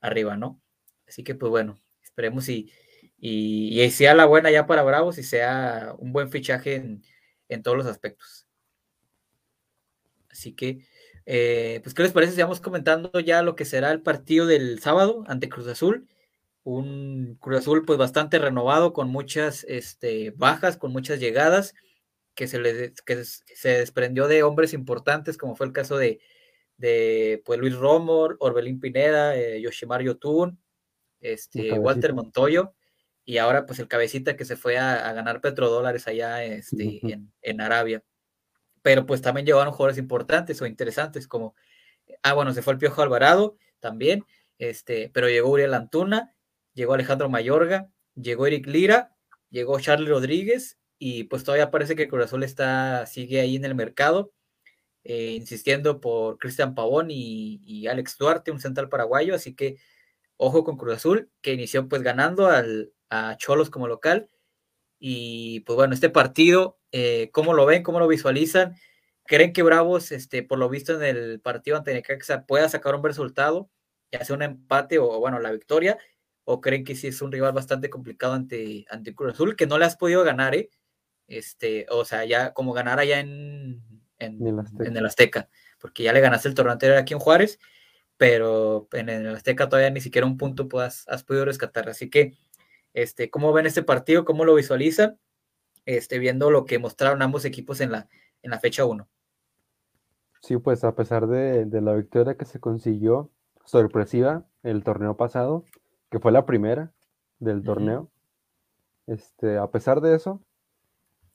arriba, 0.00 0.36
¿no? 0.36 0.60
Así 1.06 1.24
que 1.24 1.34
pues 1.34 1.50
bueno, 1.50 1.80
esperemos 2.02 2.48
y, 2.48 2.70
y, 3.18 3.80
y, 3.80 3.90
sea 3.90 4.14
la 4.14 4.26
buena 4.26 4.50
ya 4.50 4.66
para 4.66 4.82
Bravos 4.82 5.18
y 5.18 5.22
sea 5.22 5.94
un 5.98 6.12
buen 6.12 6.30
fichaje 6.30 6.74
en, 6.74 7.02
en 7.48 7.62
todos 7.62 7.76
los 7.76 7.86
aspectos. 7.86 8.46
Así 10.30 10.54
que, 10.54 10.86
eh, 11.26 11.80
pues, 11.82 11.94
¿qué 11.94 12.02
les 12.02 12.12
parece 12.12 12.32
si 12.32 12.42
vamos 12.42 12.60
comentando 12.60 13.20
ya 13.20 13.42
lo 13.42 13.54
que 13.54 13.64
será 13.64 13.92
el 13.92 14.00
partido 14.00 14.46
del 14.46 14.80
sábado 14.80 15.24
ante 15.28 15.48
Cruz 15.48 15.68
Azul? 15.68 16.08
Un 16.64 17.36
Cruz 17.40 17.58
Azul 17.58 17.84
pues 17.84 17.98
bastante 17.98 18.38
renovado, 18.38 18.92
con 18.92 19.08
muchas 19.10 19.64
este, 19.68 20.32
bajas, 20.36 20.76
con 20.76 20.92
muchas 20.92 21.20
llegadas 21.20 21.74
que 22.34 22.46
se, 22.46 22.58
le, 22.58 22.92
que 23.04 23.24
se 23.24 23.68
desprendió 23.68 24.28
de 24.28 24.42
hombres 24.42 24.72
importantes, 24.72 25.36
como 25.36 25.54
fue 25.54 25.66
el 25.66 25.72
caso 25.72 25.96
de, 25.96 26.20
de 26.76 27.42
pues, 27.44 27.58
Luis 27.58 27.76
Romo, 27.76 28.28
Orbelín 28.38 28.80
Pineda, 28.80 29.36
eh, 29.36 29.60
Yoshimar 29.60 30.02
Yotun, 30.02 30.58
este, 31.20 31.72
Walter 31.72 32.14
Montoyo, 32.14 32.74
y 33.24 33.38
ahora 33.38 33.66
pues 33.66 33.78
el 33.78 33.88
cabecita 33.88 34.36
que 34.36 34.44
se 34.44 34.56
fue 34.56 34.78
a, 34.78 35.08
a 35.08 35.12
ganar 35.12 35.40
petrodólares 35.40 36.08
allá 36.08 36.44
este, 36.44 36.84
uh 36.84 36.90
-huh. 36.90 37.12
en, 37.12 37.32
en, 37.42 37.60
Arabia. 37.60 38.02
Pero 38.82 39.06
pues 39.06 39.22
también 39.22 39.46
llevaron 39.46 39.72
jugadores 39.72 39.98
importantes 39.98 40.60
o 40.60 40.66
interesantes, 40.66 41.28
como, 41.28 41.54
ah, 42.22 42.32
bueno, 42.34 42.52
se 42.52 42.62
fue 42.62 42.72
el 42.72 42.78
Piojo 42.80 43.02
Alvarado 43.02 43.56
también, 43.78 44.24
este, 44.58 45.10
pero 45.14 45.28
llegó 45.28 45.50
Uriel 45.50 45.74
Antuna, 45.74 46.34
llegó 46.74 46.94
Alejandro 46.94 47.28
Mayorga, 47.28 47.90
llegó 48.14 48.46
Eric 48.46 48.66
Lira, 48.66 49.14
llegó 49.50 49.78
Charlie 49.78 50.08
Rodríguez 50.08 50.78
y 51.04 51.24
pues 51.24 51.42
todavía 51.42 51.72
parece 51.72 51.96
que 51.96 52.06
Cruz 52.06 52.26
Azul 52.26 52.44
está, 52.44 53.06
sigue 53.06 53.40
ahí 53.40 53.56
en 53.56 53.64
el 53.64 53.74
mercado, 53.74 54.32
eh, 55.02 55.32
insistiendo 55.32 56.00
por 56.00 56.38
Cristian 56.38 56.76
Pavón 56.76 57.08
y, 57.10 57.88
Alex 57.88 58.16
Duarte, 58.18 58.52
un 58.52 58.60
central 58.60 58.88
paraguayo, 58.88 59.34
así 59.34 59.56
que 59.56 59.78
ojo 60.36 60.62
con 60.62 60.76
Cruz 60.76 60.94
Azul, 60.94 61.28
que 61.40 61.54
inició 61.54 61.88
pues 61.88 62.02
ganando 62.02 62.46
al, 62.46 62.92
a 63.10 63.36
Cholos 63.36 63.68
como 63.68 63.88
local, 63.88 64.28
y 65.00 65.60
pues 65.60 65.74
bueno, 65.74 65.92
este 65.92 66.08
partido, 66.08 66.78
eh, 66.92 67.30
¿cómo 67.32 67.52
lo 67.52 67.66
ven? 67.66 67.82
¿Cómo 67.82 67.98
lo 67.98 68.06
visualizan? 68.06 68.76
¿Creen 69.26 69.52
que 69.52 69.64
Bravos, 69.64 70.12
este, 70.12 70.44
por 70.44 70.60
lo 70.60 70.68
visto 70.68 70.94
en 70.94 71.16
el 71.16 71.40
partido 71.40 71.78
ante 71.78 71.94
Necaxa, 71.94 72.46
pueda 72.46 72.68
sacar 72.68 72.94
un 72.94 73.02
resultado, 73.02 73.70
ya 74.12 74.24
sea 74.24 74.36
un 74.36 74.42
empate 74.42 75.00
o 75.00 75.18
bueno, 75.18 75.40
la 75.40 75.50
victoria? 75.50 75.98
¿O 76.44 76.60
creen 76.60 76.84
que 76.84 76.94
sí 76.94 77.08
es 77.08 77.22
un 77.22 77.32
rival 77.32 77.52
bastante 77.54 77.90
complicado 77.90 78.34
ante, 78.34 78.84
ante 78.88 79.16
Cruz 79.16 79.32
Azul, 79.32 79.56
que 79.56 79.66
no 79.66 79.78
le 79.78 79.86
has 79.86 79.96
podido 79.96 80.22
ganar, 80.22 80.54
eh? 80.54 80.70
Este, 81.26 81.86
o 81.90 82.04
sea, 82.04 82.24
ya 82.24 82.52
como 82.52 82.72
ganar 82.72 82.98
allá 82.98 83.20
en, 83.20 83.82
en, 84.18 84.96
el 84.96 85.06
Azteca, 85.06 85.48
porque 85.80 86.02
ya 86.02 86.12
le 86.12 86.20
ganaste 86.20 86.48
el 86.48 86.54
torneo 86.54 86.72
anterior 86.72 86.98
aquí 86.98 87.14
en 87.14 87.20
Juárez, 87.20 87.58
pero 88.16 88.88
en 88.92 89.08
el 89.08 89.34
Azteca 89.34 89.68
todavía 89.68 89.90
ni 89.90 90.00
siquiera 90.00 90.26
un 90.26 90.36
punto 90.36 90.68
has, 90.78 91.08
has 91.08 91.24
podido 91.24 91.44
rescatar. 91.44 91.88
Así 91.88 92.10
que, 92.10 92.34
este, 92.94 93.30
¿cómo 93.30 93.52
ven 93.52 93.66
este 93.66 93.82
partido? 93.82 94.24
¿Cómo 94.24 94.44
lo 94.44 94.54
visualizan? 94.54 95.18
Este, 95.86 96.18
viendo 96.18 96.50
lo 96.50 96.64
que 96.64 96.78
mostraron 96.78 97.22
ambos 97.22 97.44
equipos 97.44 97.80
en 97.80 97.92
la, 97.92 98.08
en 98.42 98.50
la 98.50 98.60
fecha 98.60 98.84
1. 98.84 99.08
Sí, 100.42 100.56
pues 100.58 100.84
a 100.84 100.94
pesar 100.94 101.26
de, 101.26 101.64
de, 101.64 101.80
la 101.80 101.94
victoria 101.94 102.36
que 102.36 102.44
se 102.44 102.60
consiguió 102.60 103.30
sorpresiva 103.64 104.44
el 104.62 104.84
torneo 104.84 105.16
pasado, 105.16 105.64
que 106.10 106.18
fue 106.18 106.32
la 106.32 106.46
primera 106.46 106.92
del 107.38 107.62
torneo, 107.62 108.10
este, 109.06 109.58
a 109.58 109.70
pesar 109.70 110.00
de 110.00 110.14
eso, 110.14 110.42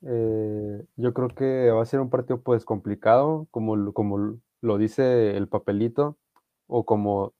eh, 0.01 0.85
yo 0.95 1.13
creo 1.13 1.29
que 1.29 1.71
va 1.71 1.81
a 1.81 1.85
ser 1.85 1.99
un 1.99 2.09
partido 2.09 2.41
pues 2.41 2.65
complicado, 2.65 3.47
como, 3.51 3.93
como 3.93 4.39
lo 4.61 4.77
dice 4.77 5.35
el 5.37 5.47
papelito, 5.47 6.17
o 6.67 6.85
como 6.85 7.33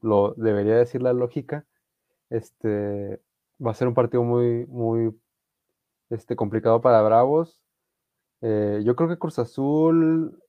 lo 0.00 0.34
debería 0.34 0.76
decir 0.76 1.02
la 1.02 1.12
lógica. 1.12 1.66
Este, 2.30 3.20
va 3.64 3.70
a 3.72 3.74
ser 3.74 3.88
un 3.88 3.94
partido 3.94 4.22
muy, 4.22 4.66
muy 4.66 5.18
este, 6.10 6.36
complicado 6.36 6.80
para 6.80 7.02
Bravos. 7.02 7.62
Eh, 8.42 8.82
yo 8.84 8.96
creo 8.96 9.08
que 9.08 9.18
Cruz 9.18 9.38
Azul 9.38 10.42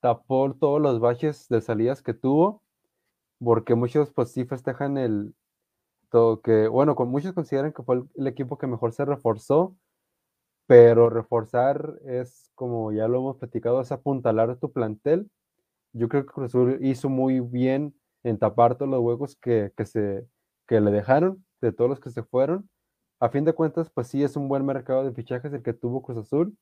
tapó 0.00 0.52
todos 0.54 0.80
los 0.80 1.00
baches 1.00 1.48
de 1.48 1.60
salidas 1.60 2.02
que 2.02 2.14
tuvo, 2.14 2.62
porque 3.42 3.74
muchos 3.74 4.12
pues 4.12 4.32
sí 4.32 4.44
festejan 4.44 4.98
el, 4.98 5.34
todo 6.10 6.40
que, 6.40 6.68
bueno, 6.68 6.94
con 6.96 7.08
muchos 7.08 7.32
consideran 7.32 7.72
que 7.72 7.82
fue 7.82 8.02
el 8.16 8.26
equipo 8.26 8.58
que 8.58 8.66
mejor 8.66 8.92
se 8.92 9.04
reforzó, 9.04 9.76
pero 10.66 11.10
reforzar 11.10 11.98
es, 12.04 12.50
como 12.54 12.92
ya 12.92 13.08
lo 13.08 13.18
hemos 13.18 13.36
platicado, 13.38 13.80
es 13.80 13.92
apuntalar 13.92 14.56
tu 14.58 14.72
plantel. 14.72 15.30
Yo 15.92 16.08
creo 16.08 16.26
que 16.26 16.32
Cruz 16.32 16.46
Azul 16.46 16.78
hizo 16.82 17.08
muy 17.08 17.40
bien 17.40 17.94
en 18.24 18.38
tapar 18.38 18.76
todos 18.76 18.90
los 18.90 19.00
huecos 19.00 19.36
que, 19.36 19.72
se, 19.84 20.26
que 20.66 20.80
le 20.80 20.90
dejaron, 20.90 21.44
de 21.60 21.72
todos 21.72 21.90
los 21.90 22.00
que 22.00 22.10
se 22.10 22.22
fueron. 22.24 22.68
A 23.20 23.30
fin 23.30 23.44
de 23.44 23.54
cuentas, 23.54 23.90
pues 23.90 24.08
sí 24.08 24.22
es 24.24 24.36
un 24.36 24.48
buen 24.48 24.66
mercado 24.66 25.04
de 25.04 25.12
fichajes 25.12 25.52
el 25.52 25.62
que 25.62 25.72
tuvo 25.72 26.02
Cruz 26.02 26.18
Azul, 26.18 26.56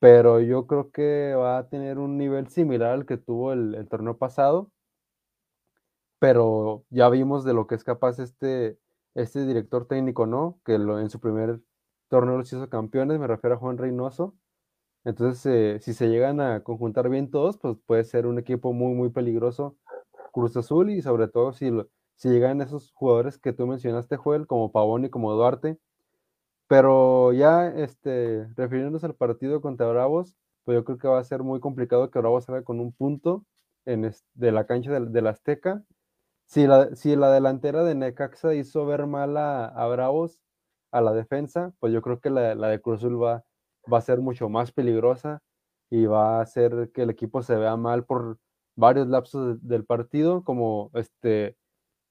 pero 0.00 0.40
yo 0.40 0.66
creo 0.66 0.90
que 0.90 1.34
va 1.34 1.58
a 1.58 1.68
tener 1.68 1.98
un 1.98 2.18
nivel 2.18 2.48
similar 2.48 2.92
al 2.92 3.06
que 3.06 3.16
tuvo 3.16 3.52
el, 3.52 3.86
torneo 3.88 4.18
pasado. 4.18 4.70
Pero 6.18 6.84
ya 6.90 7.08
vimos 7.08 7.44
de 7.44 7.52
lo 7.54 7.66
que 7.66 7.74
es 7.74 7.84
capaz 7.84 8.18
este, 8.18 8.78
este 9.14 9.46
director 9.46 9.86
técnico, 9.86 10.26
¿no? 10.26 10.58
Que 10.64 10.78
lo, 10.78 10.98
en 10.98 11.10
su 11.10 11.20
primer 11.20 11.60
torneo 12.08 12.38
los 12.38 12.52
hizo 12.52 12.68
campeones, 12.68 13.18
me 13.18 13.26
refiero 13.26 13.56
a 13.56 13.58
Juan 13.58 13.78
Reynoso. 13.78 14.34
Entonces, 15.04 15.46
eh, 15.46 15.78
si 15.80 15.94
se 15.94 16.08
llegan 16.08 16.40
a 16.40 16.62
conjuntar 16.64 17.08
bien 17.08 17.30
todos, 17.30 17.58
pues 17.58 17.76
puede 17.86 18.04
ser 18.04 18.26
un 18.26 18.38
equipo 18.38 18.72
muy, 18.72 18.94
muy 18.94 19.10
peligroso 19.10 19.76
Cruz 20.32 20.56
Azul 20.56 20.90
y 20.90 21.00
sobre 21.02 21.28
todo 21.28 21.52
si, 21.52 21.70
si 22.16 22.28
llegan 22.28 22.60
esos 22.60 22.92
jugadores 22.92 23.38
que 23.38 23.52
tú 23.52 23.66
mencionaste, 23.66 24.16
Joel, 24.16 24.46
como 24.46 24.72
Pavón 24.72 25.04
y 25.04 25.10
como 25.10 25.32
Duarte. 25.32 25.78
Pero 26.68 27.32
ya, 27.32 27.68
este, 27.68 28.46
refiriéndonos 28.56 29.04
al 29.04 29.14
partido 29.14 29.60
contra 29.60 29.86
Bravos, 29.88 30.36
pues 30.64 30.76
yo 30.76 30.84
creo 30.84 30.98
que 30.98 31.08
va 31.08 31.20
a 31.20 31.24
ser 31.24 31.42
muy 31.42 31.60
complicado 31.60 32.10
que 32.10 32.18
Bravos 32.18 32.44
salga 32.44 32.62
con 32.64 32.80
un 32.80 32.92
punto 32.92 33.46
en 33.86 34.12
de 34.34 34.52
la 34.52 34.66
cancha 34.66 34.92
del, 34.92 35.26
Azteca. 35.26 35.84
Si 36.46 36.66
la, 36.66 36.94
si 36.96 37.16
la 37.16 37.30
delantera 37.30 37.84
de 37.84 37.94
Necaxa 37.94 38.54
hizo 38.54 38.84
ver 38.86 39.06
mal 39.06 39.36
a, 39.36 39.66
a 39.66 39.86
Bravos, 39.88 40.40
a 40.90 41.00
la 41.00 41.12
defensa, 41.12 41.72
pues 41.80 41.92
yo 41.92 42.02
creo 42.02 42.20
que 42.20 42.30
la, 42.30 42.54
de 42.54 42.80
Cruz 42.80 42.98
Azul 42.98 43.22
va, 43.22 43.44
va 43.92 43.98
a 43.98 44.02
ser 44.02 44.20
mucho 44.20 44.48
más 44.48 44.72
peligrosa 44.72 45.42
y 45.90 46.06
va 46.06 46.38
a 46.38 46.42
hacer 46.42 46.90
que 46.92 47.02
el 47.02 47.10
equipo 47.10 47.42
se 47.42 47.56
vea 47.56 47.76
mal 47.76 48.04
por 48.04 48.38
varios 48.76 49.08
lapsos 49.08 49.58
del 49.66 49.84
partido, 49.84 50.44
como 50.44 50.90
este 50.94 51.56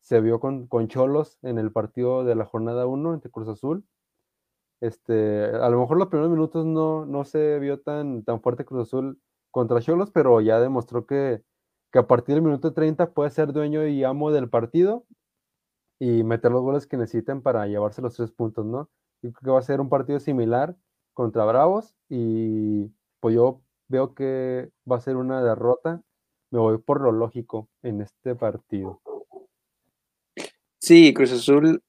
se 0.02 0.22
vio 0.22 0.40
con, 0.40 0.68
con 0.68 0.88
Cholos 0.88 1.40
en 1.42 1.58
el 1.58 1.72
partido 1.72 2.24
de 2.24 2.36
la 2.36 2.46
jornada 2.46 2.86
1 2.86 3.16
entre 3.16 3.32
Cruz 3.32 3.48
Azul. 3.48 3.86
Este, 4.82 5.46
a 5.46 5.70
lo 5.70 5.80
mejor 5.80 5.98
los 5.98 6.10
primeros 6.10 6.32
minutos 6.32 6.66
no, 6.66 7.06
no 7.06 7.24
se 7.26 7.58
vio 7.60 7.80
tan, 7.82 8.24
tan 8.24 8.42
fuerte 8.42 8.66
Cruz 8.66 8.88
Azul 8.88 9.20
contra 9.52 9.82
Cholos, 9.82 10.12
pero 10.12 10.42
ya 10.42 10.60
demostró 10.60 11.06
que, 11.08 11.42
que 11.92 12.00
a 12.00 12.08
partir 12.08 12.36
del 12.36 12.44
minuto 12.44 12.74
30 12.74 13.14
puede 13.14 13.32
ser 13.32 13.52
dueño 13.54 13.88
y 13.88 14.04
amo 14.04 14.32
del 14.32 14.50
partido 14.50 15.06
y 16.00 16.24
meter 16.24 16.52
los 16.52 16.62
goles 16.62 16.88
que 16.88 16.98
necesiten 16.98 17.42
para 17.42 17.68
llevarse 17.68 18.02
los 18.02 18.16
tres 18.16 18.32
puntos, 18.32 18.66
¿no? 18.66 18.90
Yo 19.22 19.32
creo 19.32 19.44
que 19.44 19.52
va 19.52 19.60
a 19.60 19.64
ser 19.64 19.82
un 19.82 19.90
partido 19.90 20.20
similar 20.20 20.76
contra 21.14 21.46
Bravos 21.46 21.96
y 22.10 22.92
pues 23.20 23.36
yo 23.36 23.62
veo 23.88 24.14
que 24.14 24.70
va 24.90 24.98
a 24.98 25.02
ser 25.02 25.16
una 25.16 25.44
derrota. 25.44 26.02
Me 26.52 26.60
voy 26.60 26.78
por 26.78 27.02
lo 27.02 27.12
lógico 27.12 27.70
en 27.82 28.02
este 28.02 28.36
partido. 28.36 29.02
Sí, 30.80 31.14
Cruz 31.14 31.32
Azul 31.32 31.82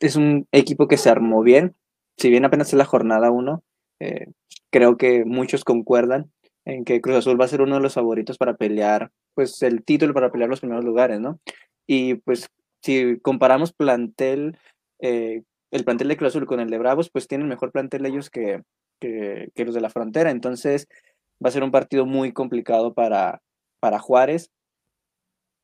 es 0.00 0.16
un 0.16 0.48
equipo 0.50 0.88
que 0.88 0.96
se 0.96 1.10
armó 1.10 1.42
bien. 1.42 1.76
Si 2.16 2.28
bien 2.28 2.44
apenas 2.44 2.68
es 2.68 2.74
la 2.74 2.84
jornada 2.84 3.30
uno, 3.30 3.62
eh, 4.00 4.26
creo 4.70 4.96
que 4.96 5.24
muchos 5.24 5.64
concuerdan 5.64 6.32
en 6.64 6.84
que 6.84 7.00
Cruz 7.00 7.16
Azul 7.16 7.40
va 7.40 7.44
a 7.44 7.48
ser 7.48 7.60
uno 7.60 7.76
de 7.76 7.82
los 7.82 7.94
favoritos 7.94 8.38
para 8.38 8.56
pelear, 8.56 9.10
pues 9.34 9.62
el 9.62 9.84
título 9.84 10.14
para 10.14 10.30
pelear 10.30 10.50
los 10.50 10.60
primeros 10.60 10.84
lugares, 10.84 11.20
¿no? 11.20 11.38
Y 11.86 12.14
pues 12.14 12.48
si 12.82 13.18
comparamos 13.20 13.72
plantel, 13.72 14.58
eh, 15.00 15.42
el 15.70 15.84
plantel 15.84 16.08
de 16.08 16.16
Cruz 16.16 16.30
Azul 16.30 16.46
con 16.46 16.60
el 16.60 16.70
de 16.70 16.78
Bravos, 16.78 17.10
pues 17.10 17.28
tienen 17.28 17.48
mejor 17.48 17.72
plantel 17.72 18.06
ellos 18.06 18.30
que, 18.30 18.62
que, 19.00 19.50
los 19.64 19.74
de 19.74 19.80
la 19.80 19.90
frontera. 19.90 20.30
Entonces 20.30 20.88
va 21.44 21.48
a 21.48 21.52
ser 21.52 21.62
un 21.62 21.70
partido 21.70 22.06
muy 22.06 22.32
complicado 22.32 22.94
para, 22.94 23.40
para 23.80 23.98
Juárez. 23.98 24.50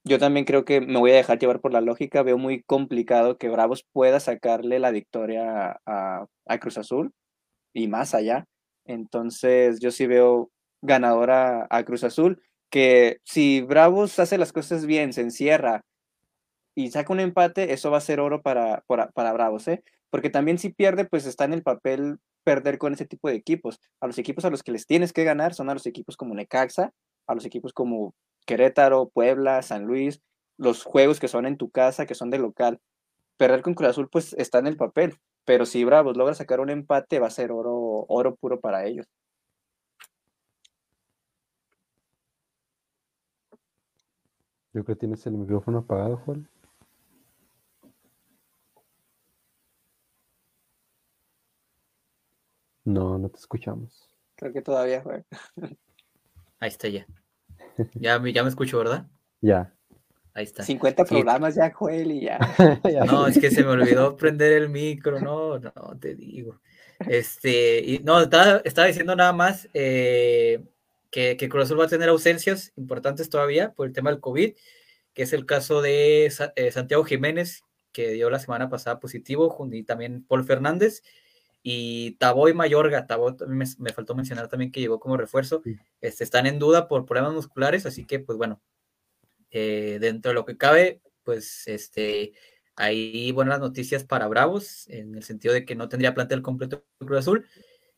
Yo 0.04 0.18
también 0.18 0.46
creo 0.46 0.64
que 0.64 0.80
me 0.80 0.98
voy 0.98 1.10
a 1.10 1.16
dejar 1.16 1.38
llevar 1.38 1.60
por 1.60 1.72
la 1.72 1.80
lógica. 1.80 2.22
Veo 2.22 2.38
muy 2.38 2.62
complicado 2.62 3.36
que 3.36 3.48
Bravos 3.48 3.84
pueda 3.92 4.20
sacarle 4.20 4.78
la 4.78 4.90
victoria 4.90 5.78
a, 5.84 6.26
a 6.46 6.58
Cruz 6.58 6.78
Azul 6.78 7.12
y 7.74 7.88
más 7.88 8.14
allá. 8.14 8.46
Entonces 8.86 9.80
yo 9.80 9.90
sí 9.90 10.06
veo 10.06 10.50
ganadora 10.82 11.66
a 11.70 11.84
Cruz 11.84 12.04
Azul, 12.04 12.40
que 12.70 13.18
si 13.24 13.60
Bravos 13.60 14.18
hace 14.18 14.38
las 14.38 14.52
cosas 14.52 14.86
bien, 14.86 15.12
se 15.12 15.22
encierra, 15.22 15.82
y 16.78 16.92
saca 16.92 17.12
un 17.12 17.18
empate, 17.18 17.72
eso 17.72 17.90
va 17.90 17.98
a 17.98 18.00
ser 18.00 18.20
oro 18.20 18.40
para, 18.40 18.84
para, 18.86 19.32
Bravos, 19.32 19.66
¿eh? 19.66 19.82
Porque 20.10 20.30
también 20.30 20.58
si 20.58 20.68
pierde, 20.68 21.04
pues 21.04 21.26
está 21.26 21.44
en 21.44 21.52
el 21.52 21.64
papel 21.64 22.20
perder 22.44 22.78
con 22.78 22.92
ese 22.92 23.04
tipo 23.04 23.28
de 23.28 23.34
equipos. 23.34 23.80
A 24.00 24.06
los 24.06 24.16
equipos 24.16 24.44
a 24.44 24.50
los 24.50 24.62
que 24.62 24.70
les 24.70 24.86
tienes 24.86 25.12
que 25.12 25.24
ganar 25.24 25.54
son 25.54 25.70
a 25.70 25.74
los 25.74 25.86
equipos 25.86 26.16
como 26.16 26.36
Necaxa, 26.36 26.92
a 27.26 27.34
los 27.34 27.44
equipos 27.44 27.72
como 27.72 28.14
Querétaro, 28.46 29.08
Puebla, 29.08 29.60
San 29.62 29.86
Luis, 29.86 30.22
los 30.56 30.84
juegos 30.84 31.18
que 31.18 31.26
son 31.26 31.46
en 31.46 31.56
tu 31.56 31.68
casa, 31.68 32.06
que 32.06 32.14
son 32.14 32.30
de 32.30 32.38
local. 32.38 32.78
Perder 33.38 33.62
con 33.62 33.74
Cruz 33.74 33.90
Azul, 33.90 34.08
pues 34.08 34.34
está 34.34 34.60
en 34.60 34.68
el 34.68 34.76
papel. 34.76 35.16
Pero 35.44 35.66
si 35.66 35.82
Bravos 35.82 36.16
logra 36.16 36.34
sacar 36.36 36.60
un 36.60 36.70
empate, 36.70 37.18
va 37.18 37.26
a 37.26 37.30
ser 37.30 37.50
oro, 37.50 38.06
oro 38.06 38.36
puro 38.36 38.60
para 38.60 38.86
ellos. 38.86 39.08
Creo 44.70 44.84
que 44.84 44.94
tienes 44.94 45.26
el 45.26 45.32
micrófono 45.32 45.78
apagado, 45.78 46.18
Juan. 46.18 46.48
No, 52.88 53.18
no 53.18 53.28
te 53.28 53.36
escuchamos. 53.36 54.08
Creo 54.34 54.50
que 54.50 54.62
todavía 54.62 55.02
fue. 55.02 55.22
Ahí 56.58 56.68
está 56.68 56.88
ya. 56.88 57.06
Ya, 57.94 58.20
ya 58.32 58.42
me 58.42 58.48
escucho, 58.48 58.78
¿verdad? 58.78 59.06
Ya. 59.40 59.72
Ahí 60.34 60.44
está. 60.44 60.64
50 60.64 61.04
programas 61.04 61.54
ya, 61.54 61.70
Joel, 61.70 62.10
y 62.10 62.22
ya. 62.22 62.38
no, 63.06 63.28
es 63.28 63.38
que 63.38 63.50
se 63.50 63.62
me 63.62 63.68
olvidó 63.68 64.16
prender 64.16 64.52
el 64.52 64.68
micro, 64.68 65.20
no, 65.20 65.58
no, 65.58 65.72
te 66.00 66.16
digo. 66.16 66.60
Este, 67.06 67.78
y 67.78 67.98
no, 68.00 68.20
estaba, 68.20 68.86
diciendo 68.86 69.14
nada 69.14 69.32
más 69.32 69.68
eh, 69.74 70.64
que, 71.10 71.36
que 71.36 71.48
Cruz 71.48 71.64
Azul 71.64 71.78
va 71.78 71.84
a 71.84 71.88
tener 71.88 72.08
ausencias 72.08 72.72
importantes 72.76 73.30
todavía 73.30 73.72
por 73.74 73.86
el 73.86 73.92
tema 73.92 74.10
del 74.10 74.20
COVID, 74.20 74.54
que 75.14 75.22
es 75.22 75.32
el 75.32 75.46
caso 75.46 75.82
de 75.82 76.32
eh, 76.56 76.70
Santiago 76.72 77.04
Jiménez, 77.04 77.64
que 77.92 78.12
dio 78.12 78.28
la 78.30 78.40
semana 78.40 78.68
pasada 78.68 78.98
positivo, 78.98 79.56
y 79.70 79.84
también 79.84 80.24
Paul 80.24 80.44
Fernández 80.44 81.02
y 81.70 82.12
Taboy 82.12 82.54
Mayorga, 82.54 83.06
Taboy 83.06 83.34
me, 83.46 83.66
me, 83.76 83.92
faltó 83.92 84.14
mencionar 84.14 84.48
también 84.48 84.72
que 84.72 84.80
llegó 84.80 84.98
como 84.98 85.18
refuerzo, 85.18 85.60
este, 86.00 86.24
están 86.24 86.46
en 86.46 86.58
duda 86.58 86.88
por 86.88 87.04
problemas 87.04 87.34
musculares, 87.34 87.84
así 87.84 88.06
que 88.06 88.20
pues 88.20 88.38
bueno, 88.38 88.62
eh, 89.50 89.98
dentro 90.00 90.30
de 90.30 90.34
lo 90.34 90.46
que 90.46 90.56
cabe, 90.56 91.02
pues 91.24 91.68
este, 91.68 92.32
hay 92.74 93.32
buenas 93.32 93.60
noticias 93.60 94.02
para 94.02 94.28
Bravos, 94.28 94.88
en 94.88 95.14
el 95.14 95.22
sentido 95.22 95.52
de 95.52 95.66
que 95.66 95.74
no 95.74 95.90
tendría 95.90 96.14
plantel 96.14 96.40
completo 96.40 96.86
Cruz 97.00 97.18
Azul, 97.18 97.46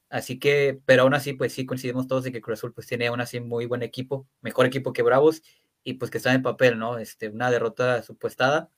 así 0.08 0.40
que, 0.40 0.80
pero 0.84 1.02
aún 1.02 1.14
así, 1.14 1.34
pues 1.34 1.52
sí 1.52 1.64
coincidimos 1.64 2.08
todos 2.08 2.24
de 2.24 2.32
que 2.32 2.40
Cruz 2.40 2.58
Azul 2.58 2.74
pues 2.74 2.88
tiene 2.88 3.06
aún 3.06 3.20
así 3.20 3.38
muy 3.38 3.66
buen 3.66 3.84
equipo, 3.84 4.26
mejor 4.40 4.66
equipo 4.66 4.92
que 4.92 5.02
Bravos, 5.02 5.44
y 5.84 5.94
pues 5.94 6.10
que 6.10 6.18
está 6.18 6.34
en 6.34 6.42
papel, 6.42 6.76
¿no? 6.76 6.98
Este, 6.98 7.28
una 7.28 7.52
derrota 7.52 8.02
supuestada. 8.02 8.68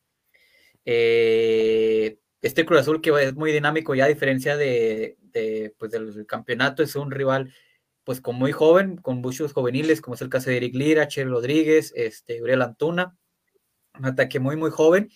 Eh, 0.85 2.19
este 2.43 2.67
Cruz 2.67 2.81
Azul 2.81 3.01
que 3.01 3.11
es 3.23 3.35
muy 3.35 3.53
dinámico 3.53 3.95
ya 3.95 4.05
a 4.05 4.09
diferencia 4.09 4.57
de, 4.57 5.17
de 5.33 5.75
pues, 5.79 5.91
del 5.93 6.27
campeonato, 6.27 6.83
es 6.83 6.95
un 6.97 7.11
rival 7.11 7.53
pues 8.05 8.21
con 8.21 8.37
muy 8.37 8.53
joven, 8.53 8.97
con 8.97 9.21
muchos 9.21 9.53
juveniles, 9.53 10.01
como 10.01 10.15
es 10.15 10.23
el 10.23 10.29
caso 10.29 10.51
de 10.51 10.57
Eric 10.57 10.75
Lira, 10.75 11.09
Che 11.09 11.25
Rodríguez, 11.25 11.93
este, 11.95 12.43
Uriel 12.43 12.63
Antuna, 12.63 13.17
un 13.99 14.07
ataque 14.07 14.41
muy, 14.41 14.57
muy 14.57 14.71
joven, 14.71 15.11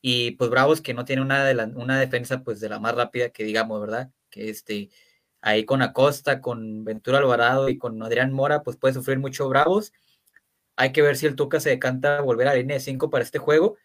y 0.00 0.32
pues 0.32 0.50
Bravos 0.50 0.80
que 0.80 0.94
no 0.94 1.04
tiene 1.04 1.22
una, 1.22 1.44
de 1.44 1.54
una 1.74 2.00
defensa 2.00 2.42
pues 2.42 2.60
de 2.60 2.70
la 2.70 2.80
más 2.80 2.94
rápida 2.94 3.30
que 3.30 3.44
digamos, 3.44 3.80
¿verdad? 3.80 4.10
Que 4.30 4.48
este, 4.48 4.90
ahí 5.42 5.64
con 5.64 5.82
Acosta, 5.82 6.40
con 6.40 6.84
Ventura 6.84 7.18
Alvarado 7.18 7.68
y 7.68 7.78
con 7.78 8.02
Adrián 8.02 8.32
Mora, 8.32 8.62
pues 8.62 8.76
puede 8.76 8.94
sufrir 8.94 9.18
mucho 9.18 9.48
Bravos. 9.48 9.92
Hay 10.76 10.92
que 10.92 11.02
ver 11.02 11.16
si 11.16 11.26
el 11.26 11.36
Tuca 11.36 11.60
se 11.60 11.70
decanta 11.70 12.22
volver 12.22 12.48
a 12.48 12.52
la 12.52 12.58
línea 12.58 12.76
de 12.76 12.80
5 12.80 13.10
para 13.10 13.24
este 13.24 13.38
juego, 13.38 13.76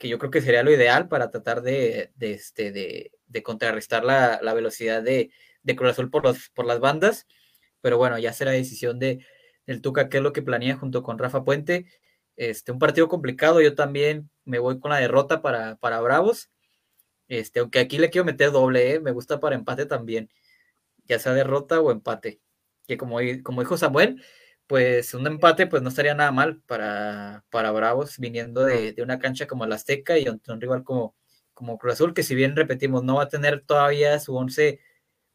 que 0.00 0.08
yo 0.08 0.18
creo 0.18 0.30
que 0.30 0.40
sería 0.40 0.62
lo 0.62 0.72
ideal 0.72 1.08
para 1.08 1.30
tratar 1.30 1.60
de, 1.60 2.10
este, 2.20 2.72
de 2.72 3.42
contrarrestar 3.42 4.02
la, 4.02 4.40
la, 4.42 4.54
velocidad 4.54 5.02
de, 5.02 5.30
de 5.62 5.76
Cruz 5.76 5.90
Azul 5.90 6.10
por, 6.10 6.24
los, 6.24 6.48
por 6.48 6.64
las 6.64 6.80
bandas. 6.80 7.26
Pero 7.82 7.98
bueno, 7.98 8.18
ya 8.18 8.32
será 8.32 8.50
decisión 8.50 8.98
de, 8.98 9.26
del 9.66 9.82
Tuca 9.82 10.08
qué 10.08 10.16
es 10.16 10.22
lo 10.22 10.32
que 10.32 10.40
planea 10.40 10.76
junto 10.76 11.02
con 11.02 11.18
Rafa 11.18 11.44
Puente. 11.44 11.84
Este, 12.36 12.72
un 12.72 12.78
partido 12.78 13.08
complicado, 13.08 13.60
yo 13.60 13.74
también 13.74 14.30
me 14.46 14.58
voy 14.58 14.80
con 14.80 14.90
la 14.90 14.96
derrota 14.96 15.42
para, 15.42 15.76
para 15.76 16.00
Bravos. 16.00 16.50
Este, 17.28 17.60
aunque 17.60 17.80
aquí 17.80 17.98
le 17.98 18.08
quiero 18.08 18.24
meter 18.24 18.52
doble, 18.52 18.94
¿eh? 18.94 19.00
me 19.00 19.10
gusta 19.10 19.38
para 19.38 19.54
empate 19.54 19.84
también, 19.84 20.30
ya 21.04 21.18
sea 21.18 21.34
derrota 21.34 21.78
o 21.78 21.90
empate. 21.92 22.40
Que 22.88 22.96
como, 22.96 23.18
como 23.42 23.60
dijo 23.60 23.76
Samuel, 23.76 24.24
pues 24.70 25.14
un 25.14 25.26
empate 25.26 25.66
pues 25.66 25.82
no 25.82 25.88
estaría 25.88 26.14
nada 26.14 26.30
mal 26.30 26.62
para, 26.64 27.44
para 27.50 27.72
Bravos 27.72 28.18
viniendo 28.20 28.64
de, 28.64 28.92
de 28.92 29.02
una 29.02 29.18
cancha 29.18 29.48
como 29.48 29.64
el 29.64 29.72
Azteca 29.72 30.16
y 30.16 30.28
un, 30.28 30.40
un, 30.46 30.60
rival 30.60 30.84
como, 30.84 31.16
como 31.54 31.76
Cruz 31.76 31.94
Azul, 31.94 32.14
que 32.14 32.22
si 32.22 32.36
bien 32.36 32.54
repetimos, 32.54 33.02
no 33.02 33.16
va 33.16 33.24
a 33.24 33.28
tener 33.28 33.64
todavía 33.66 34.16
su 34.20 34.36
once, 34.36 34.78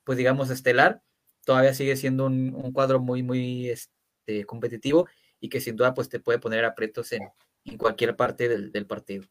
pues 0.06 0.18
digamos, 0.18 0.50
estelar, 0.52 1.02
todavía 1.46 1.74
sigue 1.74 1.98
siendo 1.98 2.28
un, 2.28 2.56
un 2.56 2.72
cuadro 2.72 3.02
muy, 3.02 3.24
muy 3.24 3.70
este, 3.70 4.46
competitivo 4.46 5.06
y 5.42 5.50
que 5.50 5.60
sin 5.60 5.76
duda 5.76 5.94
pues 5.94 6.08
te 6.08 6.22
puede 6.22 6.40
poner 6.40 6.64
aprietos 6.64 7.12
en, 7.12 7.24
en 7.66 7.78
cualquier 7.78 8.16
parte 8.16 8.48
del, 8.48 8.72
del 8.72 8.88
partido. 8.88 9.26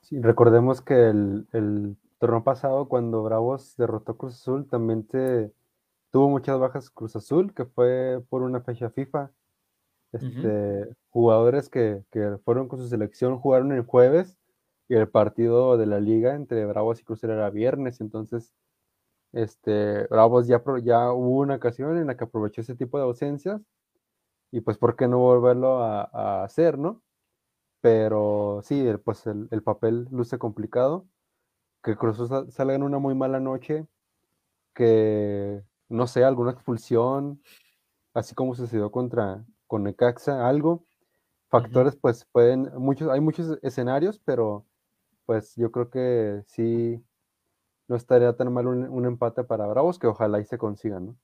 Sí, 0.00 0.22
recordemos 0.22 0.80
que 0.80 1.10
el, 1.10 1.46
el, 1.52 1.98
torneo 2.18 2.44
pasado, 2.44 2.88
cuando 2.88 3.22
Bravos 3.22 3.76
derrotó 3.76 4.12
a 4.12 4.16
Cruz 4.16 4.40
Azul, 4.40 4.66
también 4.70 5.06
te 5.06 5.52
tuvo 6.14 6.28
muchas 6.28 6.60
bajas 6.60 6.90
Cruz 6.90 7.16
Azul, 7.16 7.52
que 7.52 7.64
fue 7.64 8.22
por 8.28 8.42
una 8.42 8.60
fecha 8.60 8.88
FIFA. 8.88 9.32
Este, 10.12 10.28
uh 10.28 10.86
-huh. 10.86 10.96
Jugadores 11.10 11.68
que, 11.68 12.04
que, 12.12 12.38
fueron 12.44 12.68
con 12.68 12.78
su 12.78 12.86
selección 12.86 13.36
jugaron 13.40 13.72
el 13.72 13.82
jueves 13.82 14.38
y 14.88 14.94
el 14.94 15.08
partido 15.08 15.76
de 15.76 15.86
la 15.86 15.98
liga 15.98 16.36
entre 16.36 16.66
Bravos 16.66 17.00
y 17.00 17.04
Cruz 17.04 17.18
Azul 17.18 17.30
era 17.30 17.50
viernes, 17.50 18.00
entonces 18.00 18.54
este, 19.32 20.06
Bravos 20.06 20.46
ya, 20.46 20.62
ya 20.84 21.12
hubo 21.12 21.40
una 21.40 21.56
ocasión 21.56 21.98
en 21.98 22.06
la 22.06 22.16
que 22.16 22.22
aprovechó 22.22 22.60
ese 22.60 22.76
tipo 22.76 22.96
de 22.96 23.04
ausencias 23.04 23.60
y 24.52 24.60
pues 24.60 24.78
por 24.78 24.94
qué 24.94 25.08
no 25.08 25.18
volverlo 25.18 25.82
a, 25.82 26.02
a 26.12 26.44
hacer, 26.44 26.78
¿no? 26.78 27.02
Pero 27.80 28.60
sí, 28.62 28.86
el, 28.86 29.00
pues 29.00 29.26
el, 29.26 29.48
el, 29.50 29.64
papel 29.64 30.06
luce 30.12 30.38
complicado, 30.38 31.08
que 31.82 31.96
Cruz 31.96 32.20
Azul 32.20 32.52
salga 32.52 32.74
en 32.76 32.84
una 32.84 33.00
muy 33.00 33.16
mala 33.16 33.40
noche, 33.40 33.88
que 34.74 35.64
no 35.88 36.06
sé, 36.06 36.24
alguna 36.24 36.52
expulsión, 36.52 37.42
así 38.14 38.34
como 38.34 38.54
sucedió 38.54 38.90
contra 38.90 39.44
con 39.66 39.84
Necaxa, 39.84 40.48
algo. 40.48 40.84
Factores, 41.48 41.94
uh 41.94 41.96
-huh. 41.96 42.00
pues 42.00 42.26
pueden, 42.32 42.70
muchos, 42.76 43.08
hay 43.10 43.20
muchos 43.20 43.58
escenarios, 43.62 44.20
pero 44.24 44.66
pues 45.26 45.54
yo 45.56 45.70
creo 45.70 45.90
que 45.90 46.42
sí 46.46 47.02
no 47.88 47.96
estaría 47.96 48.34
tan 48.34 48.52
mal 48.52 48.66
un, 48.66 48.88
un 48.88 49.06
empate 49.06 49.44
para 49.44 49.66
Bravos, 49.66 49.98
que 49.98 50.06
ojalá 50.06 50.40
y 50.40 50.44
se 50.44 50.58
consiga, 50.58 51.00
¿no? 51.00 51.16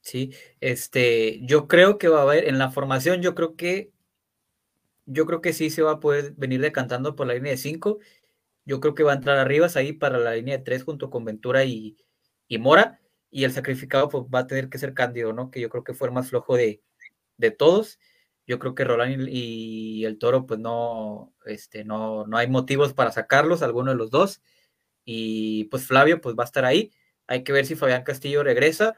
Sí, 0.00 0.32
este, 0.60 1.40
yo 1.44 1.66
creo 1.66 1.98
que 1.98 2.08
va 2.08 2.20
a 2.20 2.22
haber, 2.22 2.48
en 2.48 2.58
la 2.58 2.70
formación, 2.70 3.22
yo 3.22 3.34
creo 3.34 3.56
que, 3.56 3.92
yo 5.04 5.26
creo 5.26 5.40
que 5.40 5.52
sí 5.52 5.68
se 5.70 5.82
va 5.82 5.92
a 5.92 6.00
poder 6.00 6.32
venir 6.36 6.60
decantando 6.60 7.16
por 7.16 7.26
la 7.26 7.34
línea 7.34 7.52
de 7.52 7.58
5. 7.58 7.98
Yo 8.64 8.80
creo 8.80 8.94
que 8.94 9.02
va 9.02 9.12
a 9.12 9.16
entrar 9.16 9.38
arriba 9.38 9.68
ahí 9.74 9.92
para 9.92 10.18
la 10.18 10.34
línea 10.34 10.58
de 10.58 10.64
3 10.64 10.84
junto 10.84 11.10
con 11.10 11.24
Ventura 11.24 11.64
y, 11.64 11.96
y 12.48 12.58
Mora 12.58 13.00
y 13.30 13.44
el 13.44 13.52
sacrificado 13.52 14.08
pues, 14.08 14.24
va 14.24 14.40
a 14.40 14.46
tener 14.46 14.68
que 14.68 14.78
ser 14.78 14.94
Cándido, 14.94 15.32
¿no? 15.32 15.50
Que 15.50 15.60
yo 15.60 15.68
creo 15.68 15.84
que 15.84 15.94
fue 15.94 16.08
el 16.08 16.14
más 16.14 16.30
flojo 16.30 16.56
de, 16.56 16.82
de 17.36 17.50
todos. 17.50 17.98
Yo 18.46 18.58
creo 18.58 18.74
que 18.74 18.84
Roland 18.84 19.28
y, 19.28 20.00
y, 20.00 20.04
el 20.04 20.18
Toro, 20.18 20.46
pues 20.46 20.60
no, 20.60 21.34
este, 21.46 21.84
no, 21.84 22.26
no 22.26 22.36
hay 22.38 22.48
motivos 22.48 22.94
para 22.94 23.12
sacarlos, 23.12 23.62
alguno 23.62 23.90
de 23.90 23.96
los 23.96 24.10
dos. 24.10 24.40
Y 25.04 25.64
pues 25.64 25.86
Flavio, 25.86 26.20
pues 26.20 26.36
va 26.38 26.44
a 26.44 26.46
estar 26.46 26.64
ahí. 26.64 26.92
Hay 27.26 27.44
que 27.44 27.52
ver 27.52 27.66
si 27.66 27.76
Fabián 27.76 28.04
Castillo 28.04 28.42
regresa. 28.42 28.96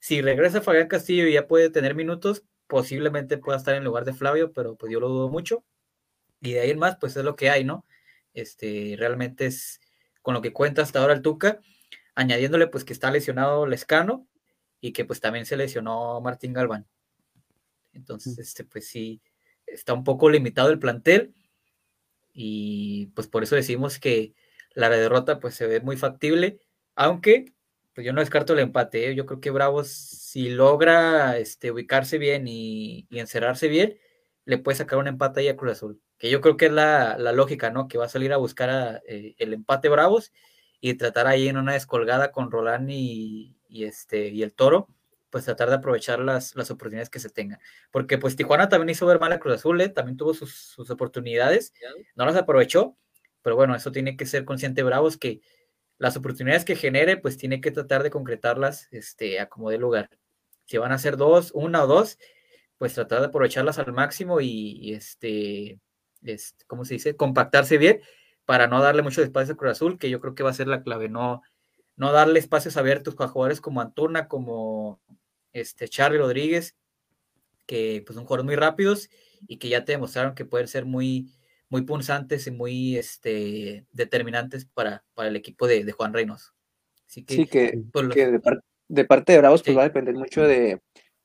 Si 0.00 0.22
regresa 0.22 0.60
Fabián 0.62 0.88
Castillo 0.88 1.26
y 1.26 1.34
ya 1.34 1.46
puede 1.46 1.70
tener 1.70 1.94
minutos, 1.94 2.44
posiblemente 2.66 3.38
pueda 3.38 3.58
estar 3.58 3.74
en 3.74 3.84
lugar 3.84 4.04
de 4.04 4.14
Flavio, 4.14 4.52
pero 4.52 4.76
pues 4.76 4.92
yo 4.92 5.00
lo 5.00 5.08
dudo 5.08 5.28
mucho. 5.30 5.64
Y 6.40 6.52
de 6.52 6.60
ahí 6.60 6.70
en 6.70 6.78
más, 6.78 6.96
pues 7.00 7.16
es 7.16 7.24
lo 7.24 7.36
que 7.36 7.50
hay, 7.50 7.64
¿no? 7.64 7.86
Este, 8.34 8.94
realmente 8.98 9.46
es 9.46 9.80
con 10.22 10.34
lo 10.34 10.42
que 10.42 10.52
cuenta 10.52 10.82
hasta 10.82 11.00
ahora 11.00 11.14
el 11.14 11.22
Tuca 11.22 11.60
añadiéndole 12.20 12.66
pues 12.66 12.84
que 12.84 12.92
está 12.92 13.10
lesionado 13.10 13.66
Lescano 13.66 14.28
y 14.80 14.92
que 14.92 15.04
pues 15.04 15.20
también 15.20 15.46
se 15.46 15.56
lesionó 15.56 16.20
Martín 16.20 16.52
Galván. 16.52 16.86
Entonces, 17.92 18.38
este, 18.38 18.64
pues 18.64 18.88
sí, 18.88 19.20
está 19.66 19.94
un 19.94 20.04
poco 20.04 20.30
limitado 20.30 20.70
el 20.70 20.78
plantel 20.78 21.34
y 22.32 23.06
pues 23.14 23.26
por 23.26 23.42
eso 23.42 23.56
decimos 23.56 23.98
que 23.98 24.34
la 24.74 24.88
derrota 24.90 25.40
pues 25.40 25.54
se 25.54 25.66
ve 25.66 25.80
muy 25.80 25.96
factible, 25.96 26.60
aunque 26.94 27.54
pues 27.94 28.06
yo 28.06 28.12
no 28.12 28.20
descarto 28.20 28.52
el 28.52 28.60
empate, 28.60 29.08
¿eh? 29.08 29.14
yo 29.14 29.26
creo 29.26 29.40
que 29.40 29.50
Bravos 29.50 29.88
si 29.88 30.50
logra 30.50 31.38
este, 31.38 31.72
ubicarse 31.72 32.18
bien 32.18 32.46
y, 32.46 33.06
y, 33.10 33.18
encerrarse 33.18 33.66
bien, 33.66 33.98
le 34.44 34.58
puede 34.58 34.76
sacar 34.76 34.98
un 34.98 35.08
empate 35.08 35.40
ahí 35.40 35.48
a 35.48 35.56
Cruz 35.56 35.72
Azul, 35.72 36.00
que 36.18 36.30
yo 36.30 36.40
creo 36.40 36.56
que 36.56 36.66
es 36.66 36.72
la, 36.72 37.18
la 37.18 37.32
lógica, 37.32 37.70
¿no? 37.70 37.88
Que 37.88 37.98
va 37.98 38.04
a 38.04 38.08
salir 38.08 38.32
a 38.32 38.36
buscar 38.36 38.70
a, 38.70 39.02
eh, 39.08 39.34
el 39.38 39.52
empate 39.54 39.88
Bravos 39.88 40.32
y 40.80 40.94
tratar 40.94 41.26
ahí 41.26 41.48
en 41.48 41.56
una 41.56 41.74
descolgada 41.74 42.32
con 42.32 42.50
Roland 42.50 42.90
y, 42.90 43.56
y, 43.68 43.84
este, 43.84 44.28
y 44.28 44.42
el 44.42 44.54
Toro, 44.54 44.88
pues 45.28 45.44
tratar 45.44 45.68
de 45.68 45.76
aprovechar 45.76 46.18
las, 46.18 46.56
las, 46.56 46.70
oportunidades 46.70 47.10
que 47.10 47.20
se 47.20 47.30
tengan. 47.30 47.60
Porque 47.90 48.18
pues 48.18 48.34
Tijuana 48.34 48.68
también 48.68 48.90
hizo 48.90 49.06
ver 49.06 49.20
mal 49.20 49.32
a 49.32 49.38
Cruz 49.38 49.56
Azul, 49.56 49.80
¿eh? 49.80 49.88
también 49.88 50.16
tuvo 50.16 50.34
sus, 50.34 50.54
sus, 50.54 50.90
oportunidades, 50.90 51.72
no 52.16 52.24
las 52.24 52.36
aprovechó, 52.36 52.96
pero 53.42 53.56
bueno, 53.56 53.74
eso 53.74 53.92
tiene 53.92 54.16
que 54.16 54.26
ser 54.26 54.44
consciente 54.44 54.82
Bravos 54.82 55.16
que 55.16 55.40
las 55.98 56.16
oportunidades 56.16 56.64
que 56.64 56.76
genere, 56.76 57.18
pues 57.18 57.36
tiene 57.36 57.60
que 57.60 57.70
tratar 57.70 58.02
de 58.02 58.10
concretarlas 58.10 58.88
este, 58.90 59.38
a 59.38 59.48
como 59.48 59.70
de 59.70 59.78
lugar. 59.78 60.08
Si 60.64 60.78
van 60.78 60.92
a 60.92 60.98
ser 60.98 61.16
dos, 61.16 61.52
una 61.52 61.84
o 61.84 61.86
dos, 61.86 62.18
pues 62.78 62.94
tratar 62.94 63.20
de 63.20 63.26
aprovecharlas 63.26 63.78
al 63.78 63.92
máximo 63.92 64.40
y, 64.40 64.78
y 64.80 64.94
este, 64.94 65.78
este, 66.22 66.64
¿cómo 66.66 66.86
se 66.86 66.94
dice? 66.94 67.16
Compactarse 67.16 67.76
bien 67.76 68.00
para 68.50 68.66
no 68.66 68.82
darle 68.82 69.02
mucho 69.02 69.22
espacio 69.22 69.54
a 69.54 69.56
Cruz 69.56 69.70
Azul, 69.70 69.96
que 69.96 70.10
yo 70.10 70.18
creo 70.18 70.34
que 70.34 70.42
va 70.42 70.50
a 70.50 70.54
ser 70.54 70.66
la 70.66 70.82
clave, 70.82 71.08
no, 71.08 71.40
no 71.94 72.10
darle 72.10 72.40
espacios 72.40 72.76
abiertos 72.76 73.14
a 73.20 73.28
jugadores 73.28 73.60
como 73.60 73.80
Antuna, 73.80 74.26
como 74.26 75.00
este 75.52 75.86
Charlie 75.88 76.18
Rodríguez, 76.18 76.76
que 77.64 78.02
pues 78.04 78.16
son 78.16 78.24
jugadores 78.24 78.46
muy 78.46 78.56
rápidos 78.56 79.08
y 79.46 79.58
que 79.58 79.68
ya 79.68 79.84
te 79.84 79.92
demostraron 79.92 80.34
que 80.34 80.44
pueden 80.44 80.66
ser 80.66 80.84
muy, 80.84 81.30
muy 81.68 81.82
punzantes 81.82 82.48
y 82.48 82.50
muy 82.50 82.96
este, 82.96 83.86
determinantes 83.92 84.64
para, 84.64 85.04
para 85.14 85.28
el 85.28 85.36
equipo 85.36 85.68
de, 85.68 85.84
de 85.84 85.92
Juan 85.92 86.12
Reynoso. 86.12 86.52
Así 87.06 87.24
que, 87.24 87.34
sí, 87.36 87.46
que, 87.46 87.80
los... 87.94 88.12
que 88.12 88.32
de, 88.32 88.40
par 88.40 88.64
de, 88.88 89.04
parte 89.04 89.30
de 89.30 89.38
Bravos 89.38 89.62
pues 89.62 89.76
va 89.76 89.82
a 89.82 89.90
depender 89.90 90.16
mucho 90.16 90.42
de, 90.42 90.80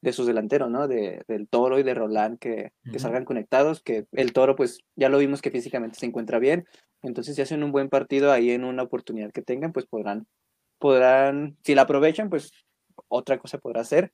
de 0.09 0.13
sus 0.13 0.27
delanteros, 0.27 0.69
¿no? 0.69 0.87
De, 0.87 1.23
del 1.27 1.47
Toro 1.47 1.79
y 1.79 1.83
de 1.83 1.93
Roland 1.93 2.37
que, 2.39 2.71
que 2.83 2.89
uh 2.89 2.93
-huh. 2.93 2.99
salgan 2.99 3.25
conectados, 3.25 3.81
que 3.81 4.05
el 4.11 4.31
Toro 4.33 4.55
pues 4.55 4.79
ya 4.95 5.09
lo 5.09 5.17
vimos 5.17 5.41
que 5.41 5.51
físicamente 5.51 5.99
se 5.99 6.05
encuentra 6.05 6.39
bien, 6.39 6.65
entonces 7.01 7.35
si 7.35 7.41
hacen 7.41 7.63
un 7.63 7.71
buen 7.71 7.89
partido 7.89 8.31
ahí 8.31 8.51
en 8.51 8.63
una 8.63 8.83
oportunidad 8.83 9.31
que 9.31 9.41
tengan, 9.41 9.73
pues 9.73 9.85
podrán, 9.85 10.27
podrán, 10.79 11.57
si 11.63 11.75
la 11.75 11.81
aprovechan, 11.83 12.29
pues 12.29 12.51
otra 13.07 13.37
cosa 13.39 13.57
podrá 13.57 13.81
hacer. 13.81 14.11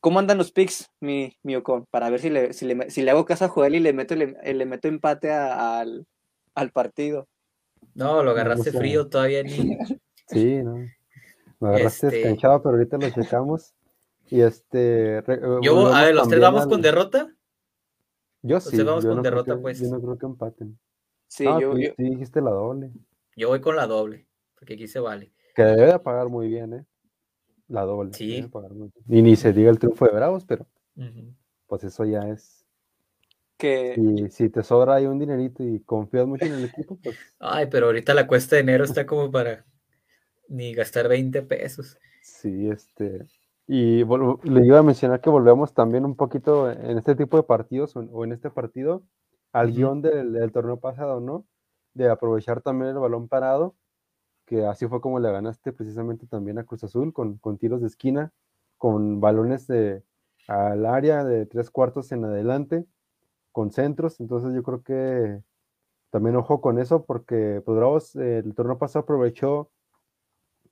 ¿Cómo 0.00 0.18
andan 0.18 0.38
los 0.38 0.52
picks, 0.52 0.90
mi, 1.00 1.36
mi 1.42 1.56
Ocon? 1.56 1.84
Para 1.90 2.10
ver 2.10 2.20
si 2.20 2.30
le, 2.30 2.52
si 2.52 2.64
le, 2.66 2.90
si 2.90 3.02
le 3.02 3.10
hago 3.10 3.24
caso 3.24 3.44
a 3.44 3.48
Joel 3.48 3.74
y 3.74 3.80
le 3.80 3.92
meto, 3.92 4.14
le, 4.14 4.34
le 4.54 4.66
meto 4.66 4.88
empate 4.88 5.30
a, 5.32 5.80
al, 5.80 6.06
al 6.54 6.70
partido. 6.70 7.26
No, 7.94 8.22
lo 8.22 8.30
agarraste 8.32 8.72
frío 8.72 9.08
todavía 9.08 9.42
ni. 9.42 9.52
Sí, 10.28 10.56
no. 10.62 10.74
Me 11.60 11.68
agarraste 11.68 12.08
Este- 12.08 12.18
descanchado, 12.18 12.62
pero 12.62 12.74
ahorita 12.76 12.98
lo 12.98 13.10
checamos. 13.10 13.74
Y 14.28 14.40
este. 14.40 15.20
re- 15.22 15.34
eh, 15.36 15.58
Yo, 15.62 15.86
a 15.88 16.02
ver, 16.04 16.14
¿los 16.14 16.28
tres 16.28 16.40
vamos 16.40 16.66
con 16.66 16.82
derrota? 16.82 17.32
Yo 18.42 18.58
tres 18.60 18.70
sí. 18.76 18.82
vamos 18.82 19.04
yo 19.04 19.10
con 19.10 19.16
no 19.18 19.22
derrota, 19.22 19.54
que- 19.56 19.60
pues. 19.60 19.80
Yo 19.80 19.88
no 19.90 20.00
creo 20.00 20.18
que 20.18 20.26
empaten. 20.26 20.78
Sí, 21.28 21.44
Ah, 21.48 21.58
yo, 21.60 21.72
tú, 21.72 21.78
yo- 21.78 21.94
tú 21.96 22.02
dijiste 22.02 22.40
la 22.40 22.50
doble. 22.50 22.90
Yo 23.36 23.48
voy 23.48 23.60
con 23.60 23.76
la 23.76 23.86
doble, 23.86 24.26
porque 24.58 24.74
aquí 24.74 24.86
se 24.86 25.00
vale. 25.00 25.32
Que 25.54 25.62
debe 25.62 25.92
de 25.92 25.98
pagar 25.98 26.28
muy 26.28 26.48
bien, 26.48 26.72
¿eh? 26.74 26.84
La 27.68 27.82
doble. 27.82 28.12
Sí. 28.14 28.28
debe 28.28 28.42
de 28.42 28.48
pagar 28.48 28.72
muy 28.72 28.90
bien. 28.94 29.18
Y 29.18 29.22
ni 29.22 29.36
se 29.36 29.52
diga 29.52 29.70
el 29.70 29.78
triunfo 29.78 30.04
de 30.06 30.12
Bravos, 30.12 30.44
pero 30.44 30.66
pues 31.66 31.84
eso 31.84 32.04
ya 32.04 32.28
es. 32.28 32.64
que 33.58 33.94
Y 33.96 34.30
si 34.30 34.48
te 34.50 34.62
sobra 34.62 34.96
ahí 34.96 35.06
un 35.06 35.18
dinerito 35.18 35.64
y 35.64 35.80
confías 35.80 36.26
mucho 36.26 36.44
en 36.44 36.52
el 36.52 36.64
equipo, 36.66 36.98
pues 37.02 37.16
Ay, 37.40 37.66
pero 37.70 37.86
ahorita 37.86 38.12
la 38.14 38.26
cuesta 38.26 38.56
de 38.56 38.62
enero 38.62 38.84
está 38.84 39.04
como 39.06 39.30
para 39.30 39.64
ni 40.48 40.74
gastar 40.74 41.08
20 41.08 41.42
pesos. 41.42 41.98
sí, 42.22 42.68
este. 42.70 43.26
Y 43.66 44.02
vol- 44.04 44.40
le 44.44 44.64
iba 44.64 44.78
a 44.78 44.82
mencionar 44.82 45.20
que 45.20 45.30
volvemos 45.30 45.74
también 45.74 46.04
un 46.04 46.14
poquito 46.14 46.70
en 46.70 46.98
este 46.98 47.16
tipo 47.16 47.36
de 47.36 47.42
partidos 47.42 47.96
o 47.96 48.24
en, 48.24 48.32
este 48.32 48.50
partido 48.50 49.02
al 49.52 49.72
guion 49.72 50.02
del, 50.02 50.32
del 50.32 50.52
torneo 50.52 50.78
pasado, 50.78 51.20
¿no? 51.20 51.46
De 51.94 52.08
aprovechar 52.08 52.62
también 52.62 52.90
el 52.90 52.98
balón 52.98 53.28
parado, 53.28 53.74
que 54.46 54.64
así 54.66 54.86
fue 54.86 55.00
como 55.00 55.18
le 55.18 55.32
ganaste 55.32 55.72
precisamente 55.72 56.26
también 56.26 56.58
a 56.58 56.64
Cruz 56.64 56.84
Azul 56.84 57.12
con, 57.12 57.38
con 57.38 57.58
tiros 57.58 57.80
de 57.80 57.88
esquina, 57.88 58.32
con 58.78 59.20
balones 59.20 59.66
de, 59.66 60.04
al 60.46 60.86
área 60.86 61.24
de 61.24 61.46
tres 61.46 61.70
cuartos 61.70 62.12
en 62.12 62.24
adelante, 62.24 62.86
con 63.50 63.72
centros. 63.72 64.20
Entonces 64.20 64.54
yo 64.54 64.62
creo 64.62 64.82
que 64.82 65.42
también 66.10 66.36
ojo 66.36 66.60
con 66.60 66.78
eso 66.78 67.04
porque 67.04 67.60
pues 67.64 67.76
Bravos 67.76 68.16
eh, 68.16 68.38
el 68.38 68.54
torneo 68.54 68.78
pasado 68.78 69.02
aprovechó 69.02 69.70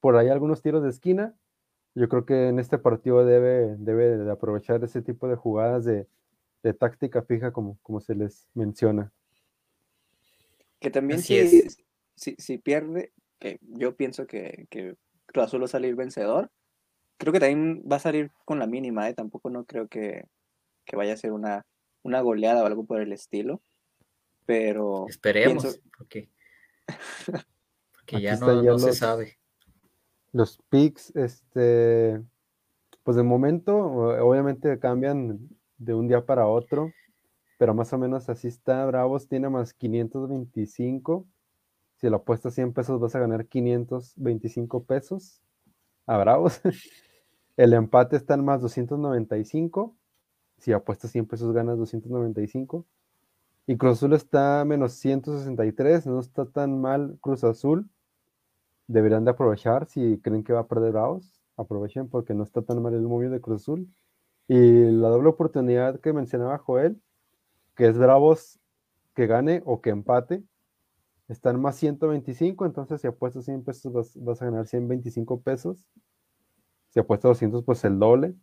por 0.01 0.17
ahí 0.17 0.29
algunos 0.29 0.63
tiros 0.63 0.83
de 0.83 0.91
esquina. 0.91 1.35
Yo 1.95 2.09
creo 2.09 2.25
que 2.27 2.49
en 2.49 2.59
este 2.59 2.79
partido 2.79 3.25
debe, 3.25 3.77
debe 3.79 4.17
de 4.19 4.31
aprovechar 4.31 4.83
ese 4.83 5.01
tipo 5.03 5.29
de 5.29 5.37
jugadas 5.37 5.85
de, 5.85 6.09
de 6.63 6.75
táctica 6.75 7.23
fija 7.23 7.53
como, 7.53 7.79
como 7.83 8.01
se 8.01 8.15
les 8.15 8.49
menciona. 8.55 9.13
Que 10.81 10.91
también 10.91 11.23
si, 11.23 11.39
es. 11.39 11.79
si, 12.17 12.35
si 12.39 12.59
pierde, 12.59 13.13
que 13.39 13.59
yo 13.63 13.97
pienso 13.97 14.27
que, 14.27 14.67
que 14.71 14.97
Cruz 15.27 15.45
Azul 15.47 15.63
va 15.63 15.67
a 15.67 15.69
salir 15.69 15.95
vencedor, 15.95 16.51
creo 17.17 17.33
que 17.33 17.41
también 17.41 17.83
va 17.91 17.97
a 17.97 18.01
salir 18.01 18.33
con 18.45 18.59
la 18.59 18.67
mínima, 18.67 19.09
¿eh? 19.09 19.15
Tampoco 19.15 19.49
no 19.51 19.65
creo 19.65 19.87
que, 19.89 20.27
que 20.85 20.97
vaya 20.97 21.15
a 21.15 21.17
ser 21.17 21.33
una, 21.33 21.65
una 22.03 22.21
goleada 22.21 22.63
o 22.63 22.67
algo 22.67 22.85
por 22.85 23.01
el 23.01 23.13
estilo. 23.13 23.63
Pero 24.47 25.07
Esperemos, 25.09 25.63
pienso- 25.63 25.81
porque, 25.97 26.29
porque 27.93 28.17
Aquí 28.17 28.25
ya 28.25 28.37
no, 28.37 28.63
ya 28.63 28.71
no 28.73 28.79
se 28.79 28.93
sabe. 28.93 29.39
Los 30.35 30.59
picks, 30.69 31.15
este, 31.15 32.21
pues 33.05 33.17
de 33.17 33.23
momento, 33.23 33.77
obviamente 33.77 34.81
cambian 34.81 35.49
de 35.79 35.95
un 35.95 36.09
día 36.09 36.27
para 36.27 36.49
otro, 36.49 36.91
pero 37.57 37.73
más 37.73 37.93
o 37.93 37.99
menos 37.99 38.29
así 38.29 38.49
está. 38.49 38.85
Bravos 38.85 39.29
tiene 39.29 39.49
más 39.49 39.75
525. 39.75 41.25
Si 41.99 42.09
lo 42.09 42.17
apuestas 42.17 42.55
100 42.55 42.73
pesos, 42.73 42.99
vas 42.99 43.15
a 43.15 43.21
ganar 43.21 43.47
525 43.47 44.83
pesos 44.83 45.41
a 46.05 46.19
Bravos. 46.19 46.61
El 47.57 47.73
empate 47.73 48.17
está 48.17 48.35
en 48.35 48.45
más 48.45 48.61
295. 48.61 49.95
Si 50.59 50.73
apuestas 50.73 51.13
100 51.13 51.27
pesos, 51.27 51.55
ganas 51.55 51.79
295. 51.79 52.85
Y 53.69 53.77
Cruz 53.77 53.99
Azul 53.99 54.15
está 54.15 54.65
menos 54.65 54.95
163. 54.95 56.07
No 56.07 56.19
está 56.19 56.45
tan 56.45 56.81
mal 56.81 57.19
Cruz 57.21 57.45
Azul 57.45 57.89
deberían 58.87 59.25
de 59.25 59.33
aprovechar 59.33 59.87
si 59.87 60.21
creen 60.21 60.45
que 60.45 60.53
va 60.53 60.61
a 60.61 60.69
perder 60.69 60.93
Bravos, 60.93 61.41
aprovechen 61.57 62.09
porque 62.09 62.35
no 62.35 62.43
está 62.43 62.63
tan 62.63 62.83
mal 62.83 62.95
el 62.95 63.03
momio 63.03 63.31
de 63.31 63.41
Cruz 63.41 63.63
Azul. 63.63 63.89
Y 64.49 64.85
la 64.85 65.09
doble 65.09 65.31
oportunidad 65.31 66.01
que 66.01 66.13
mencionaba 66.13 66.59
Joel, 66.59 67.01
que 67.75 67.87
es 67.89 67.99
Bravos 67.99 68.61
que 69.15 69.27
gane 69.27 69.63
o 69.65 69.81
que 69.81 69.91
empate, 69.91 70.45
están 71.29 71.61
más 71.61 71.77
125, 71.77 72.67
entonces 72.67 73.01
si 73.01 73.07
apuestas 73.07 73.47
100 73.47 73.65
pesos 73.65 73.93
vas, 73.93 74.13
vas 74.23 74.43
a 74.43 74.47
ganar 74.47 74.67
125 74.67 75.41
pesos. 75.41 75.87
Si 76.91 77.01
apuestas 77.01 77.31
200, 77.31 77.65
pues 77.65 77.85
el 77.85 77.99
doble. 77.99 78.35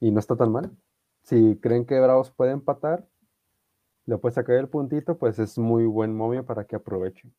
Y 0.00 0.10
no 0.10 0.18
está 0.18 0.36
tan 0.36 0.50
mal. 0.50 0.76
Si 1.22 1.56
creen 1.60 1.86
que 1.86 2.00
Bravos 2.00 2.30
puede 2.32 2.50
empatar, 2.50 3.06
le 4.06 4.18
puede 4.18 4.34
sacar 4.34 4.56
el 4.56 4.68
puntito, 4.68 5.16
pues 5.16 5.38
es 5.38 5.56
muy 5.58 5.86
buen 5.86 6.14
momio 6.16 6.44
para 6.44 6.64
que 6.64 6.76
aprovechen. 6.76 7.32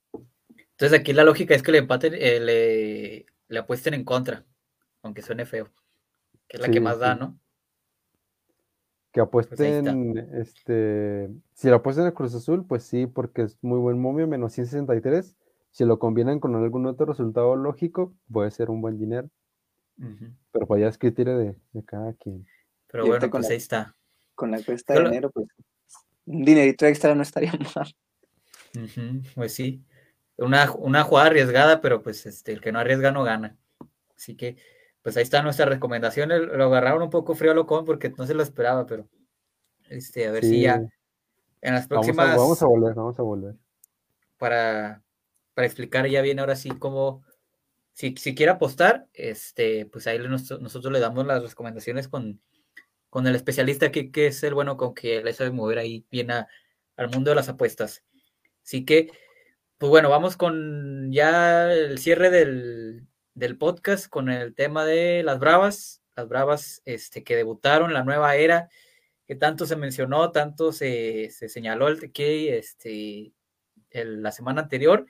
Entonces 0.74 1.00
aquí 1.00 1.14
la 1.14 1.24
lógica 1.24 1.56
es 1.56 1.64
que 1.64 1.72
le 1.72 1.78
empaten, 1.80 2.14
eh, 2.16 2.40
le, 2.40 3.26
le 3.48 3.60
apuesten 3.60 3.94
en 3.94 4.04
contra, 4.04 4.46
aunque 5.02 5.22
suene 5.22 5.46
feo, 5.46 5.70
que 6.48 6.58
es 6.58 6.62
la 6.62 6.68
que 6.68 6.74
Sí, 6.76 6.80
más 6.80 7.00
da. 7.00 7.16
¿no? 7.16 7.40
Que 9.12 9.22
Pues 9.22 9.28
apuesten, 9.48 10.18
este, 10.34 11.30
si 11.54 11.70
lo 11.70 11.76
apuestan 11.76 12.08
a 12.08 12.14
Cruz 12.14 12.34
Azul, 12.34 12.66
pues 12.66 12.84
sí, 12.84 13.06
porque 13.06 13.44
es 13.44 13.58
muy 13.62 13.80
buen 13.80 14.00
momio, 14.00 14.28
menos 14.28 14.54
163. 14.54 15.36
Si 15.72 15.86
lo 15.86 16.00
combinan 16.00 16.40
con 16.40 16.56
algún 16.56 16.86
otro 16.88 17.06
resultado 17.06 17.56
lógico, 17.56 18.14
puede 18.32 18.50
ser 18.52 18.70
un 18.72 18.82
buen 18.82 18.98
dinero, 18.98 19.30
pero 20.52 20.66
pues 20.68 20.82
ya 20.82 20.88
es 20.88 20.98
criterio 20.98 21.38
de, 21.38 21.56
de 21.74 21.84
cada 21.84 22.14
quien. 22.14 22.46
Pero 22.92 23.06
bueno, 23.08 23.30
con 23.30 23.42
pues 23.42 23.44
la- 23.44 23.50
ahí 23.50 23.58
está. 23.58 23.96
con 24.36 24.52
la 24.52 24.62
cuesta 24.64 24.94
de 24.94 25.00
enero, 25.02 25.30
pues 25.32 25.48
un 26.26 26.44
dinerito 26.46 26.86
extra 26.86 27.14
no 27.16 27.22
estaría 27.22 27.52
mal. 27.76 27.96
Ujú, 28.76 29.22
Pues 29.36 29.54
sí, 29.54 29.84
una, 30.38 30.72
una 30.74 31.04
jugada 31.04 31.28
arriesgada, 31.28 31.82
pero 31.82 32.02
pues 32.02 32.26
este, 32.26 32.54
el 32.54 32.62
que 32.62 32.72
no 32.72 32.80
arriesga 32.80 33.12
no 33.12 33.24
gana. 33.24 33.58
Así 34.16 34.36
que, 34.36 34.58
pues 35.02 35.18
ahí 35.18 35.24
está 35.24 35.42
nuestra 35.42 35.66
recomendación. 35.66 36.32
El- 36.32 36.46
Lo 36.58 36.66
agarraron 36.66 37.02
un 37.04 37.10
poco 37.10 37.36
frío 37.36 37.52
a 37.52 37.56
Locón 37.56 37.86
porque 37.86 38.10
no 38.18 38.26
se 38.26 38.34
lo 38.34 38.44
esperaba, 38.44 38.86
pero 38.86 39.08
este, 39.90 40.28
a 40.28 40.32
ver 40.32 40.44
si 40.44 40.62
ya 40.62 40.76
en 41.62 41.74
las 41.74 41.88
vamos 41.88 42.08
a, 42.08 42.12
próximas, 42.14 42.38
vamos 42.38 42.62
a 42.62 42.66
volver, 42.66 42.94
vamos 42.96 43.20
a 43.20 43.22
volver. 43.24 43.56
para, 44.38 45.02
para 45.54 45.66
explicar 45.68 46.08
ya 46.08 46.22
bien 46.22 46.40
ahora 46.40 46.56
sí 46.56 46.70
cómo, 46.72 47.24
si, 47.94 48.16
si 48.18 48.34
quiere 48.36 48.52
apostar, 48.52 49.08
este, 49.14 49.86
pues 49.86 50.08
ahí 50.08 50.20
nos- 50.20 50.60
nosotros 50.60 50.92
le 50.92 51.00
damos 51.00 51.26
las 51.26 51.44
recomendaciones 51.44 52.08
con, 52.08 52.42
con 53.10 53.28
el 53.28 53.36
especialista 53.36 53.92
que, 53.92 54.12
que 54.12 54.28
es 54.28 54.42
el 54.44 54.54
bueno 54.56 54.78
con 54.78 54.94
que 54.94 55.24
le 55.24 55.34
sabe 55.34 55.52
mover 55.52 55.78
ahí 55.80 56.06
bien 56.10 56.32
a- 56.32 56.48
al 56.98 57.10
mundo 57.10 57.30
de 57.32 57.36
las 57.36 57.50
apuestas. 57.50 58.04
Así 58.64 58.86
que, 58.86 59.12
pues 59.84 59.90
bueno, 59.90 60.10
vamos 60.10 60.38
con 60.38 61.12
ya 61.12 61.70
el 61.74 62.00
cierre 62.00 62.30
del, 62.30 63.06
del 63.34 63.58
podcast 63.58 64.08
con 64.08 64.30
el 64.30 64.56
tema 64.56 64.86
de 64.86 65.24
las 65.24 65.40
Bravas, 65.40 66.02
las 66.16 66.30
Bravas 66.30 66.82
este, 66.86 67.26
que 67.26 67.36
debutaron 67.36 67.92
la 67.92 68.06
nueva 68.06 68.38
era, 68.38 68.70
que 69.28 69.36
tanto 69.36 69.66
se 69.66 69.76
mencionó, 69.76 70.32
tanto 70.32 70.72
se, 70.72 71.32
se 71.32 71.50
señaló 71.50 71.90
el 71.90 72.14
que 72.14 72.58
este, 72.58 73.34
la 73.92 74.32
semana 74.32 74.62
anterior, 74.62 75.06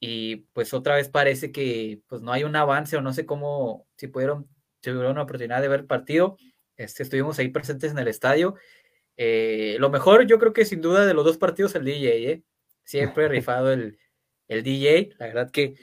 y 0.00 0.48
pues 0.52 0.74
otra 0.74 0.96
vez 0.96 1.08
parece 1.08 1.52
que 1.52 2.00
pues 2.08 2.22
no 2.22 2.32
hay 2.32 2.42
un 2.42 2.56
avance 2.56 2.96
o 2.96 3.02
no 3.02 3.12
sé 3.12 3.24
cómo, 3.24 3.86
si 3.94 4.08
pudieron, 4.08 4.48
tuvieron 4.80 5.12
una 5.12 5.22
oportunidad 5.22 5.62
de 5.62 5.68
ver 5.68 5.86
partido, 5.86 6.36
este, 6.76 7.04
estuvimos 7.04 7.38
ahí 7.38 7.50
presentes 7.50 7.92
en 7.92 7.98
el 8.00 8.08
estadio. 8.08 8.56
Eh, 9.16 9.76
lo 9.78 9.90
mejor, 9.90 10.26
yo 10.26 10.40
creo 10.40 10.52
que 10.52 10.64
sin 10.64 10.80
duda 10.80 11.06
de 11.06 11.14
los 11.14 11.24
dos 11.24 11.38
partidos, 11.38 11.76
el 11.76 11.84
DJ, 11.84 12.32
¿eh? 12.32 12.42
Siempre 12.84 13.28
rifado 13.28 13.72
el, 13.72 13.98
el 14.48 14.62
DJ. 14.62 15.10
La 15.18 15.26
verdad 15.26 15.50
que 15.50 15.76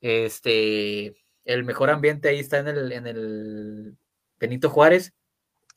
este, 0.00 1.14
el 1.44 1.64
mejor 1.64 1.90
ambiente 1.90 2.28
ahí 2.28 2.38
está 2.38 2.58
en 2.58 2.68
el, 2.68 2.92
en 2.92 3.06
el 3.06 3.96
Benito 4.38 4.70
Juárez. 4.70 5.12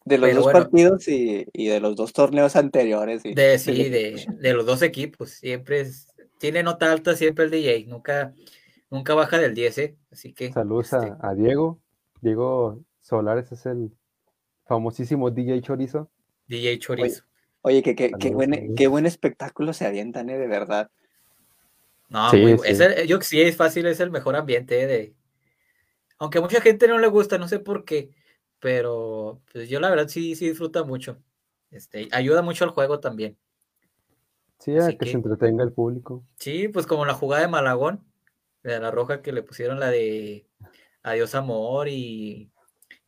De 0.06 0.18
los 0.18 0.28
Pero 0.30 0.36
dos 0.42 0.52
bueno. 0.52 0.60
partidos 0.60 1.08
y, 1.08 1.46
y 1.54 1.68
de 1.68 1.80
los 1.80 1.96
dos 1.96 2.12
torneos 2.12 2.56
anteriores. 2.56 3.24
y- 3.24 3.34
De, 3.34 3.58
sí, 3.58 3.90
de, 3.90 4.26
de 4.40 4.54
los 4.54 4.66
dos 4.66 4.82
equipos. 4.82 5.30
Siempre 5.32 5.82
es, 5.82 6.08
tiene 6.40 6.62
nota 6.64 6.92
alta 6.92 7.16
siempre 7.16 7.46
el 7.46 7.52
DJ. 7.52 7.86
Nunca, 7.88 8.34
nunca 8.90 9.14
baja 9.14 9.38
del 9.38 9.54
10, 9.54 9.78
¿eh? 9.78 9.96
Así 10.12 10.34
que. 10.34 10.52
Saludos 10.52 10.92
este, 10.92 11.08
a, 11.08 11.18
a 11.22 11.34
Diego. 11.36 11.80
Diego 12.20 12.84
Solares 13.02 13.52
es 13.54 13.66
el 13.66 13.92
famosísimo 14.66 15.32
DJ 15.32 15.62
Chorizo. 15.62 16.10
DJ 16.48 16.80
Chorizo. 16.80 17.24
Oye, 17.66 17.82
qué, 17.82 17.96
Saludos, 18.10 18.34
buen, 18.34 18.76
qué 18.76 18.88
buen 18.88 19.06
espectáculo 19.06 19.72
se 19.74 19.86
avientan, 19.88 20.30
¿eh? 20.30 20.38
De 20.38 20.48
verdad. 20.48 20.92
No, 22.10 22.30
Sí, 22.30 22.38
muy- 22.38 22.58
sí. 22.60 22.66
es 22.68 22.80
el- 22.82 23.08
yo 23.08 23.22
sí 23.22 23.42
es 23.42 23.56
fácil, 23.56 23.86
es 23.88 24.00
el 24.02 24.12
mejor 24.12 24.36
ambiente 24.36 24.82
¿eh? 24.82 24.88
de. 24.88 25.14
Aunque 26.20 26.38
a 26.40 26.42
mucha 26.42 26.62
gente 26.62 26.88
no 26.88 27.00
le 27.00 27.08
gusta, 27.08 27.38
no 27.38 27.48
sé 27.48 27.60
por 27.60 27.86
qué, 27.86 28.10
pero 28.60 29.42
pues 29.52 29.70
yo 29.70 29.80
la 29.80 29.90
verdad 29.90 30.10
sí, 30.10 30.36
sí 30.36 30.50
disfruta 30.50 30.84
mucho. 30.84 31.18
Este, 31.72 32.10
ayuda 32.12 32.42
mucho 32.42 32.66
al 32.66 32.72
juego 32.72 33.00
también. 33.00 33.38
Sí, 34.60 34.78
a 34.78 34.88
que 34.90 34.98
que- 34.98 35.06
se 35.08 35.14
entretenga 35.14 35.64
el 35.64 35.72
público. 35.72 36.24
Sí, 36.38 36.68
pues 36.68 36.86
como 36.86 37.06
la 37.06 37.14
jugada 37.14 37.44
de 37.44 37.48
Malagón, 37.48 38.06
de 38.62 38.80
la 38.80 38.92
roja 38.92 39.22
que 39.22 39.32
le 39.32 39.42
pusieron 39.42 39.80
la 39.80 39.90
de 39.90 40.46
Adiós 41.02 41.34
Amor 41.36 41.88
y 41.88 42.52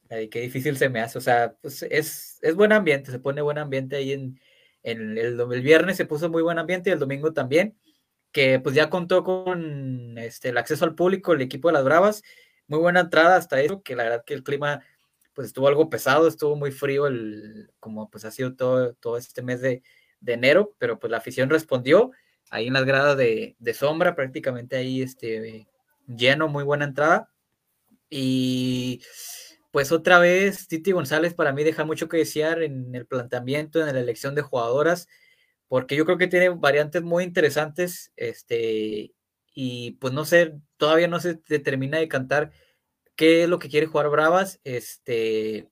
la 0.09 0.17
de 0.17 0.29
qué 0.29 0.39
difícil 0.41 0.77
se 0.77 0.89
me 0.89 0.99
hace. 1.01 1.17
O 1.17 1.21
sea, 1.21 1.55
pues 1.61 1.83
es, 1.83 2.39
es 2.41 2.55
buen 2.55 2.71
ambiente, 2.73 3.11
se 3.11 3.19
pone 3.19 3.41
buen 3.41 3.57
ambiente 3.57 3.95
ahí 3.95 4.11
en, 4.13 4.39
el, 5.17 5.37
dom- 5.37 5.53
el 5.53 5.61
viernes 5.61 5.97
se 5.97 6.05
puso 6.05 6.29
muy 6.29 6.41
buen 6.43 6.59
ambiente 6.59 6.89
y 6.89 6.93
el 6.93 6.99
domingo 6.99 7.33
también, 7.33 7.77
que 8.31 8.59
pues 8.59 8.75
ya 8.75 8.89
contó 8.89 9.23
con 9.23 10.17
este, 10.17 10.49
el 10.49 10.57
acceso 10.57 10.85
al 10.85 10.95
público, 10.95 11.33
el 11.33 11.41
equipo 11.41 11.69
de 11.69 11.73
las 11.73 11.83
Bravas. 11.83 12.23
muy 12.67 12.79
buena 12.79 13.01
entrada 13.01 13.35
hasta 13.35 13.61
eso, 13.61 13.81
que 13.81 13.95
la 13.95 14.03
verdad 14.03 14.23
que 14.25 14.33
el 14.33 14.43
clima 14.43 14.81
pues 15.33 15.47
estuvo 15.47 15.67
algo 15.67 15.89
pesado, 15.89 16.27
estuvo 16.27 16.55
muy 16.55 16.71
frío, 16.71 17.07
el, 17.07 17.69
como 17.79 18.09
pues 18.09 18.25
ha 18.25 18.31
sido 18.31 18.55
todo, 18.55 18.93
todo 18.95 19.17
este 19.17 19.41
mes 19.41 19.61
de, 19.61 19.83
de 20.21 20.33
enero, 20.33 20.73
pero 20.77 20.97
pues 20.97 21.11
la 21.11 21.17
afición 21.17 21.49
respondió 21.49 22.11
ahí 22.49 22.67
en 22.67 22.73
las 22.73 22.85
gradas 22.85 23.17
de, 23.17 23.55
de 23.59 23.73
sombra, 23.73 24.15
prácticamente 24.15 24.77
ahí 24.77 25.01
este, 25.01 25.67
lleno, 26.07 26.47
muy 26.47 26.63
buena 26.63 26.85
entrada. 26.85 27.29
Y 28.09 29.01
pues 29.75 29.91
otra 29.91 30.19
vez, 30.19 30.69
Titi 30.69 30.93
González 30.93 31.33
para 31.33 31.51
mí 31.51 31.65
deja 31.65 31.83
mucho 31.83 32.07
que 32.07 32.15
desear 32.15 32.63
en 32.63 32.95
el 32.95 33.05
planteamiento, 33.05 33.85
en 33.85 33.93
la 33.93 33.99
elección 33.99 34.33
de 34.33 34.41
jugadoras, 34.41 35.09
porque 35.67 35.97
yo 35.97 36.05
creo 36.05 36.17
que 36.17 36.27
tiene 36.29 36.47
variantes 36.47 37.03
muy 37.03 37.25
interesantes, 37.25 38.13
este, 38.15 39.11
y 39.53 39.91
pues 39.99 40.13
no 40.13 40.23
sé, 40.23 40.53
todavía 40.77 41.09
no 41.09 41.19
se 41.19 41.41
determina 41.49 41.97
de 41.97 42.07
cantar 42.07 42.53
qué 43.17 43.43
es 43.43 43.49
lo 43.49 43.59
que 43.59 43.67
quiere 43.67 43.87
jugar 43.87 44.09
Bravas, 44.09 44.61
este, 44.63 45.67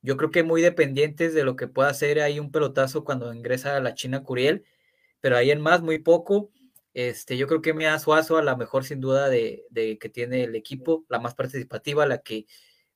yo 0.00 0.16
creo 0.16 0.30
que 0.30 0.42
muy 0.42 0.62
dependientes 0.62 1.34
de 1.34 1.44
lo 1.44 1.56
que 1.56 1.68
pueda 1.68 1.90
hacer 1.90 2.20
ahí 2.20 2.40
un 2.40 2.50
pelotazo 2.50 3.04
cuando 3.04 3.34
ingresa 3.34 3.76
a 3.76 3.80
la 3.80 3.92
China 3.92 4.22
Curiel, 4.22 4.64
pero 5.20 5.36
ahí 5.36 5.50
en 5.50 5.60
más, 5.60 5.82
muy 5.82 5.98
poco. 5.98 6.52
Este, 6.94 7.36
yo 7.36 7.46
creo 7.46 7.60
que 7.60 7.74
me 7.74 7.98
Suazo 7.98 8.38
a 8.38 8.42
la 8.42 8.56
mejor 8.56 8.84
sin 8.84 9.00
duda 9.02 9.28
de, 9.28 9.66
que 10.00 10.08
tiene 10.08 10.44
el 10.44 10.56
equipo, 10.56 11.04
la 11.10 11.20
más 11.20 11.34
participativa, 11.34 12.06
la 12.06 12.22
que 12.22 12.46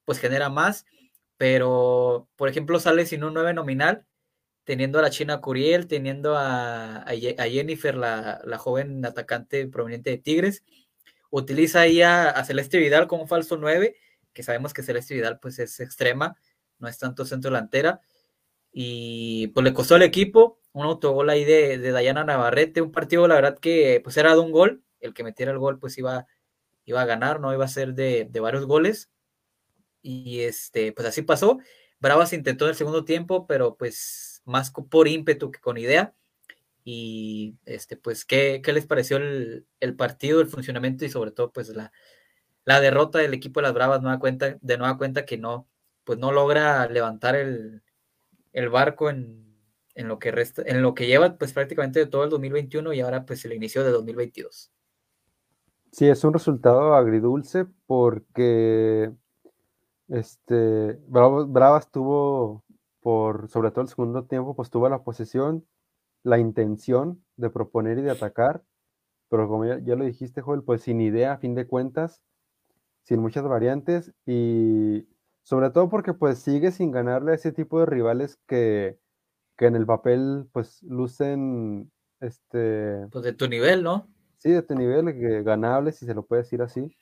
pues 0.05 0.18
genera 0.18 0.48
más, 0.48 0.86
pero 1.36 2.28
por 2.36 2.48
ejemplo 2.48 2.80
sale 2.80 3.07
sin 3.07 3.24
un 3.24 3.34
9 3.34 3.55
nominal, 3.55 4.07
teniendo 4.64 4.98
a 4.98 5.02
la 5.02 5.11
China 5.11 5.40
Curiel, 5.40 5.86
teniendo 5.86 6.36
a, 6.36 7.05
Jennifer, 7.09 7.94
la, 7.96 8.40
joven 8.59 9.05
atacante 9.05 9.66
proveniente 9.66 10.11
de 10.11 10.18
Tigres, 10.18 10.64
utiliza 11.30 11.82
ahí 11.82 12.02
a, 12.02 12.42
Celeste 12.44 12.78
Vidal 12.78 13.07
como 13.07 13.26
falso 13.26 13.57
9, 13.57 13.96
que 14.32 14.42
sabemos 14.42 14.72
que 14.74 14.82
Celeste 14.82 15.14
Vidal 15.14 15.38
pues 15.40 15.59
es 15.59 15.80
extrema, 15.80 16.36
no 16.78 16.88
es 16.88 16.98
tanto 16.98 17.24
centro 17.24 17.50
delantera, 17.50 18.00
y 18.72 19.48
pues 19.48 19.64
le 19.64 19.74
costó 19.74 19.94
al 19.94 20.02
equipo 20.02 20.61
un 20.72 20.86
autogol 20.86 21.30
ahí 21.30 21.44
de, 21.44 21.78
de 21.78 21.92
Dayana 21.92 22.24
Navarrete, 22.24 22.82
un 22.82 22.90
partido 22.90 23.28
la 23.28 23.36
verdad 23.36 23.59
que 23.59 24.00
pues 24.02 24.16
era 24.16 24.34
de 24.34 24.40
un 24.40 24.50
gol, 24.50 24.82
el 25.00 25.14
que 25.14 25.22
metiera 25.22 25.52
el 25.52 25.59
gol 25.59 25.78
pues 25.78 25.96
iba, 25.98 26.26
iba 26.84 27.02
a 27.02 27.07
ganar, 27.07 27.40
no 27.40 27.52
iba 27.52 27.64
a 27.64 27.68
ser 27.68 27.94
de, 27.94 28.26
de 28.30 28.40
varios 28.40 28.66
goles, 28.66 29.11
y 30.05 30.42
este, 30.42 30.92
pues 30.92 31.09
así 31.09 31.22
pasó, 31.22 31.59
Bravas 31.98 32.32
intentó 32.32 32.66
en 32.66 32.70
el 32.70 32.76
segundo 32.76 33.05
tiempo, 33.05 33.46
pero 33.46 33.76
pues 33.76 34.42
más 34.44 34.70
por 34.70 35.09
ímpetu 35.09 35.50
que 35.50 35.59
con 35.59 35.78
idea, 35.78 36.14
y 36.84 37.57
este, 37.64 37.96
pues, 37.96 38.26
¿qué, 38.26 38.61
qué 38.62 38.72
les 38.74 38.86
pareció 38.86 39.16
el, 39.16 39.66
el, 39.80 39.96
partido, 39.96 40.42
el 40.42 40.48
funcionamiento 40.48 41.07
y 41.07 41.09
sobre 41.09 41.30
todo, 41.30 41.50
pues, 41.50 41.70
la, 41.70 41.92
la 42.66 42.80
derrota 42.80 43.18
del 43.18 43.32
equipo 43.32 43.61
de 43.61 43.64
las 43.64 43.74
Bravas 43.74 44.02
nueva 44.02 44.18
cuenta, 44.18 44.59
de 44.61 44.78
nueva 44.78 44.98
cuenta 44.98 45.24
que 45.24 45.38
no, 45.38 45.66
pues, 46.05 46.18
no 46.18 46.30
logra 46.30 46.86
levantar 46.88 47.36
el, 47.36 47.82
el 48.52 48.68
barco 48.68 49.09
en, 49.09 49.57
en, 49.94 50.09
lo 50.09 50.18
que 50.18 50.30
resta, 50.30 50.62
en 50.66 50.82
lo 50.82 50.94
que 50.94 51.07
lleva, 51.07 51.38
pues, 51.38 51.55
prácticamente 51.55 52.05
todo 52.05 52.24
el 52.24 52.30
2021 52.30 52.92
y 52.92 53.00
ahora, 53.00 53.24
pues, 53.24 53.42
el 53.46 53.55
inicio 53.55 53.82
de 53.82 53.90
2022. 53.90 54.70
Sí, 55.90 56.07
es 56.07 56.22
un 56.22 56.34
resultado 56.34 56.94
agridulce 56.94 57.64
porque 57.86 59.11
este, 60.14 60.98
Bravas, 61.08 61.50
Bravas 61.50 61.90
tuvo, 61.90 62.64
por, 63.00 63.48
sobre 63.48 63.70
todo 63.70 63.82
el 63.82 63.88
segundo 63.88 64.24
tiempo, 64.24 64.54
pues 64.54 64.70
tuvo 64.70 64.88
la 64.88 65.02
posesión, 65.02 65.66
la 66.22 66.38
intención 66.38 67.22
de 67.36 67.50
proponer 67.50 67.98
y 67.98 68.02
de 68.02 68.12
atacar, 68.12 68.62
pero 69.28 69.48
como 69.48 69.64
ya, 69.64 69.96
lo 69.96 70.04
dijiste, 70.04 70.40
Joel, 70.40 70.62
pues 70.62 70.82
sin 70.82 71.00
idea, 71.00 71.32
a 71.32 71.38
fin 71.38 71.56
de 71.56 71.66
cuentas, 71.66 72.22
sin 73.02 73.20
muchas 73.20 73.42
variantes 73.44 74.12
y 74.24 75.08
sobre 75.42 75.70
todo 75.70 75.90
porque 75.90 76.14
pues 76.14 76.38
sigue 76.38 76.70
sin 76.70 76.92
ganarle 76.92 77.32
a 77.32 77.34
ese 77.34 77.52
tipo 77.52 77.80
de 77.80 77.86
rivales 77.86 78.38
que, 78.46 78.98
en 79.58 79.74
el 79.76 79.86
papel 79.86 80.46
pues 80.52 80.82
lucen 80.84 81.90
este... 82.20 83.08
Pues 83.10 83.24
de 83.24 83.32
tu 83.32 83.48
nivel, 83.48 83.82
¿no? 83.82 84.08
Sí, 84.38 84.50
de 84.50 84.62
tu 84.62 84.74
nivel, 84.74 85.06
que 85.18 85.42
ganables, 85.42 85.96
si 85.96 86.06
se 86.06 86.14
lo 86.14 86.24
puede 86.24 86.42
decir 86.42 86.62
así. 86.62 86.94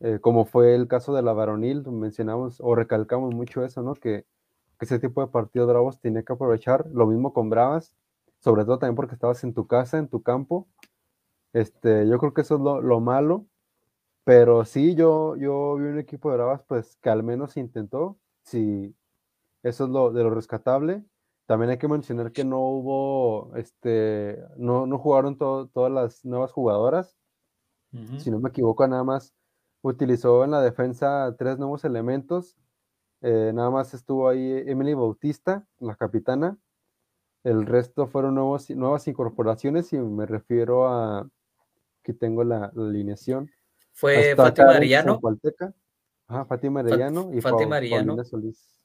Eh, 0.00 0.18
como 0.20 0.44
fue 0.44 0.74
el 0.74 0.88
caso 0.88 1.14
de 1.14 1.22
la 1.22 1.32
varonil, 1.32 1.82
mencionamos 1.90 2.60
o 2.60 2.74
recalcamos 2.74 3.34
mucho 3.34 3.64
eso, 3.64 3.82
¿no? 3.82 3.94
Que, 3.94 4.26
que 4.78 4.84
ese 4.84 4.98
tipo 4.98 5.20
de 5.20 5.28
partidos 5.28 5.68
bravos 5.68 6.00
tiene 6.00 6.24
que 6.24 6.32
aprovechar. 6.32 6.86
Lo 6.92 7.06
mismo 7.06 7.32
con 7.32 7.48
Bravas, 7.50 7.96
sobre 8.40 8.64
todo 8.64 8.78
también 8.78 8.96
porque 8.96 9.14
estabas 9.14 9.42
en 9.44 9.54
tu 9.54 9.66
casa, 9.66 9.98
en 9.98 10.08
tu 10.08 10.22
campo. 10.22 10.68
Este, 11.52 12.08
yo 12.08 12.18
creo 12.18 12.34
que 12.34 12.42
eso 12.42 12.56
es 12.56 12.60
lo, 12.60 13.00
malo, 13.00 13.46
pero 14.24 14.64
sí, 14.64 14.94
yo, 14.96 15.36
yo 15.36 15.76
vi 15.76 15.86
un 15.86 15.98
equipo 15.98 16.30
de 16.30 16.36
Bravas 16.38 16.64
pues 16.64 16.96
que 17.00 17.10
al 17.10 17.22
menos 17.22 17.56
intentó, 17.56 18.18
sí, 18.42 18.94
eso 19.62 19.84
es 19.84 19.90
lo 19.90 20.12
de 20.12 20.22
lo 20.24 20.30
rescatable. 20.30 21.04
También 21.46 21.70
hay 21.70 21.78
que 21.78 21.88
mencionar 21.88 22.32
que 22.32 22.44
no 22.44 22.58
hubo, 22.60 23.54
este, 23.56 24.42
no, 24.56 24.86
no 24.86 24.98
jugaron 24.98 25.36
todas 25.38 25.92
las 25.92 26.24
nuevas 26.24 26.52
jugadoras. 26.52 27.16
Si 28.18 28.28
no 28.28 28.40
me 28.40 28.48
equivoco, 28.48 28.86
nada 28.88 29.04
más 29.04 29.32
utilizó 29.88 30.44
en 30.44 30.50
la 30.50 30.62
defensa 30.62 31.34
tres 31.38 31.58
nuevos 31.58 31.84
elementos. 31.84 32.56
Eh, 33.20 33.52
nada 33.54 33.70
más 33.70 33.94
estuvo 33.94 34.28
ahí 34.28 34.62
Emily 34.66 34.94
Bautista, 34.94 35.66
la 35.78 35.94
capitana, 35.94 36.58
el 37.42 37.66
resto 37.66 38.06
fueron 38.06 38.34
nuevos, 38.34 38.70
nuevas 38.70 39.06
incorporaciones 39.08 39.92
y 39.92 39.98
me 39.98 40.26
refiero 40.26 40.88
a 40.88 41.28
que 42.02 42.12
tengo 42.14 42.44
la, 42.44 42.72
alineación. 42.76 43.50
Fue 43.92 44.34
Fátima 44.34 44.72
Arellano. 44.72 45.20
Ajá, 46.26 46.44
Fátima 46.46 46.80
Arellano 46.80 47.30
y 47.34 47.40
Fátima 47.40 47.76
Arellano. 47.76 48.22
Solís. 48.24 48.80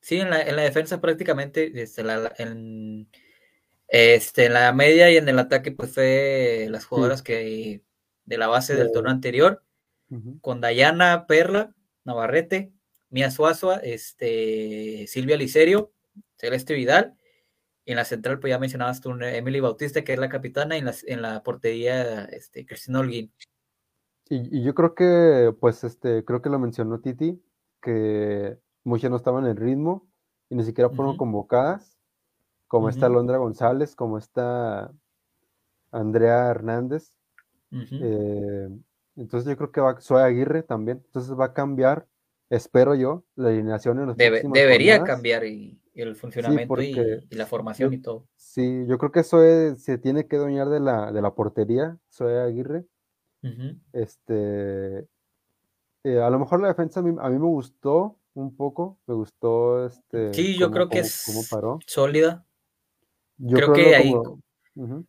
Sí, 0.00 0.18
en 0.18 0.30
la, 0.30 0.40
en 0.42 0.56
la, 0.56 0.62
defensa 0.62 1.00
prácticamente, 1.00 1.82
este, 1.82 2.02
la, 2.02 2.32
en, 2.38 3.08
este, 3.88 4.46
en 4.46 4.54
la 4.54 4.72
media 4.72 5.10
y 5.10 5.16
en 5.16 5.28
el 5.28 5.38
ataque, 5.38 5.72
pues 5.72 5.92
fue 5.92 6.68
las 6.70 6.86
jugadoras 6.86 7.22
que 7.22 7.82
de 8.24 8.38
la 8.38 8.46
base 8.46 8.74
del 8.74 8.92
torneo 8.92 9.12
anterior, 9.12 9.62
con 10.40 10.60
Dayana 10.60 11.26
Perla, 11.26 11.74
Navarrete, 12.04 12.72
Mía 13.10 13.30
Suazua, 13.30 13.76
este, 13.76 15.06
Silvia 15.08 15.36
Licerio, 15.36 15.92
Celeste 16.36 16.74
Vidal 16.74 17.16
en 17.86 17.96
la 17.96 18.04
central, 18.04 18.40
pues 18.40 18.50
ya 18.50 18.58
mencionabas 18.58 19.00
tú, 19.00 19.12
Emily 19.12 19.60
Bautista, 19.60 20.02
que 20.02 20.12
es 20.12 20.18
la 20.18 20.28
capitana, 20.28 20.76
y 20.76 20.80
en 20.80 20.86
la, 20.86 20.94
en 21.06 21.22
la 21.22 21.42
portería, 21.44 22.24
este, 22.24 22.66
Cristina 22.66 22.98
Holguín. 22.98 23.32
Y, 24.28 24.62
yo 24.62 24.74
creo 24.74 24.94
que, 24.96 25.54
pues, 25.60 25.84
este, 25.84 26.24
creo 26.24 26.42
que 26.42 26.50
lo 26.50 26.58
mencionó 26.58 26.98
Titi, 27.00 27.40
que 27.80 28.58
muchas 28.82 29.10
no 29.10 29.16
estaban 29.16 29.44
en 29.44 29.52
el 29.52 29.56
ritmo 29.56 30.08
y 30.50 30.56
ni 30.56 30.64
siquiera 30.64 30.90
fueron 30.90 31.16
convocadas, 31.16 31.96
como 32.66 32.88
está 32.88 33.08
Londra 33.08 33.38
González, 33.38 33.94
como 33.94 34.18
está 34.18 34.92
Andrea 35.92 36.48
Hernández. 36.48 37.14
Eh, 37.70 38.68
entonces 39.16 39.48
yo 39.48 39.56
creo 39.56 39.72
que 39.72 39.80
va 39.80 40.00
Zoe 40.00 40.22
Aguirre 40.22 40.62
también. 40.62 41.02
Entonces 41.06 41.38
va 41.38 41.46
a 41.46 41.52
cambiar, 41.52 42.06
espero 42.50 42.94
yo, 42.94 43.24
la 43.34 43.48
alineación 43.48 43.98
en 44.00 44.06
los 44.06 44.16
Debería 44.16 45.02
cambiar 45.02 45.44
y 45.44 45.80
el 45.94 46.14
funcionamiento 46.14 46.80
y, 46.82 46.94
la 47.30 47.46
formación 47.46 47.92
y 47.94 47.98
todo. 47.98 48.26
Sí, 48.36 48.84
yo 48.86 48.98
creo 48.98 49.12
que 49.12 49.20
eso 49.20 49.38
se 49.76 49.98
tiene 49.98 50.26
que 50.26 50.36
doñar 50.36 50.68
de 50.68 50.80
la, 50.80 51.10
de 51.10 51.22
la 51.22 51.34
portería, 51.34 51.98
Zoe 52.12 52.38
Aguirre. 52.38 52.84
Este, 53.92 55.06
eh, 56.02 56.20
a 56.20 56.30
lo 56.30 56.38
mejor 56.40 56.60
la 56.60 56.68
defensa 56.68 56.98
a 56.98 57.02
mí, 57.04 57.12
me 57.12 57.38
gustó 57.38 58.18
un 58.34 58.56
poco, 58.56 58.98
me 59.06 59.14
gustó 59.14 59.86
este. 59.86 60.34
Sí, 60.34 60.58
yo 60.58 60.70
creo 60.70 60.88
que 60.88 60.98
es 60.98 61.48
paró. 61.48 61.78
sólida. 61.86 62.44
Yo 63.38 63.56
creo, 63.56 63.72
que 63.72 63.94
ahí 63.94 64.12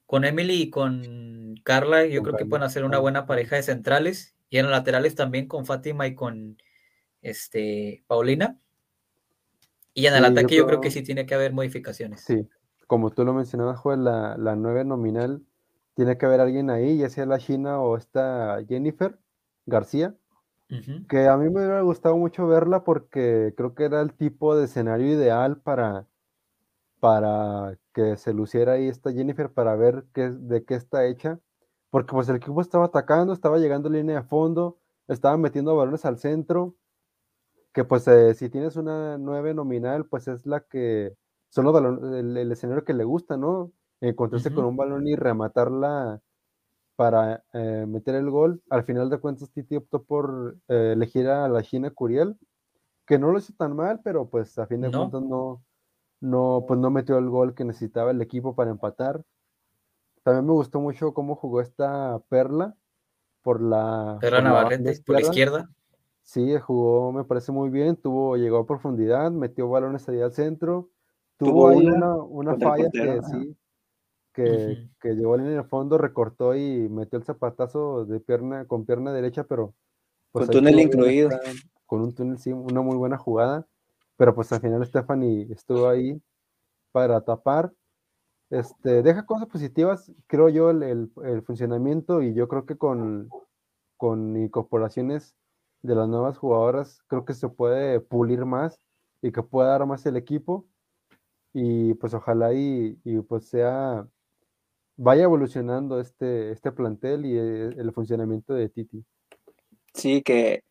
con 0.05 0.26
Emily 0.26 0.61
y 0.61 0.70
con 0.70 1.55
Carla, 1.63 2.05
yo 2.05 2.24
creo 2.24 2.36
que 2.36 2.45
pueden 2.45 2.63
hacer 2.63 2.86
una 2.86 2.99
buena 2.99 3.26
pareja 3.26 3.57
de 3.57 3.63
centrales 3.63 4.36
y 4.49 4.57
en 4.57 4.65
los 4.65 4.72
laterales 4.72 5.15
también 5.15 5.47
con 5.47 5.65
Fátima 5.65 6.07
y 6.07 6.15
con 6.15 6.57
este 7.22 8.03
Paulina. 8.07 8.59
Y 9.93 10.05
en 10.05 10.15
el 10.15 10.26
ataque 10.26 10.55
yo 10.55 10.68
creo... 10.68 10.80
que 10.80 10.91
sí 10.91 11.01
tiene 11.01 11.26
que 11.26 11.36
haber 11.36 11.53
modificaciones. 11.53 12.22
Sí, 12.22 12.47
como 12.86 13.09
tú 13.09 13.26
lo 13.26 13.34
mencionabas, 13.34 13.80
Joel, 13.80 14.03
la, 14.03 14.38
la 14.38 14.55
nueve 14.55 14.86
nominal, 14.86 15.41
tiene 15.95 16.18
que 16.18 16.28
haber 16.28 16.39
alguien 16.39 16.70
ahí, 16.70 16.97
ya 16.97 17.09
sea 17.09 17.26
la 17.26 17.39
China 17.39 17.82
o 17.82 17.97
esta 17.97 18.63
Jennifer 18.70 19.18
García, 19.65 20.15
que 21.09 21.28
a 21.28 21.38
mí 21.38 21.45
me 21.45 21.61
hubiera 21.61 21.82
gustado 21.82 22.18
mucho 22.18 22.45
verla 22.45 22.84
porque 22.84 23.53
creo 23.57 23.74
que 23.74 23.86
era 23.86 24.01
el 24.01 24.13
tipo 24.13 24.55
de 24.55 24.65
escenario 24.65 25.07
ideal 25.07 25.57
para, 25.57 26.05
para 26.99 27.78
que 27.98 28.16
se 28.16 28.32
luciera 28.32 28.74
ahí 28.74 28.88
esta 28.88 29.12
Jennifer 29.12 29.52
para 29.52 29.76
ver 29.76 30.06
qué, 30.14 30.30
de 30.30 30.64
qué 30.64 30.76
está 30.76 31.08
hecha, 31.08 31.39
porque 31.89 32.12
pues 32.12 32.30
el 32.30 32.36
equipo 32.36 32.62
estaba 32.62 32.86
atacando, 32.86 33.34
estaba 33.34 33.58
llegando 33.58 33.89
a 33.89 33.91
línea 33.91 34.18
de 34.18 34.28
fondo, 34.28 34.78
estaba 35.08 35.36
metiendo 35.36 35.76
balones 35.76 36.06
al 36.06 36.20
centro, 36.20 36.76
que 37.74 37.84
pues 37.86 38.08
eh, 38.08 38.36
si 38.36 38.50
tienes 38.50 38.76
una 38.76 39.18
nueve 39.18 39.56
nominal, 39.56 40.06
pues 40.06 40.28
es 40.28 40.45
la 40.45 40.60
que 40.60 41.16
son 41.50 41.66
los 41.66 42.04
el, 42.14 42.52
escenario 42.52 42.84
que 42.84 42.93
le 42.93 43.04
gusta, 43.04 43.36
¿no? 43.36 43.72
Encontrarse 44.00 44.54
con 44.54 44.66
un 44.66 44.78
balón 44.78 45.08
y 45.08 45.16
rematarla 45.16 46.22
para 46.95 47.43
eh, 47.54 47.86
meter 47.88 48.14
el 48.14 48.30
gol. 48.30 48.62
Al 48.70 48.84
final 48.84 49.10
de 49.10 49.18
cuentas, 49.18 49.50
Titi 49.50 49.76
optó 49.76 50.04
por 50.04 50.56
eh, 50.68 50.91
elegir 50.93 51.30
a 51.30 51.50
la 51.50 51.64
China 51.64 51.89
Curiel, 51.89 52.38
que 53.08 53.18
no 53.18 53.32
lo 53.32 53.39
hizo 53.39 53.54
tan 53.58 53.76
mal, 53.76 54.02
pero 54.04 54.30
pues 54.30 54.60
a 54.60 54.68
fin 54.68 54.82
de 54.82 54.91
cuentas 54.91 55.24
no, 55.24 55.64
no, 56.20 56.65
pues 56.68 56.80
no 56.80 56.89
metió 56.89 57.18
el 57.18 57.30
gol 57.30 57.53
que 57.53 57.63
necesitaba 57.63 58.11
el 58.11 58.22
equipo 58.22 58.55
para 58.55 58.72
empatar. 58.72 59.24
También 60.24 60.45
me 60.45 60.53
gustó 60.53 60.80
mucho 60.80 61.13
cómo 61.13 61.36
jugó 61.36 61.61
esta 61.61 62.20
Perla 62.30 62.76
por 63.41 63.61
la, 63.61 64.18
Perla 64.20 64.41
Navarrete, 64.41 65.01
por 65.05 65.15
la 65.15 65.22
izquierda. 65.22 65.70
Sí, 66.24 66.57
jugó, 66.59 67.13
me 67.13 67.24
parece 67.24 67.53
muy 67.53 67.70
bien, 67.70 67.95
tuvo, 67.95 68.36
llegó 68.36 68.57
a 68.57 68.65
profundidad, 68.65 69.32
metió 69.32 69.70
balones 69.70 70.09
ahí 70.09 70.20
al 70.20 70.34
centro, 70.34 70.89
tuvo, 71.38 71.70
ahí 71.70 71.78
una, 71.78 72.57
falla 72.57 72.89
que 72.91 73.22
sí, 73.32 73.55
que, 74.34 74.89
que 74.99 75.15
llegó 75.15 75.36
en 75.36 75.45
el 75.45 75.63
fondo, 75.63 75.97
recortó 75.97 76.53
y 76.53 76.89
metió 76.89 77.18
el 77.18 77.24
zapatazo 77.24 78.03
de 78.03 78.20
pierna, 78.20 78.65
con 78.65 78.86
pierna 78.86 79.13
derecha, 79.13 79.45
pero 79.45 79.74
pues, 80.34 80.47
con 80.47 80.55
túnel 80.55 80.82
incluido. 80.82 81.30
con 81.86 82.01
un 82.01 82.13
túnel, 82.13 82.38
sí, 82.38 82.51
una 82.51 82.82
muy 82.82 82.97
buena 82.97 83.18
jugada, 83.18 83.65
pero 84.18 84.36
pues 84.36 84.51
al 84.51 84.61
final 84.61 84.86
Stephanie 84.86 85.47
estuvo 85.51 85.88
ahí 85.88 86.22
para 86.91 87.22
tapar. 87.22 87.72
Este, 88.49 89.03
deja 89.03 89.26
cosas 89.26 89.47
positivas, 89.47 90.11
creo 90.26 90.49
yo, 90.49 90.72
el, 90.72 91.11
el, 91.24 91.41
funcionamiento 91.43 92.22
y 92.22 92.34
yo 92.34 92.47
creo 92.47 92.65
que 92.65 92.78
con, 92.78 93.30
con 93.97 94.38
incorporaciones 94.38 95.36
de 95.82 95.95
las 95.95 96.07
nuevas 96.07 96.38
jugadoras, 96.38 97.01
creo 97.07 97.26
que 97.26 97.34
se 97.34 97.49
puede 97.49 97.99
pulir 97.99 98.45
más 98.45 98.80
y 99.22 99.32
que 99.32 99.43
pueda 99.43 99.70
dar 99.70 99.86
más 99.86 100.05
el 100.05 100.18
equipo. 100.18 100.65
Y 101.53 101.93
pues 101.95 102.13
ojalá 102.13 102.53
y, 102.53 102.97
pues 103.28 103.49
sea, 103.49 104.07
vaya 104.95 105.24
evolucionando 105.24 105.99
este, 105.99 106.51
este 106.51 106.72
plantel 106.72 107.26
y 107.26 107.38
el, 107.38 107.80
el 107.80 107.91
funcionamiento 107.91 108.53
de 108.53 108.70
Titi. 108.70 109.05
Sí, 109.93 110.22
que 110.22 110.63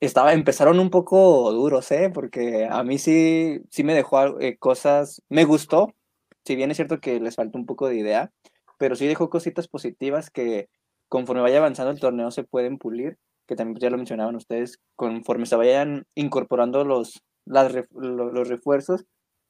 estaba, 0.00 0.32
empezaron 0.32 0.80
un 0.80 0.90
poco 0.90 1.52
duros, 1.52 1.90
¿eh? 1.92 2.10
Porque 2.12 2.66
a 2.70 2.82
mí 2.84 2.98
sí, 2.98 3.60
sí 3.70 3.84
me 3.84 3.94
dejó 3.94 4.40
eh, 4.40 4.56
cosas, 4.58 5.22
me 5.28 5.44
gustó, 5.44 5.94
si 6.44 6.56
bien 6.56 6.70
es 6.70 6.76
cierto 6.76 7.00
que 7.00 7.20
les 7.20 7.36
falta 7.36 7.58
un 7.58 7.66
poco 7.66 7.88
de 7.88 7.96
idea, 7.96 8.32
pero 8.78 8.96
sí 8.96 9.06
dejó 9.06 9.30
cositas 9.30 9.68
positivas 9.68 10.30
que 10.30 10.68
conforme 11.08 11.42
vaya 11.42 11.58
avanzando 11.58 11.90
el 11.90 12.00
torneo 12.00 12.30
se 12.30 12.44
pueden 12.44 12.78
pulir 12.78 13.18
que 13.50 13.56
también 13.56 13.80
ya 13.80 13.90
lo 13.90 13.96
mencionaban 13.96 14.36
ustedes, 14.36 14.78
conforme 14.94 15.44
se 15.44 15.56
vayan 15.56 16.06
incorporando 16.14 16.84
los, 16.84 17.20
los 17.46 18.48
refuerzos, 18.48 19.06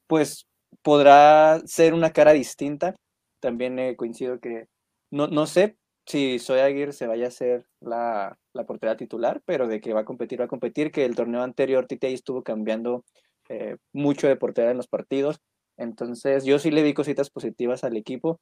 pues 0.07 0.47
podrá 0.81 1.61
ser 1.65 1.93
una 1.93 2.09
cara 2.09 2.33
distinta. 2.33 2.95
También 3.39 3.77
eh, 3.77 3.95
coincido 3.95 4.39
que 4.39 4.65
no, 5.11 5.27
no 5.27 5.45
sé 5.45 5.77
si 6.11 6.39
Soy 6.39 6.59
Aguirre 6.59 6.93
se 6.93 7.07
vaya 7.07 7.27
a 7.27 7.31
ser 7.31 7.65
la, 7.79 8.37
la 8.53 8.65
portera 8.65 8.97
titular, 8.97 9.41
pero 9.45 9.67
de 9.67 9.81
que 9.81 9.93
va 9.93 10.01
a 10.01 10.05
competir, 10.05 10.39
va 10.39 10.45
a 10.45 10.49
competir, 10.49 10.91
que 10.91 11.05
el 11.05 11.15
torneo 11.15 11.41
anterior 11.41 11.87
Tite 11.87 12.13
estuvo 12.13 12.43
cambiando 12.43 13.03
eh, 13.49 13.77
mucho 13.93 14.27
de 14.27 14.35
portera 14.35 14.71
en 14.71 14.77
los 14.77 14.87
partidos. 14.87 15.39
Entonces 15.77 16.45
yo 16.45 16.59
sí 16.59 16.71
le 16.71 16.83
vi 16.83 16.93
cositas 16.93 17.29
positivas 17.29 17.83
al 17.83 17.97
equipo 17.97 18.39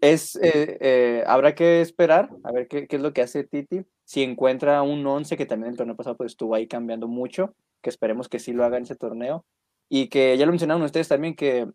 es, 0.00 0.36
eh, 0.36 0.78
eh, 0.80 1.24
habrá 1.26 1.54
que 1.54 1.80
esperar 1.80 2.30
a 2.44 2.52
ver 2.52 2.68
qué, 2.68 2.86
qué, 2.86 2.96
es 2.96 3.02
lo 3.02 3.12
que 3.12 3.22
hace 3.22 3.44
Titi. 3.44 3.82
Si 4.04 4.22
encuentra 4.22 4.82
un 4.82 5.06
11 5.06 5.36
que 5.36 5.46
también 5.46 5.72
el 5.72 5.76
torneo 5.76 5.96
pasado 5.96 6.16
pues, 6.16 6.32
estuvo 6.32 6.54
ahí 6.54 6.66
cambiando 6.66 7.06
mucho, 7.06 7.54
que 7.82 7.90
esperemos 7.90 8.28
que 8.28 8.38
sí 8.38 8.52
lo 8.52 8.64
haga 8.64 8.78
en 8.78 8.84
ese 8.84 8.96
torneo. 8.96 9.44
Y 9.88 10.08
que 10.08 10.38
ya 10.38 10.46
lo 10.46 10.52
mencionaron 10.52 10.82
ustedes 10.82 11.08
también, 11.08 11.34
que 11.34 11.66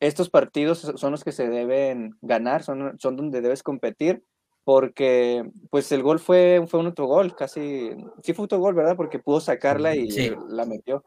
estos 0.00 0.30
partidos 0.30 0.92
son 0.96 1.12
los 1.12 1.24
que 1.24 1.32
se 1.32 1.48
deben 1.48 2.16
ganar, 2.22 2.62
son, 2.62 2.98
son 2.98 3.16
donde 3.16 3.40
debes 3.40 3.62
competir, 3.62 4.22
porque 4.64 5.48
pues 5.70 5.90
el 5.92 6.02
gol 6.02 6.18
fue, 6.18 6.64
fue 6.68 6.80
un 6.80 6.86
autogol, 6.86 7.34
casi, 7.34 7.90
sí 8.22 8.32
fue 8.34 8.44
autogol, 8.44 8.74
¿verdad? 8.74 8.96
Porque 8.96 9.18
pudo 9.18 9.40
sacarla 9.40 9.96
y 9.96 10.08
la 10.48 10.66
metió. 10.66 11.02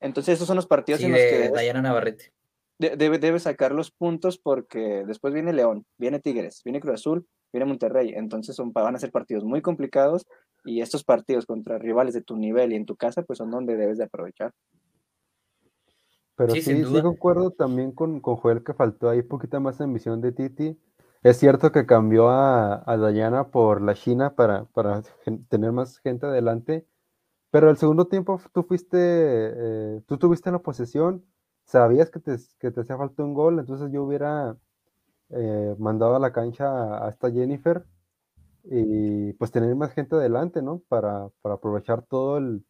Entonces 0.00 0.34
esos 0.34 0.46
son 0.46 0.56
los 0.56 0.66
partidos 0.66 1.02
en 1.02 1.12
los 1.12 1.20
que... 1.20 1.50
Dayana 1.50 1.82
Navarrete 1.82 2.32
debe, 2.78 3.18
debe 3.18 3.38
sacar 3.38 3.72
los 3.72 3.90
puntos 3.90 4.38
porque 4.38 5.04
después 5.06 5.32
viene 5.32 5.52
León, 5.52 5.86
viene 5.98 6.20
Tigres, 6.20 6.62
viene 6.64 6.80
Cruz 6.80 6.94
Azul, 6.94 7.26
viene 7.52 7.66
Monterrey. 7.66 8.12
Entonces 8.14 8.56
son, 8.56 8.72
van 8.72 8.96
a 8.96 8.98
ser 8.98 9.10
partidos 9.10 9.44
muy 9.44 9.62
complicados 9.62 10.26
y 10.64 10.80
estos 10.80 11.04
partidos 11.04 11.46
contra 11.46 11.78
rivales 11.78 12.14
de 12.14 12.22
tu 12.22 12.36
nivel 12.36 12.72
y 12.72 12.76
en 12.76 12.86
tu 12.86 12.96
casa, 12.96 13.22
pues 13.22 13.38
son 13.38 13.50
donde 13.50 13.76
debes 13.76 13.98
de 13.98 14.04
aprovechar. 14.04 14.52
Pero 16.36 16.52
sí, 16.54 16.62
sí, 16.62 17.02
concuerdo 17.02 17.52
también 17.52 17.92
con, 17.92 18.20
con, 18.20 18.36
Joel 18.36 18.64
que 18.64 18.74
faltó 18.74 19.08
ahí 19.08 19.22
poquita 19.22 19.60
más 19.60 19.80
ambición 19.80 20.20
de 20.20 20.32
Titi. 20.32 20.78
Es 21.22 21.38
cierto 21.38 21.72
que 21.72 21.86
cambió 21.86 22.28
a, 22.28 22.82
a 22.90 22.96
Dayana 22.96 23.48
por 23.48 23.80
la 23.80 23.94
China 23.94 24.34
para, 24.34 24.64
para 24.66 25.02
tener 25.48 25.72
más 25.72 25.98
gente 25.98 26.26
adelante, 26.26 26.86
pero 27.50 27.70
el 27.70 27.76
segundo 27.76 28.06
tiempo 28.08 28.40
tú 28.52 28.64
fuiste, 28.64 28.98
eh, 28.98 30.02
tú 30.06 30.18
tuviste 30.18 30.50
la 30.50 30.58
posesión, 30.58 31.24
sabías 31.64 32.10
que 32.10 32.18
te, 32.18 32.36
que 32.58 32.70
te 32.70 32.80
hacía 32.80 32.98
falta 32.98 33.22
un 33.22 33.32
gol, 33.32 33.58
entonces 33.60 33.90
yo 33.92 34.02
hubiera 34.02 34.56
eh, 35.30 35.74
mandado 35.78 36.16
a 36.16 36.18
la 36.18 36.32
cancha 36.32 37.06
a, 37.06 37.08
esta 37.08 37.30
Jennifer 37.30 37.86
y 38.64 39.32
pues 39.34 39.50
tener 39.50 39.74
más 39.76 39.92
gente 39.92 40.16
adelante, 40.16 40.62
¿no? 40.62 40.82
Para, 40.88 41.28
para 41.42 41.54
aprovechar 41.54 42.02
todo 42.02 42.38
el, 42.38 42.64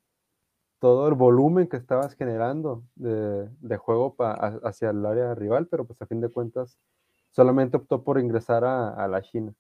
todo 0.85 1.09
el 1.09 1.14
volumen 1.14 1.66
que 1.66 1.78
estabas 1.78 2.14
generando 2.14 2.85
de, 2.95 3.49
de 3.61 3.76
juego 3.78 4.14
hacia 4.18 4.91
el 4.91 5.07
área 5.07 5.35
rival, 5.35 5.66
pero 5.66 5.87
pues 5.87 6.03
a 6.03 6.07
fin 6.07 6.20
de 6.20 6.28
cuentas 6.28 6.78
solamente 7.30 7.78
optó 7.78 8.05
por 8.05 8.20
ingresar 8.20 8.66
a, 8.66 8.91
a 8.91 9.09
la 9.09 9.22
China. 9.22 9.55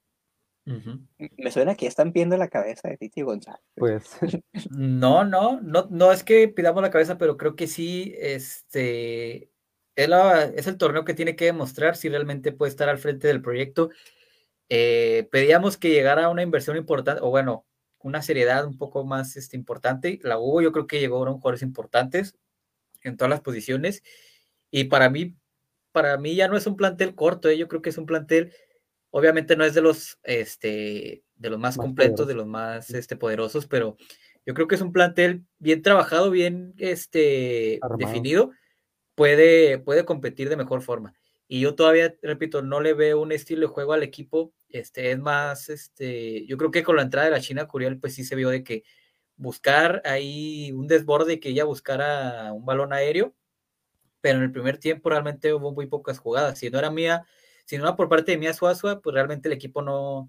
Me 0.66 1.50
suena 1.50 1.76
que 1.76 1.86
ya 1.86 1.88
están 1.88 2.12
viendo 2.12 2.36
la 2.36 2.48
cabeza 2.48 2.90
de 2.90 2.98
Titi 2.98 3.22
González. 3.22 3.62
Pues. 3.74 4.18
no, 4.70 5.24
no, 5.24 5.62
no, 5.62 5.86
no 5.88 6.12
es 6.12 6.24
que 6.24 6.46
pidamos 6.48 6.82
la 6.82 6.90
cabeza, 6.90 7.16
pero 7.16 7.38
creo 7.38 7.56
que 7.56 7.68
sí, 7.68 8.14
este, 8.18 9.50
es, 9.96 10.10
es 10.56 10.66
el 10.66 10.76
torneo 10.76 11.06
que 11.06 11.14
tiene 11.14 11.36
que 11.36 11.46
demostrar 11.46 11.96
si 11.96 12.10
realmente 12.10 12.52
puede 12.52 12.68
estar 12.68 12.90
al 12.90 12.98
frente 12.98 13.28
del 13.28 13.40
proyecto. 13.40 13.88
Eh, 14.68 15.26
pedíamos 15.32 15.78
que 15.78 15.88
llegara 15.88 16.28
una 16.28 16.42
inversión 16.42 16.76
importante, 16.76 17.22
o 17.24 17.30
bueno, 17.30 17.64
una 18.04 18.22
seriedad 18.22 18.64
un 18.66 18.78
poco 18.78 19.04
más 19.04 19.36
este, 19.36 19.56
importante. 19.56 20.20
La 20.22 20.38
hubo, 20.38 20.62
yo 20.62 20.70
creo 20.70 20.86
que 20.86 21.00
llegaron 21.00 21.34
jugadores 21.34 21.62
importantes 21.62 22.36
en 23.02 23.16
todas 23.16 23.30
las 23.30 23.40
posiciones. 23.40 24.04
Y 24.70 24.84
para 24.84 25.10
mí, 25.10 25.34
para 25.90 26.16
mí 26.18 26.36
ya 26.36 26.46
no 26.46 26.56
es 26.56 26.68
un 26.68 26.76
plantel 26.76 27.16
corto, 27.16 27.48
eh, 27.48 27.58
yo 27.58 27.66
creo 27.66 27.82
que 27.82 27.90
es 27.90 27.98
un 27.98 28.06
plantel 28.06 28.52
Obviamente 29.16 29.54
no 29.54 29.64
es 29.64 29.74
de 29.74 29.80
los, 29.80 30.18
este, 30.24 31.22
de 31.36 31.48
los 31.48 31.60
más, 31.60 31.76
completos, 31.76 32.26
de 32.26 32.34
los 32.34 32.48
más 32.48 32.90
este, 32.90 33.14
poderosos, 33.14 33.68
pero 33.68 33.96
yo 34.44 34.54
creo 34.54 34.66
que 34.66 34.74
es 34.74 34.80
un 34.80 34.92
plantel 34.92 35.44
bien 35.60 35.82
trabajado, 35.82 36.32
bien 36.32 36.74
este, 36.78 37.78
definido, 37.96 38.50
puede, 39.14 39.78
puede 39.78 40.04
competir 40.04 40.48
de 40.48 40.56
mejor 40.56 40.82
forma. 40.82 41.14
Y 41.46 41.60
yo 41.60 41.76
todavía, 41.76 42.16
repito, 42.22 42.62
no 42.62 42.80
le 42.80 42.92
veo 42.92 43.20
un 43.20 43.30
estilo 43.30 43.60
de 43.60 43.72
juego 43.72 43.92
al 43.92 44.02
equipo. 44.02 44.52
Este, 44.74 45.12
es 45.12 45.18
más, 45.20 45.68
este, 45.68 46.44
yo 46.46 46.56
creo 46.56 46.72
que 46.72 46.82
con 46.82 46.96
la 46.96 47.02
entrada 47.02 47.26
de 47.26 47.30
la 47.30 47.40
China 47.40 47.68
Curiel, 47.68 48.00
pues 48.00 48.14
sí 48.14 48.24
se 48.24 48.34
vio 48.34 48.50
de 48.50 48.64
que 48.64 48.82
buscar 49.36 50.02
ahí 50.04 50.72
un 50.72 50.88
desborde 50.88 51.38
que 51.38 51.50
ella 51.50 51.64
buscara 51.64 52.52
un 52.52 52.66
balón 52.66 52.92
aéreo, 52.92 53.36
pero 54.20 54.38
en 54.38 54.44
el 54.44 54.50
primer 54.52 54.78
tiempo 54.78 55.10
realmente 55.10 55.54
hubo 55.54 55.72
muy 55.72 55.86
pocas 55.86 56.18
jugadas. 56.18 56.58
Si 56.58 56.70
no 56.70 56.80
era 56.80 56.90
mía, 56.90 57.24
si 57.66 57.78
no 57.78 57.94
por 57.94 58.08
parte 58.08 58.32
de 58.32 58.38
Mía 58.38 58.52
Suazua, 58.52 59.00
pues 59.00 59.14
realmente 59.14 59.48
el 59.48 59.52
equipo 59.52 59.80
no, 59.80 60.28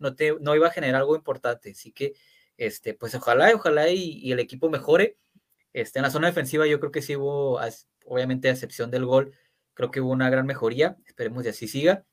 no, 0.00 0.16
te, 0.16 0.36
no 0.40 0.56
iba 0.56 0.66
a 0.66 0.72
generar 0.72 0.96
algo 1.02 1.14
importante. 1.14 1.70
Así 1.70 1.92
que, 1.92 2.14
este, 2.56 2.94
pues 2.94 3.14
ojalá, 3.14 3.52
ojalá 3.54 3.90
y, 3.90 4.32
el 4.32 4.40
equipo 4.40 4.70
mejore. 4.70 5.18
Este, 5.72 6.00
en 6.00 6.04
la 6.04 6.10
zona 6.10 6.26
defensiva 6.28 6.66
yo 6.66 6.80
creo 6.80 6.90
que 6.90 7.02
sí 7.02 7.14
hubo, 7.16 7.60
obviamente 8.06 8.48
a 8.48 8.52
excepción 8.52 8.90
del 8.90 9.06
gol, 9.06 9.36
creo 9.74 9.92
que 9.92 10.00
hubo 10.00 10.10
una 10.10 10.30
gran 10.30 10.46
mejoría. 10.46 10.96
Esperemos 11.06 11.44
que 11.44 11.50
así 11.50 11.68
siga. 11.68 12.04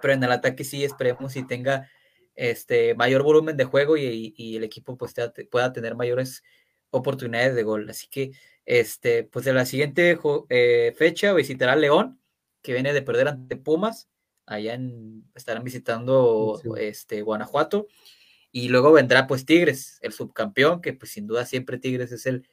Pero 0.00 0.14
en 0.14 0.22
el 0.24 0.32
ataque 0.32 0.64
sí 0.64 0.84
esperemos 0.84 1.36
y 1.36 1.46
tenga 1.46 1.88
este, 2.34 2.94
mayor 2.94 3.22
volumen 3.22 3.56
de 3.56 3.64
juego 3.64 3.96
y, 3.96 4.56
el 4.56 4.64
equipo 4.64 4.96
pues, 4.96 5.14
pueda 5.50 5.72
tener 5.72 5.94
mayores 5.94 6.42
oportunidades 6.90 7.54
de 7.54 7.62
gol. 7.62 7.88
Así 7.90 8.08
que, 8.08 8.32
este, 8.64 9.24
pues 9.24 9.46
en 9.46 9.56
la 9.56 9.66
siguiente 9.66 10.18
eh, 10.50 10.94
fecha 10.96 11.32
visitará 11.32 11.76
León 11.76 12.20
que 12.62 12.72
viene 12.72 12.92
de 12.92 13.02
perder 13.02 13.28
ante 13.28 13.56
Pumas, 13.56 14.08
allá 14.46 14.74
en, 14.74 15.24
estarán 15.34 15.64
visitando 15.64 16.60
este, 16.76 17.22
Guanajuato, 17.22 17.86
y 18.50 18.68
luego 18.68 18.92
vendrá 18.92 19.26
pues 19.26 19.44
Tigres, 19.44 19.98
el 20.02 20.12
subcampeón, 20.12 20.80
que 20.80 20.92
pues 20.92 21.12
sin 21.12 21.26
duda 21.26 21.44
siempre 21.46 21.78
Tigres 21.78 22.12
es 22.12 22.26
el, 22.26 22.48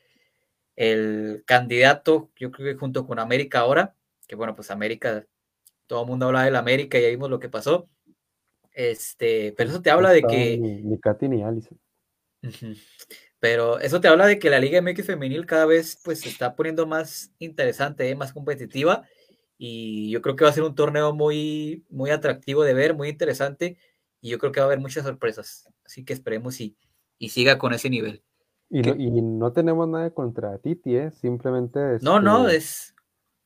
el 0.76 1.43
candidato, 1.46 2.32
yo 2.36 2.52
creo 2.52 2.74
que 2.74 2.80
junto 2.80 3.06
con 3.08 3.20
América 3.20 3.60
ahora, 3.60 3.96
que 4.28 4.36
bueno, 4.36 4.56
pues 4.56 4.72
América, 4.72 5.26
todo 5.88 6.01
el 6.03 6.07
mundo 6.07 6.27
habla 6.27 6.43
del 6.43 6.55
América 6.55 6.99
y 6.99 7.05
ahí 7.05 7.11
vimos 7.11 7.29
lo 7.29 7.39
que 7.39 7.49
pasó. 7.49 7.89
Este, 8.71 9.53
pero 9.55 9.69
eso 9.69 9.81
te 9.81 9.89
habla 9.89 10.11
de 10.11 10.21
que. 10.21 10.57
Ni, 10.57 10.99
Katy 10.99 11.29
ni 11.29 11.43
Allison. 11.43 11.79
Pero 13.39 13.79
eso 13.79 14.01
te 14.01 14.07
habla 14.07 14.25
de 14.25 14.39
que 14.39 14.49
la 14.49 14.59
Liga 14.59 14.81
MX 14.81 15.05
Femenil 15.05 15.45
cada 15.45 15.65
vez 15.65 15.99
pues 16.03 16.21
se 16.21 16.29
está 16.29 16.55
poniendo 16.55 16.88
más 16.88 17.31
interesante, 17.38 18.15
más 18.15 18.33
competitiva 18.33 19.03
y 19.57 20.09
yo 20.09 20.21
creo 20.21 20.36
que 20.36 20.45
va 20.45 20.49
a 20.49 20.53
ser 20.53 20.63
un 20.63 20.73
torneo 20.73 21.13
muy, 21.13 21.86
muy 21.89 22.09
atractivo 22.09 22.63
de 22.63 22.73
ver, 22.73 22.95
muy 22.95 23.09
interesante 23.09 23.77
y 24.19 24.29
yo 24.29 24.39
creo 24.39 24.51
que 24.51 24.61
va 24.61 24.65
a 24.65 24.67
haber 24.67 24.79
muchas 24.79 25.03
sorpresas. 25.03 25.69
Así 25.86 26.03
que 26.03 26.13
esperemos 26.13 26.59
y, 26.59 26.75
y 27.19 27.29
siga 27.29 27.57
con 27.57 27.73
ese 27.73 27.89
nivel. 27.89 28.23
Y, 28.69 28.81
no, 28.81 28.95
y 28.95 29.21
no 29.21 29.53
tenemos 29.53 29.88
nada 29.88 30.09
contra 30.09 30.57
Titi, 30.57 30.95
¿eh? 30.95 31.11
simplemente... 31.11 31.99
no, 32.01 32.19
no, 32.19 32.47
este, 32.47 32.57
es... 32.57 32.95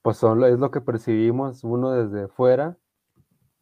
Pues 0.01 0.17
solo 0.17 0.47
es 0.47 0.59
lo 0.59 0.71
que 0.71 0.81
percibimos 0.81 1.63
uno 1.63 1.91
desde 1.91 2.27
fuera. 2.29 2.77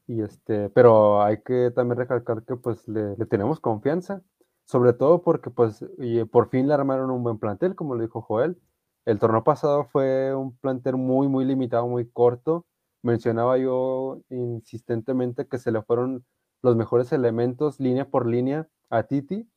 Y 0.08 0.22
este, 0.22 0.70
pero 0.70 1.22
hay 1.24 1.42
que 1.44 1.72
también 1.72 1.98
recalcar 1.98 2.44
que 2.44 2.56
pues 2.56 2.88
le, 2.88 3.16
le 3.18 3.26
tenemos 3.26 3.60
confianza, 3.60 4.22
sobre 4.66 4.94
todo 4.94 5.22
porque 5.22 5.50
pues 5.50 5.86
y 5.98 6.24
por 6.26 6.50
fin 6.50 6.68
le 6.68 6.74
armaron 6.74 7.12
un 7.12 7.24
buen 7.24 7.40
plantel, 7.40 7.76
como 7.76 7.96
lo 7.96 8.04
dijo 8.04 8.22
Joel. 8.22 8.58
El 9.06 9.20
torneo 9.20 9.44
pasado 9.44 9.86
fue 9.86 10.36
un 10.36 10.56
plantel 10.58 10.98
muy, 10.98 11.28
muy 11.30 11.46
limitado, 11.46 11.88
muy 11.88 12.10
corto. 12.10 12.66
Mencionaba 13.04 13.58
yo 13.58 14.22
insistentemente 14.30 15.48
que 15.48 15.58
se 15.60 15.72
le 15.72 15.82
fueron 15.82 16.26
los 16.62 16.76
mejores 16.76 17.12
elementos 17.14 17.80
línea 17.80 18.10
por 18.10 18.26
línea 18.28 18.68
a 18.90 19.04
Titi, 19.04 19.50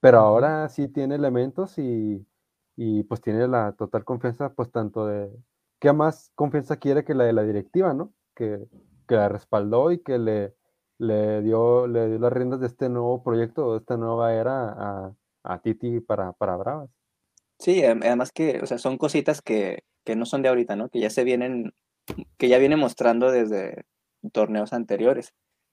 pero 0.00 0.20
ahora 0.20 0.68
sí 0.68 0.88
tiene 0.88 1.16
elementos 1.16 1.78
y, 1.78 2.26
y, 2.76 3.04
pues 3.04 3.20
tiene 3.20 3.48
la 3.48 3.72
total 3.72 4.04
confianza, 4.04 4.54
pues 4.54 4.70
tanto 4.70 5.06
de, 5.06 5.30
¿qué 5.78 5.92
más 5.92 6.32
confianza 6.34 6.76
quiere 6.76 7.04
que 7.04 7.14
la 7.14 7.24
de 7.24 7.32
la 7.32 7.42
directiva, 7.42 7.94
no? 7.94 8.12
Que, 8.34 8.66
que 9.08 9.14
la 9.14 9.28
respaldó 9.28 9.92
y 9.92 10.02
que 10.02 10.18
le, 10.18 10.54
le, 10.98 11.42
dio, 11.42 11.86
le 11.86 12.08
dio 12.08 12.18
las 12.18 12.32
riendas 12.32 12.60
de 12.60 12.66
este 12.66 12.88
nuevo 12.88 13.22
proyecto, 13.22 13.72
de 13.72 13.78
esta 13.78 13.96
nueva 13.96 14.34
era 14.34 14.68
a, 14.68 15.14
a 15.44 15.58
Titi 15.60 16.00
para, 16.00 16.32
para 16.32 16.56
Bravas. 16.56 16.90
Sí, 17.58 17.82
además 17.84 18.32
que, 18.32 18.60
o 18.62 18.66
sea, 18.66 18.78
son 18.78 18.98
cositas 18.98 19.40
que, 19.40 19.84
que 20.04 20.16
no 20.16 20.26
son 20.26 20.42
de 20.42 20.48
ahorita, 20.48 20.76
¿no? 20.76 20.88
Que 20.88 21.00
ya 21.00 21.10
se 21.10 21.24
vienen, 21.24 21.72
que 22.36 22.48
ya 22.48 22.58
viene 22.58 22.76
mostrando 22.76 23.30
desde 23.30 23.84
torneos 24.32 24.72
anteriores. 24.72 25.32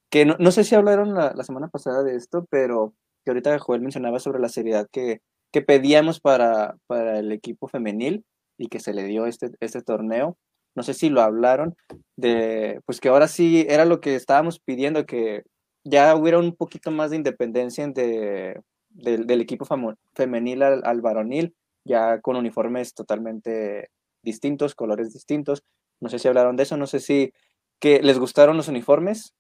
Que 0.09 0.25
no, 0.25 0.35
no 0.39 0.51
sé 0.51 0.63
si 0.63 0.75
hablaron 0.75 1.13
la, 1.13 1.33
la, 1.33 1.43
semana 1.43 1.67
pasada 1.67 2.03
de 2.03 2.15
esto, 2.15 2.45
pero 2.49 2.93
que 3.25 3.31
ahorita 3.31 3.57
Joel 3.59 3.81
mencionaba 3.81 4.19
sobre 4.19 4.39
la 4.39 4.49
seriedad 4.49 4.87
que, 4.91 5.21
que 5.51 5.61
pedíamos 5.61 6.19
para, 6.19 6.77
para 6.87 7.19
el 7.19 7.31
equipo 7.31 7.67
femenil 7.67 8.23
y 8.57 8.67
que 8.67 8.79
se 8.79 8.93
le 8.93 9.03
dio 9.03 9.25
este, 9.25 9.51
este 9.59 9.81
torneo. 9.81 10.37
No 10.75 10.83
sé 10.83 10.93
si 10.93 11.09
lo 11.09 11.21
hablaron, 11.21 11.75
de 12.15 12.81
pues 12.85 12.99
que 12.99 13.09
ahora 13.09 13.27
sí 13.27 13.65
era 13.69 13.85
lo 13.85 14.01
que 14.01 14.15
estábamos 14.15 14.59
pidiendo, 14.59 15.05
que 15.05 15.43
ya 15.83 16.15
hubiera 16.15 16.39
un 16.39 16.55
poquito 16.55 16.89
más 16.89 17.11
de 17.11 17.17
independencia 17.17 17.87
de, 17.87 18.59
de 18.89 19.17
del 19.17 19.41
equipo 19.41 19.67
femenil 20.13 20.63
al, 20.63 20.81
al 20.83 21.01
varonil, 21.01 21.53
ya 21.83 22.21
con 22.21 22.35
uniformes 22.37 22.93
totalmente 22.93 23.89
distintos, 24.23 24.73
colores 24.73 25.13
distintos. 25.13 25.63
No 25.99 26.09
sé 26.09 26.17
si 26.19 26.27
hablaron 26.27 26.55
de 26.55 26.63
eso, 26.63 26.75
no 26.77 26.87
sé 26.87 26.99
si 26.99 27.33
que 27.79 28.01
les 28.01 28.17
gustaron 28.17 28.57
los 28.57 28.67
uniformes, 28.67 29.33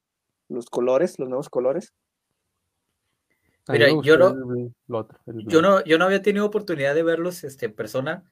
los 0.49 0.69
colores, 0.69 1.17
los 1.17 1.29
nuevos 1.29 1.49
colores. 1.49 1.93
Mira, 3.69 3.87
yo 4.03 4.17
no, 4.17 4.29
el, 4.29 4.73
el 4.87 4.95
otro, 4.95 5.19
el 5.25 5.47
yo 5.47 5.61
no, 5.61 5.83
yo 5.85 5.97
no 5.97 6.05
había 6.05 6.21
tenido 6.21 6.45
oportunidad 6.45 6.93
de 6.93 7.03
verlos 7.03 7.45
este, 7.45 7.67
en 7.67 7.73
persona, 7.73 8.29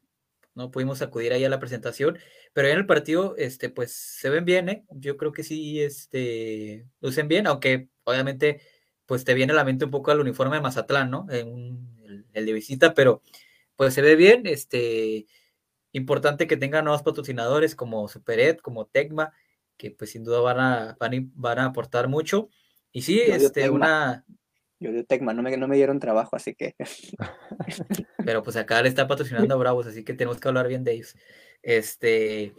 no 0.55 0.71
pudimos 0.71 1.01
acudir 1.01 1.33
ahí 1.33 1.43
a 1.45 1.49
la 1.49 1.59
presentación, 1.59 2.17
pero 2.53 2.67
en 2.67 2.77
el 2.77 2.85
partido, 2.85 3.35
este, 3.37 3.69
pues 3.69 3.93
se 3.93 4.29
ven 4.29 4.45
bien, 4.45 4.69
¿eh? 4.69 4.85
Yo 4.91 5.17
creo 5.17 5.31
que 5.31 5.43
sí, 5.43 5.81
este, 5.81 6.85
lucen 6.99 7.27
bien, 7.27 7.47
aunque 7.47 7.89
obviamente, 8.03 8.61
pues 9.05 9.23
te 9.23 9.33
viene 9.33 9.53
a 9.53 9.55
la 9.55 9.63
mente 9.63 9.85
un 9.85 9.91
poco 9.91 10.11
el 10.11 10.19
uniforme 10.19 10.57
de 10.57 10.61
Mazatlán, 10.61 11.09
¿no? 11.09 11.27
En, 11.29 11.87
el, 12.03 12.25
el, 12.33 12.45
de 12.45 12.53
visita, 12.53 12.93
pero 12.93 13.21
pues 13.75 13.93
se 13.93 14.01
ve 14.01 14.15
bien, 14.15 14.45
este, 14.45 15.25
importante 15.91 16.47
que 16.47 16.57
tengan 16.57 16.85
nuevos 16.85 17.03
patrocinadores 17.03 17.75
como 17.75 18.07
Superet, 18.07 18.61
como 18.61 18.85
Tecma, 18.85 19.33
que 19.77 19.91
pues 19.91 20.11
sin 20.11 20.23
duda 20.23 20.41
van 20.41 20.59
a, 20.59 20.97
van 20.99 21.13
a, 21.13 21.17
van 21.33 21.59
a 21.59 21.65
aportar 21.65 22.07
mucho. 22.07 22.49
Y 22.91 23.03
sí, 23.03 23.19
este, 23.21 23.69
una, 23.69 24.25
yo 24.81 24.91
de 24.91 25.03
Tecma, 25.03 25.33
no 25.33 25.43
me, 25.43 25.55
no 25.55 25.67
me 25.67 25.77
dieron 25.77 25.99
trabajo, 25.99 26.35
así 26.35 26.55
que. 26.55 26.75
Pero 28.25 28.43
pues 28.43 28.55
acá 28.57 28.81
le 28.81 28.89
está 28.89 29.07
patrocinando 29.07 29.53
a 29.53 29.57
Bravos, 29.57 29.87
así 29.87 30.03
que 30.03 30.13
tenemos 30.13 30.39
que 30.39 30.47
hablar 30.47 30.67
bien 30.67 30.83
de 30.83 30.93
ellos. 30.93 31.15
Este, 31.61 32.53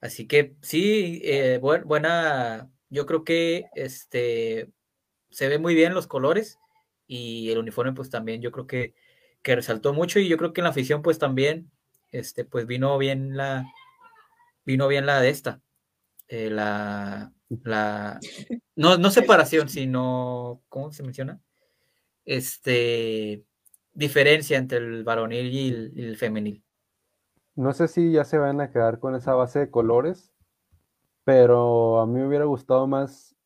así 0.00 0.26
que 0.26 0.54
sí, 0.60 1.22
eh, 1.24 1.58
buena, 1.58 2.70
yo 2.90 3.06
creo 3.06 3.24
que 3.24 3.64
este 3.74 4.70
se 5.30 5.48
ve 5.48 5.58
muy 5.58 5.74
bien 5.74 5.94
los 5.94 6.06
colores 6.06 6.58
y 7.06 7.50
el 7.50 7.58
uniforme, 7.58 7.94
pues 7.94 8.10
también 8.10 8.42
yo 8.42 8.52
creo 8.52 8.66
que, 8.66 8.94
que 9.42 9.56
resaltó 9.56 9.94
mucho, 9.94 10.18
y 10.18 10.28
yo 10.28 10.36
creo 10.36 10.52
que 10.52 10.60
en 10.60 10.64
la 10.64 10.70
afición, 10.70 11.02
pues 11.02 11.18
también, 11.18 11.70
este, 12.10 12.44
pues 12.44 12.66
vino 12.66 12.96
bien 12.98 13.36
la, 13.36 13.64
vino 14.64 14.88
bien 14.88 15.06
la 15.06 15.20
de 15.20 15.30
esta. 15.30 15.62
Eh, 16.28 16.50
la, 16.50 17.32
la, 17.64 18.20
no, 18.76 18.98
no 18.98 19.10
separación, 19.10 19.68
sino, 19.68 20.62
¿cómo 20.68 20.92
se 20.92 21.02
menciona? 21.02 21.40
Este, 22.24 23.44
diferencia 23.94 24.58
entre 24.58 24.78
el 24.78 25.04
varonil 25.04 25.52
y 25.52 26.02
el, 26.02 26.16
femenil. 26.16 26.64
No 27.54 27.72
sé 27.72 27.88
si 27.88 28.12
ya 28.12 28.24
se 28.24 28.38
van 28.38 28.60
a 28.60 28.70
quedar 28.70 28.98
con 28.98 29.14
esa 29.14 29.34
base 29.34 29.58
de 29.60 29.70
colores, 29.70 30.32
pero 31.24 32.00
a 32.00 32.06
mí 32.06 32.14
me 32.14 32.26
hubiera 32.26 32.44
gustado 32.44 32.86
más 32.86 33.36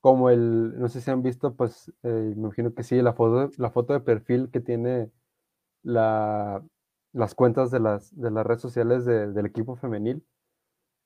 como 0.00 0.30
el, 0.30 0.78
no 0.78 0.88
sé 0.88 1.00
si 1.02 1.10
han 1.10 1.22
visto, 1.22 1.54
pues 1.54 1.92
eh, 2.02 2.08
me 2.08 2.32
imagino 2.32 2.74
que 2.74 2.82
sí, 2.82 3.02
la 3.02 3.12
foto, 3.12 3.50
la 3.58 3.70
foto 3.70 3.92
de 3.92 4.00
perfil 4.00 4.50
que 4.50 4.60
tiene 4.60 5.10
la, 5.82 6.64
las 7.12 7.34
cuentas 7.34 7.70
de 7.70 7.80
las, 7.80 8.16
de 8.18 8.30
las 8.30 8.46
redes 8.46 8.62
sociales 8.62 9.04
de, 9.04 9.30
del 9.32 9.46
equipo 9.46 9.76
femenil. 9.76 10.24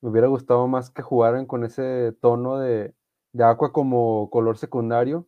Me 0.00 0.10
hubiera 0.10 0.28
gustado 0.28 0.68
más 0.68 0.90
que 0.90 1.02
jugaran 1.02 1.46
con 1.46 1.64
ese 1.64 2.12
tono 2.20 2.58
de, 2.58 2.94
de 3.32 3.44
agua 3.44 3.72
como 3.72 4.30
color 4.30 4.58
secundario 4.58 5.26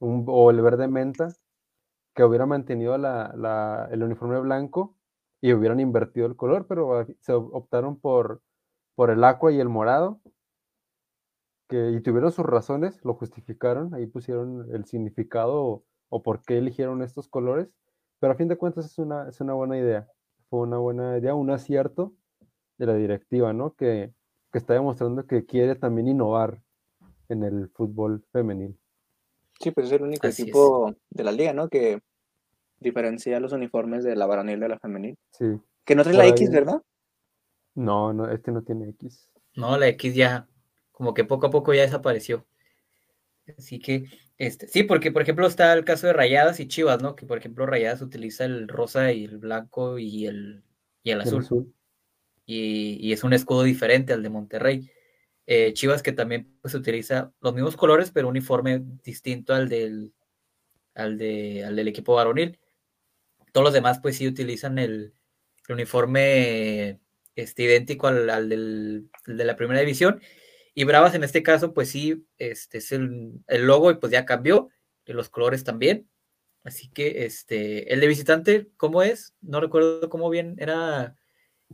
un, 0.00 0.24
o 0.28 0.50
el 0.50 0.60
verde 0.60 0.88
menta, 0.88 1.28
que 2.14 2.24
hubiera 2.24 2.46
mantenido 2.46 2.98
la, 2.98 3.32
la, 3.36 3.88
el 3.92 4.02
uniforme 4.02 4.40
blanco 4.40 4.96
y 5.40 5.52
hubieran 5.52 5.80
invertido 5.80 6.26
el 6.26 6.36
color, 6.36 6.66
pero 6.66 7.06
se 7.20 7.32
optaron 7.32 7.98
por, 8.00 8.42
por 8.94 9.10
el 9.10 9.22
aqua 9.24 9.52
y 9.52 9.60
el 9.60 9.68
morado, 9.68 10.20
que 11.68 11.90
y 11.90 12.00
tuvieron 12.00 12.32
sus 12.32 12.46
razones, 12.46 12.98
lo 13.04 13.14
justificaron, 13.14 13.94
ahí 13.94 14.06
pusieron 14.06 14.66
el 14.74 14.84
significado 14.86 15.62
o, 15.64 15.84
o, 16.08 16.22
por 16.22 16.42
qué 16.42 16.58
eligieron 16.58 17.02
estos 17.02 17.28
colores, 17.28 17.68
pero 18.18 18.32
a 18.32 18.36
fin 18.36 18.48
de 18.48 18.56
cuentas 18.56 18.86
es 18.86 18.98
una, 18.98 19.28
es 19.28 19.40
una 19.40 19.52
buena 19.54 19.78
idea, 19.78 20.08
fue 20.50 20.60
una 20.60 20.78
buena 20.78 21.18
idea, 21.18 21.34
un 21.34 21.50
acierto 21.50 22.14
de 22.78 22.86
la 22.86 22.94
directiva, 22.94 23.52
¿no? 23.52 23.74
Que, 23.74 24.12
que 24.52 24.58
está 24.58 24.74
demostrando 24.74 25.26
que 25.26 25.46
quiere 25.46 25.76
también 25.76 26.08
innovar 26.08 26.62
en 27.28 27.44
el 27.44 27.70
fútbol 27.70 28.24
femenil. 28.32 28.78
Sí, 29.58 29.70
pues 29.72 29.86
es 29.86 29.92
el 29.92 30.02
único 30.02 30.26
Así 30.26 30.42
equipo 30.42 30.90
es. 30.90 30.96
de 31.10 31.24
la 31.24 31.32
liga, 31.32 31.52
¿no? 31.52 31.68
Que 31.68 32.00
diferencia 32.78 33.40
los 33.40 33.52
uniformes 33.52 34.04
de 34.04 34.14
la 34.14 34.26
varonil 34.26 34.60
de 34.60 34.68
la 34.68 34.78
femenil. 34.78 35.18
Sí. 35.32 35.46
Que 35.84 35.94
no 35.94 36.04
trae 36.04 36.14
la 36.14 36.26
X, 36.26 36.50
¿verdad? 36.50 36.82
No, 37.74 38.12
no, 38.12 38.30
este 38.30 38.52
no 38.52 38.62
tiene 38.62 38.88
X. 38.90 39.30
No, 39.54 39.76
la 39.76 39.88
X 39.88 40.14
ya, 40.14 40.48
como 40.92 41.14
que 41.14 41.24
poco 41.24 41.46
a 41.46 41.50
poco 41.50 41.74
ya 41.74 41.82
desapareció. 41.82 42.46
Así 43.56 43.78
que, 43.78 44.04
este, 44.36 44.68
sí, 44.68 44.82
porque 44.82 45.10
por 45.10 45.22
ejemplo 45.22 45.46
está 45.46 45.72
el 45.72 45.84
caso 45.84 46.06
de 46.06 46.12
Rayadas 46.12 46.60
y 46.60 46.68
Chivas, 46.68 47.02
¿no? 47.02 47.16
Que 47.16 47.26
por 47.26 47.38
ejemplo 47.38 47.66
Rayadas 47.66 48.02
utiliza 48.02 48.44
el 48.44 48.68
rosa 48.68 49.12
y 49.12 49.24
el 49.24 49.38
blanco 49.38 49.98
y 49.98 50.26
el, 50.26 50.62
y 51.02 51.10
el 51.10 51.20
azul. 51.22 51.38
El 51.38 51.44
azul. 51.44 51.74
Y, 52.44 52.98
y, 53.00 53.12
es 53.12 53.24
un 53.24 53.32
escudo 53.32 53.62
diferente 53.62 54.12
al 54.12 54.22
de 54.22 54.30
Monterrey. 54.30 54.90
Eh, 55.50 55.72
Chivas 55.72 56.02
que 56.02 56.12
también 56.12 56.58
pues, 56.60 56.74
utiliza 56.74 57.32
los 57.40 57.54
mismos 57.54 57.74
colores, 57.74 58.10
pero 58.10 58.26
un 58.26 58.32
uniforme 58.32 58.82
distinto 59.02 59.54
al 59.54 59.70
del, 59.70 60.12
al, 60.94 61.16
de, 61.16 61.64
al 61.64 61.74
del 61.74 61.88
equipo 61.88 62.14
varonil. 62.14 62.58
Todos 63.52 63.64
los 63.64 63.72
demás 63.72 63.98
pues 63.98 64.18
sí 64.18 64.28
utilizan 64.28 64.78
el, 64.78 65.14
el 65.66 65.74
uniforme 65.74 67.00
este, 67.34 67.62
idéntico 67.62 68.08
al, 68.08 68.28
al 68.28 68.50
del, 68.50 69.08
de 69.26 69.44
la 69.46 69.56
primera 69.56 69.80
división. 69.80 70.20
Y 70.74 70.84
Bravas 70.84 71.14
en 71.14 71.24
este 71.24 71.42
caso 71.42 71.72
pues 71.72 71.88
sí, 71.88 72.26
este 72.36 72.76
es 72.76 72.92
el, 72.92 73.32
el 73.46 73.66
logo 73.66 73.90
y 73.90 73.94
pues 73.94 74.12
ya 74.12 74.26
cambió, 74.26 74.68
y 75.06 75.14
los 75.14 75.30
colores 75.30 75.64
también. 75.64 76.10
Así 76.62 76.90
que 76.90 77.24
este, 77.24 77.90
el 77.94 78.00
de 78.00 78.06
visitante, 78.06 78.68
¿cómo 78.76 79.02
es? 79.02 79.32
No 79.40 79.62
recuerdo 79.62 80.10
cómo 80.10 80.28
bien 80.28 80.56
era. 80.58 81.16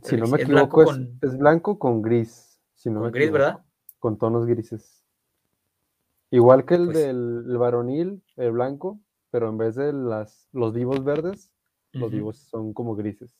Si 0.01 0.15
no 0.15 0.27
me 0.27 0.41
equivoco, 0.41 0.83
es, 0.83 0.87
con... 0.87 1.19
es 1.21 1.37
blanco 1.37 1.77
con 1.77 2.01
gris. 2.01 2.44
Si 2.85 2.91
no 2.91 3.01
con 3.01 3.11
gris, 3.11 3.31
¿verdad? 3.31 3.63
Con 3.97 4.19
tonos 4.19 4.45
grises. 4.45 5.03
Igual 6.29 6.65
que 6.65 6.75
el 6.75 6.85
pues... 6.85 6.97
del 6.97 7.43
el 7.49 7.57
varonil, 7.57 8.21
el 8.35 8.51
blanco, 8.51 8.99
pero 9.31 9.49
en 9.49 9.57
vez 9.57 9.73
de 9.73 9.91
las, 9.91 10.47
los 10.51 10.71
vivos 10.71 11.03
verdes, 11.03 11.51
uh 11.95 11.97
-huh. 11.97 12.01
los 12.01 12.11
vivos 12.11 12.37
son 12.37 12.73
como 12.73 12.95
grises. 12.95 13.31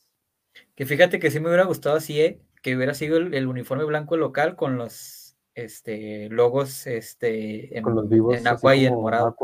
Que 0.73 0.87
fíjate 0.87 1.19
que 1.19 1.29
sí 1.29 1.39
me 1.39 1.49
hubiera 1.49 1.65
gustado 1.65 1.95
así, 1.95 2.19
¿eh? 2.19 2.41
que 2.63 2.75
hubiera 2.75 2.95
sido 2.95 3.17
el, 3.17 3.35
el, 3.35 3.45
uniforme 3.45 3.83
blanco 3.83 4.17
local 4.17 4.55
con 4.55 4.79
los 4.79 5.37
este, 5.53 6.27
logos 6.29 6.87
este, 6.87 7.77
en, 7.77 7.83
con 7.83 7.93
los 7.93 8.09
vivos, 8.09 8.35
en 8.35 8.47
agua 8.47 8.75
y 8.75 8.87
en 8.87 8.95
morado. 8.95 9.35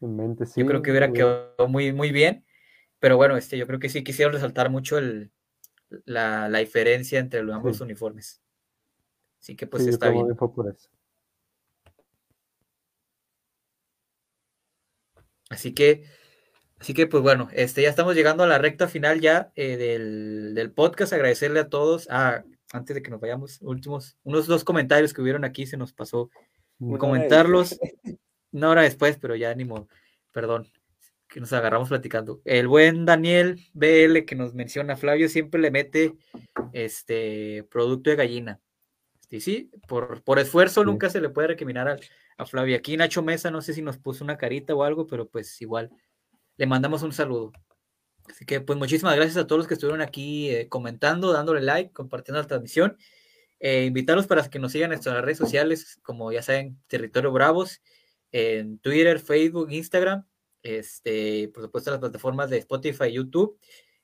En 0.00 0.14
mente, 0.14 0.46
sí, 0.46 0.60
yo 0.60 0.66
creo 0.68 0.82
que 0.82 0.92
hubiera 0.92 1.10
quedado 1.10 1.66
muy, 1.66 1.92
muy 1.92 2.12
bien, 2.12 2.44
pero 3.00 3.16
bueno, 3.16 3.36
este, 3.36 3.58
yo 3.58 3.66
creo 3.66 3.80
que 3.80 3.88
sí 3.88 4.04
quisieron 4.04 4.32
resaltar 4.32 4.70
mucho 4.70 4.98
el, 4.98 5.32
la, 6.04 6.48
la 6.48 6.60
diferencia 6.60 7.18
entre 7.18 7.42
los 7.42 7.56
ambos 7.56 7.78
sí. 7.78 7.82
uniformes. 7.82 8.40
Así 9.40 9.56
que 9.56 9.66
pues 9.66 9.86
está 9.86 10.10
bien. 10.10 10.26
Por 10.36 10.68
eso. 10.68 10.88
Así 15.50 15.72
que, 15.72 16.04
así 16.78 16.94
que 16.94 17.06
pues 17.06 17.22
bueno, 17.22 17.48
este, 17.52 17.82
ya 17.82 17.88
estamos 17.88 18.14
llegando 18.14 18.42
a 18.42 18.46
la 18.46 18.58
recta 18.58 18.88
final 18.88 19.20
ya 19.20 19.50
eh, 19.56 19.76
del, 19.76 20.72
podcast. 20.72 21.12
Agradecerle 21.12 21.60
a 21.60 21.68
todos. 21.68 22.06
Ah, 22.10 22.44
antes 22.72 22.94
de 22.94 23.02
que 23.02 23.10
nos 23.10 23.20
vayamos, 23.20 23.60
últimos, 23.62 24.18
unos 24.24 24.46
dos 24.46 24.64
comentarios 24.64 25.14
que 25.14 25.22
hubieron 25.22 25.44
aquí, 25.44 25.66
se 25.66 25.76
nos 25.76 25.92
pasó 25.92 26.30
comentarlos. 26.98 27.78
Una 28.52 28.70
hora 28.70 28.82
después, 28.82 29.18
pero 29.18 29.36
ya 29.36 29.54
ni 29.54 29.64
modo. 29.64 29.88
Perdón, 30.32 30.68
que 31.28 31.40
nos 31.40 31.52
agarramos 31.52 31.88
platicando. 31.88 32.40
El 32.44 32.68
buen 32.68 33.04
Daniel 33.06 33.60
BL 33.72 34.24
que 34.26 34.34
nos 34.36 34.54
menciona, 34.54 34.96
Flavio 34.96 35.28
siempre 35.28 35.60
le 35.60 35.70
mete 35.70 36.14
este 36.72 37.64
producto 37.70 38.10
de 38.10 38.16
gallina. 38.16 38.60
Sí, 39.28 39.40
sí, 39.40 39.70
por, 39.86 40.22
por 40.22 40.38
esfuerzo 40.38 40.84
nunca 40.84 41.10
se 41.10 41.20
le 41.20 41.28
puede 41.28 41.48
recriminar 41.48 41.88
a, 41.88 41.98
a 42.38 42.46
Flavio. 42.46 42.76
Aquí 42.76 42.96
Nacho 42.96 43.22
Mesa, 43.22 43.50
no 43.50 43.60
sé 43.60 43.74
si 43.74 43.82
nos 43.82 43.98
puso 43.98 44.24
una 44.24 44.38
carita 44.38 44.74
o 44.74 44.84
algo, 44.84 45.06
pero 45.06 45.28
pues 45.28 45.60
igual 45.60 45.90
le 46.56 46.66
mandamos 46.66 47.02
un 47.02 47.12
saludo. 47.12 47.52
Así 48.30 48.46
que 48.46 48.60
pues 48.60 48.78
muchísimas 48.78 49.16
gracias 49.16 49.36
a 49.36 49.46
todos 49.46 49.60
los 49.60 49.68
que 49.68 49.74
estuvieron 49.74 50.00
aquí 50.00 50.50
eh, 50.50 50.68
comentando, 50.68 51.32
dándole 51.32 51.60
like, 51.60 51.92
compartiendo 51.92 52.40
la 52.40 52.46
transmisión. 52.46 52.96
Eh, 53.60 53.84
invitarlos 53.84 54.26
para 54.26 54.48
que 54.48 54.58
nos 54.58 54.72
sigan 54.72 54.86
en 54.86 54.96
nuestras 54.96 55.22
redes 55.22 55.38
sociales, 55.38 55.98
como 56.02 56.30
ya 56.32 56.42
saben, 56.42 56.80
Territorio 56.86 57.32
Bravos, 57.32 57.82
en 58.32 58.78
Twitter, 58.78 59.18
Facebook, 59.18 59.70
Instagram, 59.70 60.26
este, 60.62 61.48
por 61.48 61.64
supuesto 61.64 61.90
las 61.90 62.00
plataformas 62.00 62.50
de 62.50 62.58
Spotify, 62.58 63.12
YouTube. 63.12 63.58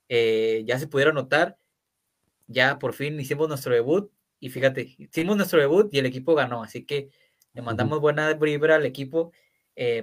Eh, 0.08 0.64
ya 0.66 0.78
se 0.78 0.86
pudieron 0.86 1.14
notar, 1.14 1.56
ya 2.46 2.78
por 2.78 2.92
fin 2.92 3.18
hicimos 3.20 3.48
nuestro 3.48 3.72
debut 3.72 4.10
y 4.44 4.50
fíjate, 4.50 4.94
hicimos 4.98 5.36
nuestro 5.36 5.60
debut 5.60 5.92
y 5.92 5.98
el 5.98 6.06
equipo 6.06 6.34
ganó, 6.34 6.62
así 6.62 6.84
que 6.84 7.10
le 7.52 7.62
mandamos 7.62 8.00
buena 8.00 8.32
vibra 8.34 8.76
al 8.76 8.86
equipo 8.86 9.32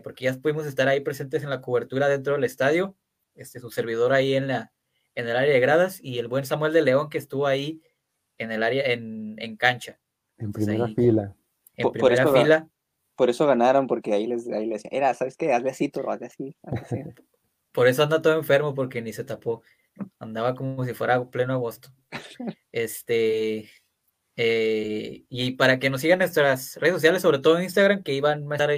porque 0.03 0.25
ya 0.25 0.33
pudimos 0.33 0.65
estar 0.65 0.87
ahí 0.87 0.99
presentes 0.99 1.43
en 1.43 1.49
la 1.49 1.61
cobertura 1.61 2.09
dentro 2.09 2.33
del 2.33 2.43
estadio 2.43 2.95
este, 3.35 3.59
su 3.59 3.71
servidor 3.71 4.13
ahí 4.13 4.35
en, 4.35 4.47
la, 4.47 4.71
en 5.15 5.27
el 5.27 5.35
área 5.35 5.53
de 5.53 5.59
gradas 5.59 5.99
y 6.01 6.19
el 6.19 6.27
buen 6.27 6.45
Samuel 6.45 6.73
de 6.73 6.81
León 6.81 7.09
que 7.09 7.17
estuvo 7.17 7.47
ahí 7.47 7.81
en 8.37 8.51
el 8.51 8.63
área, 8.63 8.83
en, 8.85 9.35
en 9.39 9.55
cancha. 9.57 9.99
En 10.37 10.51
primera 10.51 10.87
fila. 10.87 11.35
En 11.75 11.91
primera 11.91 12.27
fila. 12.27 12.69
Por 13.15 13.29
eso 13.29 13.45
ganaron, 13.45 13.87
porque 13.87 14.13
ahí 14.13 14.25
les, 14.25 14.47
ahí 14.49 14.65
les 14.65 14.83
era, 14.85 15.13
¿sabes 15.13 15.37
qué? 15.37 15.53
Hazle 15.53 15.69
así, 15.69 15.89
toro, 15.89 16.11
hazle 16.11 16.27
así. 16.27 16.55
por 17.71 17.87
eso 17.87 18.03
anda 18.03 18.21
todo 18.21 18.35
enfermo, 18.35 18.73
porque 18.73 19.01
ni 19.01 19.13
se 19.13 19.23
tapó. 19.23 19.61
Andaba 20.19 20.55
como 20.55 20.83
si 20.85 20.93
fuera 20.93 21.23
pleno 21.29 21.53
agosto. 21.53 21.89
Este, 22.71 23.69
eh, 24.43 25.23
y 25.29 25.51
para 25.51 25.77
que 25.77 25.91
nos 25.91 26.01
sigan 26.01 26.17
nuestras 26.17 26.75
redes 26.77 26.95
sociales, 26.95 27.21
sobre 27.21 27.37
todo 27.37 27.57
en 27.57 27.63
Instagram, 27.65 28.01
que 28.01 28.15
iban 28.15 28.51
a 28.51 28.55
estar, 28.55 28.71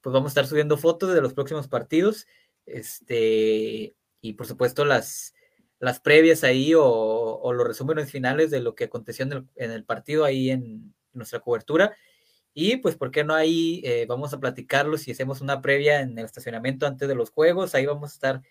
pues 0.00 0.12
vamos 0.12 0.26
a 0.26 0.28
estar 0.28 0.46
subiendo 0.46 0.76
fotos 0.76 1.12
de 1.12 1.20
los 1.20 1.34
próximos 1.34 1.66
partidos. 1.66 2.28
Este, 2.64 3.96
y 4.20 4.32
por 4.34 4.46
supuesto 4.46 4.84
las, 4.84 5.34
las 5.80 5.98
previas 5.98 6.44
ahí 6.44 6.74
o, 6.76 7.52
los 7.52 7.66
resúmenes 7.66 8.08
finales 8.08 8.52
de 8.52 8.60
lo 8.60 8.76
que 8.76 8.84
aconteció 8.84 9.26
en 9.56 9.70
el, 9.72 9.84
partido 9.84 10.24
ahí 10.24 10.50
en, 10.50 10.94
nuestra 11.12 11.40
cobertura. 11.40 11.96
Y 12.54 12.76
pues, 12.76 12.94
¿por 12.94 13.10
qué 13.10 13.24
no 13.24 13.34
ahí 13.34 13.82
eh, 13.84 14.06
vamos 14.08 14.32
a 14.32 14.38
platicarlo 14.38 14.96
si 14.96 15.10
hacemos 15.10 15.40
una 15.40 15.60
previa 15.60 16.02
en 16.02 16.16
el 16.16 16.24
estacionamiento 16.24 16.86
antes 16.86 17.08
de 17.08 17.16
los 17.16 17.30
juegos? 17.30 17.74
Ahí 17.74 17.84
vamos 17.84 18.12
a 18.12 18.14
estar 18.14 18.42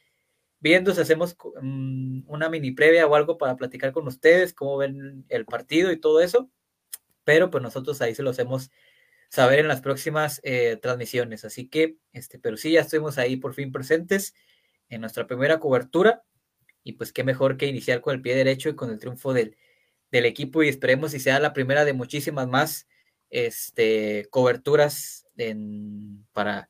viendo 0.59 0.93
si 0.93 1.01
hacemos 1.01 1.35
mm, 1.61 2.23
una 2.27 2.49
mini 2.49 2.71
previa 2.71 3.07
o 3.07 3.15
algo 3.15 3.37
para 3.37 3.55
platicar 3.55 3.91
con 3.91 4.07
ustedes, 4.07 4.53
cómo 4.53 4.77
ven 4.77 5.25
el 5.29 5.45
partido 5.45 5.91
y 5.91 5.99
todo 5.99 6.21
eso. 6.21 6.49
Pero 7.23 7.49
pues 7.49 7.63
nosotros 7.63 8.01
ahí 8.01 8.15
se 8.15 8.23
lo 8.23 8.31
hacemos 8.31 8.71
saber 9.29 9.59
en 9.59 9.67
las 9.67 9.81
próximas 9.81 10.41
eh, 10.43 10.77
transmisiones. 10.81 11.45
Así 11.45 11.67
que, 11.67 11.97
este, 12.13 12.39
pero 12.39 12.57
sí, 12.57 12.71
ya 12.71 12.81
estuvimos 12.81 13.17
ahí 13.17 13.37
por 13.37 13.53
fin 13.53 13.71
presentes 13.71 14.33
en 14.89 15.01
nuestra 15.01 15.27
primera 15.27 15.59
cobertura. 15.59 16.23
Y 16.83 16.93
pues 16.93 17.13
qué 17.13 17.23
mejor 17.23 17.57
que 17.57 17.67
iniciar 17.67 18.01
con 18.01 18.15
el 18.15 18.21
pie 18.21 18.35
derecho 18.35 18.69
y 18.69 18.75
con 18.75 18.89
el 18.89 18.99
triunfo 18.99 19.33
del, 19.33 19.57
del 20.11 20.25
equipo. 20.25 20.63
Y 20.63 20.69
esperemos 20.69 21.11
si 21.11 21.19
sea 21.19 21.39
la 21.39 21.53
primera 21.53 21.85
de 21.85 21.93
muchísimas 21.93 22.47
más 22.47 22.87
este, 23.29 24.27
coberturas 24.31 25.27
en, 25.37 26.25
para, 26.33 26.69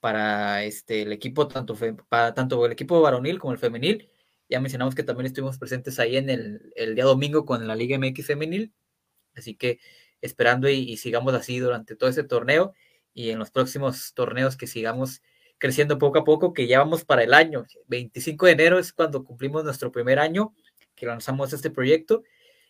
para 0.00 0.64
este, 0.64 1.02
el 1.02 1.12
equipo, 1.12 1.48
tanto, 1.48 1.76
para, 2.08 2.34
tanto 2.34 2.64
el 2.66 2.72
equipo 2.72 3.00
varonil 3.00 3.38
como 3.38 3.52
el 3.52 3.58
femenil. 3.58 4.10
Ya 4.48 4.60
mencionamos 4.60 4.94
que 4.94 5.02
también 5.02 5.26
estuvimos 5.26 5.58
presentes 5.58 5.98
ahí 5.98 6.16
en 6.16 6.30
el, 6.30 6.72
el 6.76 6.94
día 6.94 7.04
domingo 7.04 7.44
con 7.44 7.66
la 7.66 7.76
Liga 7.76 7.98
MX 7.98 8.26
femenil. 8.26 8.72
Así 9.34 9.54
que 9.54 9.80
esperando 10.20 10.68
y, 10.68 10.96
sigamos 10.96 11.34
así 11.34 11.58
durante 11.58 11.96
todo 11.96 12.10
ese 12.10 12.24
torneo 12.24 12.74
y 13.14 13.30
en 13.30 13.38
los 13.38 13.50
próximos 13.50 14.12
torneos 14.14 14.56
que 14.56 14.66
sigamos 14.66 15.22
creciendo 15.58 15.98
poco 15.98 16.20
a 16.20 16.24
poco, 16.24 16.52
que 16.52 16.66
ya 16.66 16.78
vamos 16.78 17.04
para 17.04 17.24
el 17.24 17.34
año. 17.34 17.64
25 17.88 18.46
de 18.46 18.52
enero 18.52 18.78
es 18.78 18.92
cuando 18.92 19.24
cumplimos 19.24 19.64
nuestro 19.64 19.90
primer 19.90 20.18
año 20.18 20.54
que 20.94 21.06
lanzamos 21.06 21.52
este 21.52 21.70
proyecto 21.70 22.22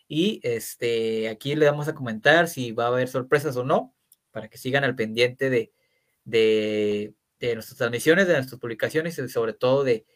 y 0.07 0.41
este, 0.43 1.29
aquí 1.29 1.55
le 1.55 1.67
vamos 1.67 1.89
a 1.89 1.95
comentar 1.95 2.49
si 2.49 2.73
va 2.73 2.85
a 2.85 2.89
haber 2.89 3.09
sorpresas 3.09 3.57
o 3.57 3.65
no, 3.65 3.95
para 4.31 4.49
que 4.49 4.59
sigan 4.59 4.85
al 4.85 4.97
pendiente 4.97 5.51
de, 5.51 5.73
de, 6.29 7.15
de 7.41 7.55
nuestras 7.55 7.79
transmisiones, 7.79 8.27
de 8.27 8.35
nuestras 8.35 8.61
publicaciones 8.61 9.19
y 9.19 9.29
sobre 9.29 9.53
todo 9.53 9.85
de, 9.85 10.07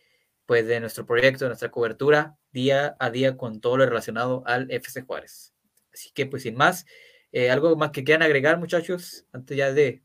pues, 0.46 0.66
de 0.66 0.80
nuestro 0.80 1.06
proyecto, 1.06 1.44
de 1.44 1.50
nuestra 1.50 1.70
cobertura 1.70 2.36
día 2.52 2.96
a 2.98 3.10
día 3.10 3.36
con 3.36 3.60
todo 3.60 3.76
lo 3.78 3.86
relacionado 3.86 4.42
al 4.46 4.70
FC 4.70 5.02
Juárez. 5.02 5.54
Así 5.92 6.10
que 6.12 6.26
pues 6.26 6.42
sin 6.44 6.56
más, 6.56 6.86
eh, 7.34 7.50
¿Algo 7.50 7.74
más 7.76 7.92
que 7.92 8.04
quieran 8.04 8.22
agregar, 8.22 8.58
muchachos, 8.58 9.26
antes 9.32 9.56
ya 9.56 9.72
de, 9.72 10.02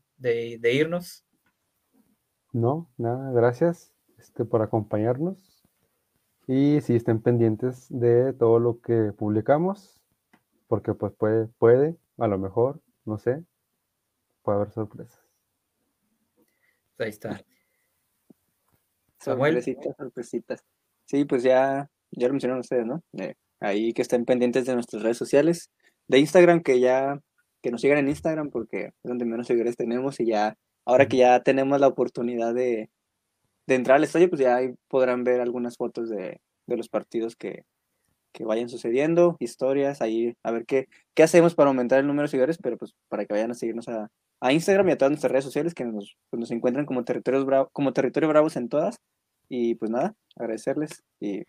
irnos? 0.62 1.26
No, 2.54 2.90
nada, 2.96 3.30
gracias 3.32 3.92
este, 4.18 4.46
por 4.46 4.62
acompañarnos. 4.62 5.62
Y 6.46 6.80
si 6.80 6.96
estén 6.96 7.20
pendientes 7.20 7.86
de 7.90 8.32
todo 8.32 8.58
lo 8.58 8.80
que 8.80 9.12
publicamos, 9.12 10.02
porque 10.68 10.94
pues 10.94 11.12
puede, 11.12 11.48
puede, 11.58 11.98
a 12.16 12.26
lo 12.26 12.38
mejor, 12.38 12.80
no 13.04 13.18
sé, 13.18 13.44
puede 14.40 14.56
haber 14.56 14.70
sorpresas. 14.70 15.27
Ahí 16.98 17.10
está. 17.10 17.40
Sorpresitas, 19.20 19.96
sorpresitas. 19.96 20.64
Sí, 21.04 21.24
pues 21.24 21.42
ya, 21.42 21.90
ya 22.12 22.28
lo 22.28 22.34
mencionaron 22.34 22.60
ustedes, 22.60 22.86
¿no? 22.86 23.02
Eh, 23.18 23.34
ahí 23.60 23.92
que 23.92 24.02
estén 24.02 24.24
pendientes 24.24 24.64
de 24.64 24.74
nuestras 24.74 25.02
redes 25.02 25.16
sociales 25.16 25.70
de 26.06 26.18
Instagram 26.18 26.62
que 26.62 26.78
ya, 26.78 27.20
que 27.60 27.70
nos 27.70 27.80
sigan 27.80 27.98
en 27.98 28.08
Instagram 28.08 28.50
porque 28.50 28.86
es 28.86 28.92
donde 29.02 29.24
menos 29.24 29.46
seguidores 29.46 29.76
tenemos 29.76 30.20
y 30.20 30.26
ya, 30.26 30.56
ahora 30.84 31.06
que 31.06 31.16
ya 31.16 31.42
tenemos 31.42 31.80
la 31.80 31.88
oportunidad 31.88 32.54
de, 32.54 32.90
de 33.66 33.74
entrar 33.74 33.96
al 33.96 34.04
estadio, 34.04 34.30
pues 34.30 34.40
ya 34.40 34.56
ahí 34.56 34.74
podrán 34.88 35.24
ver 35.24 35.40
algunas 35.40 35.76
fotos 35.76 36.08
de, 36.08 36.40
de 36.66 36.76
los 36.76 36.88
partidos 36.88 37.34
que, 37.36 37.64
que 38.32 38.44
vayan 38.44 38.68
sucediendo, 38.68 39.36
historias, 39.40 40.00
ahí 40.00 40.36
a 40.42 40.52
ver 40.52 40.64
qué, 40.64 40.88
qué 41.14 41.22
hacemos 41.24 41.54
para 41.54 41.68
aumentar 41.68 41.98
el 41.98 42.06
número 42.06 42.22
de 42.22 42.30
seguidores, 42.30 42.58
pero 42.62 42.78
pues 42.78 42.94
para 43.08 43.24
que 43.26 43.34
vayan 43.34 43.50
a 43.50 43.54
seguirnos 43.54 43.88
a, 43.88 44.10
a 44.40 44.52
Instagram 44.52 44.88
y 44.88 44.92
a 44.92 44.98
todas 44.98 45.10
nuestras 45.10 45.32
redes 45.32 45.44
sociales 45.44 45.74
que 45.74 45.84
nos, 45.84 46.16
pues, 46.30 46.40
nos 46.40 46.50
encuentran 46.50 46.86
como, 46.86 47.04
territorios 47.04 47.46
como 47.72 47.92
Territorio 47.92 48.28
Bravos 48.28 48.56
en 48.56 48.68
todas. 48.68 49.00
Y 49.48 49.76
pues 49.76 49.90
nada, 49.90 50.14
agradecerles 50.36 51.02
y 51.20 51.42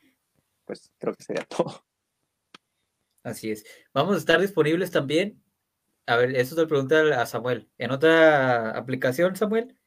pues 0.66 0.92
creo 1.00 1.14
que 1.14 1.24
sería 1.24 1.46
todo. 1.50 1.84
Así 3.24 3.52
es. 3.52 3.66
Vamos 3.94 4.16
a 4.16 4.20
estar 4.20 4.40
disponibles 4.40 4.92
también. 4.92 5.44
A 6.06 6.16
ver, 6.16 6.36
eso 6.36 6.56
te 6.56 6.62
lo 6.62 6.68
pregunta 6.68 7.22
a 7.22 7.26
Samuel. 7.26 7.70
¿En 7.78 7.92
otra 7.92 8.72
aplicación, 8.72 9.36
Samuel? 9.36 9.78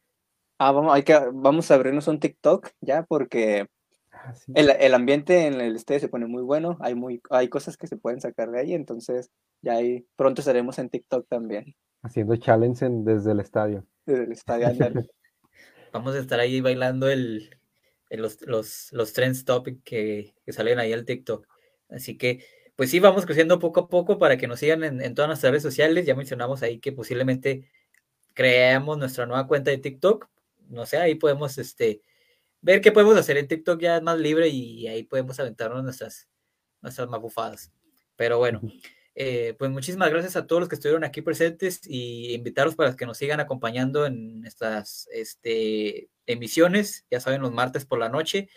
Ah, 0.59 0.71
vamos, 0.71 0.95
hay 0.95 1.03
que, 1.03 1.19
vamos 1.33 1.71
a 1.71 1.75
abrirnos 1.75 2.07
un 2.07 2.21
TikTok 2.21 2.69
ya 2.81 3.03
porque 3.03 3.67
ah, 4.13 4.33
el, 4.55 4.95
ambiente 4.95 5.47
en 5.47 5.61
el 5.61 5.75
estadio 5.75 6.01
se 6.01 6.09
pone 6.09 6.27
muy 6.27 6.43
bueno. 6.43 6.77
Hay, 6.81 6.95
muy, 6.95 7.21
hay 7.31 7.49
cosas 7.49 7.77
que 7.77 7.89
se 7.89 7.97
pueden 7.97 8.21
sacar 8.21 8.51
de 8.51 8.61
ahí, 8.61 8.75
entonces 8.75 9.31
ya 9.63 9.73
ahí 9.73 10.07
pronto 10.15 10.43
estaremos 10.43 10.79
en 10.79 10.91
TikTok 10.91 11.27
también. 11.29 11.75
Haciendo 12.03 12.37
challenge 12.37 12.87
desde 12.89 13.33
el 13.33 13.41
estadio. 13.41 13.87
Desde 14.05 14.25
el 14.25 14.33
estadio. 14.33 14.69
vamos 15.93 16.15
a 16.15 16.19
estar 16.19 16.41
ahí 16.41 16.61
bailando 16.61 17.09
el, 17.09 17.57
los, 18.11 18.41
los, 18.43 18.93
los 18.93 19.13
trends 19.13 19.45
topic 19.45 19.83
que, 19.85 20.35
que 20.45 20.53
salen 20.53 20.79
ahí 20.79 20.93
al 20.93 21.05
TikTok. 21.05 21.47
Así 21.89 22.17
que 22.17 22.45
pues 22.77 22.91
sí, 22.91 23.01
vamos 23.01 23.27
creciendo 23.27 23.59
poco 23.59 23.81
a 23.81 23.89
poco 23.89 24.19
para 24.19 24.37
que 24.37 24.49
nos 24.49 24.59
sigan 24.61 24.83
en, 24.83 25.15
todas 25.15 25.29
nuestras 25.29 25.51
redes 25.51 25.63
sociales. 25.63 26.07
Ya 26.07 26.15
mencionamos 26.15 26.63
ahí 26.63 26.79
que 26.79 26.93
posiblemente 26.93 27.71
creamos 28.35 28.99
nuestra 28.99 29.27
nueva 29.27 29.47
cuenta 29.47 29.71
de 29.71 29.79
TikTok. 29.79 30.29
No 30.69 30.87
sé, 30.87 30.97
ahí 30.97 31.15
podemos 31.17 31.59
este, 31.59 32.01
ver 32.61 32.81
qué 32.81 32.91
podemos 32.91 33.17
hacer 33.17 33.37
en 33.37 33.47
TikTok 33.47 33.81
ya 33.81 33.99
es 33.99 34.03
más 34.03 34.19
libre 34.19 34.49
y 34.49 34.87
ahí 34.87 35.03
podemos 35.05 35.39
aventarnos 35.39 35.85
nuestras, 35.85 36.29
nuestras 36.81 37.09
magufadas. 37.09 37.73
Pero 38.17 38.39
bueno, 38.39 38.61
eh, 39.15 39.55
pues 39.59 39.71
muchísimas 39.71 40.11
gracias 40.11 40.37
a 40.37 40.47
todos 40.47 40.61
los 40.61 40.69
que 40.69 40.77
estuvieron 40.77 41.05
aquí 41.05 41.21
presentes 41.21 41.81
y 41.85 42.35
invitarlos 42.35 42.75
para 42.75 42.97
que 42.97 43.05
nos 43.07 43.19
sigan 43.19 43.41
acompañando 43.41 44.07
en 44.07 44.45
estas 44.47 45.09
este, 45.13 46.09
emisiones, 46.27 47.07
ya 47.11 47.21
saben, 47.21 47.43
los 47.43 47.53
martes 47.53 47.85
por 47.85 47.99
la 47.99 48.09
noche. 48.09 48.49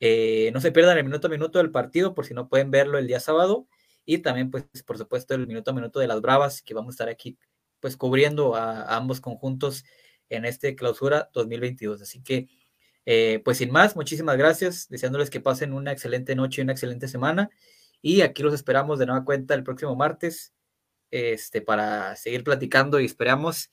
Eh, 0.00 0.50
no 0.52 0.60
se 0.60 0.72
pierdan 0.72 0.98
el 0.98 1.04
minuto 1.04 1.26
a 1.26 1.30
minuto 1.30 1.58
del 1.58 1.70
partido 1.70 2.14
por 2.14 2.26
si 2.26 2.34
no 2.34 2.48
pueden 2.48 2.70
verlo 2.70 2.98
el 2.98 3.06
día 3.06 3.20
sábado. 3.20 3.68
y 4.06 4.18
también 4.18 4.50
pues 4.50 4.64
por 4.86 4.98
supuesto 4.98 5.34
el 5.34 5.46
minuto 5.46 5.70
a 5.70 5.74
minuto 5.74 5.98
de 5.98 6.06
las 6.06 6.20
Bravas 6.20 6.62
que 6.62 6.74
vamos 6.74 6.92
a 6.92 6.94
estar 6.94 7.08
aquí 7.08 7.38
pues 7.80 7.96
cubriendo 7.96 8.54
a, 8.54 8.96
ambos 8.96 9.20
conjuntos 9.20 9.84
en 10.30 10.44
este 10.44 10.74
clausura 10.76 11.30
2022. 11.34 12.02
Así 12.02 12.22
que 12.22 12.48
eh, 13.06 13.40
pues 13.44 13.58
sin 13.58 13.70
más, 13.70 13.96
muchísimas 13.96 14.36
gracias, 14.38 14.88
deseándoles 14.88 15.30
que 15.30 15.40
pasen 15.40 15.72
una 15.74 15.92
excelente 15.92 16.34
noche 16.34 16.60
y 16.60 16.64
una 16.64 16.72
excelente 16.72 17.08
semana 17.08 17.50
y 18.04 18.20
aquí 18.20 18.42
los 18.42 18.52
esperamos 18.52 18.98
de 18.98 19.06
nueva 19.06 19.24
cuenta 19.24 19.54
el 19.54 19.64
próximo 19.64 19.96
martes 19.96 20.52
este, 21.10 21.62
para 21.62 22.16
seguir 22.16 22.44
platicando 22.44 23.00
y 23.00 23.06
esperamos 23.06 23.70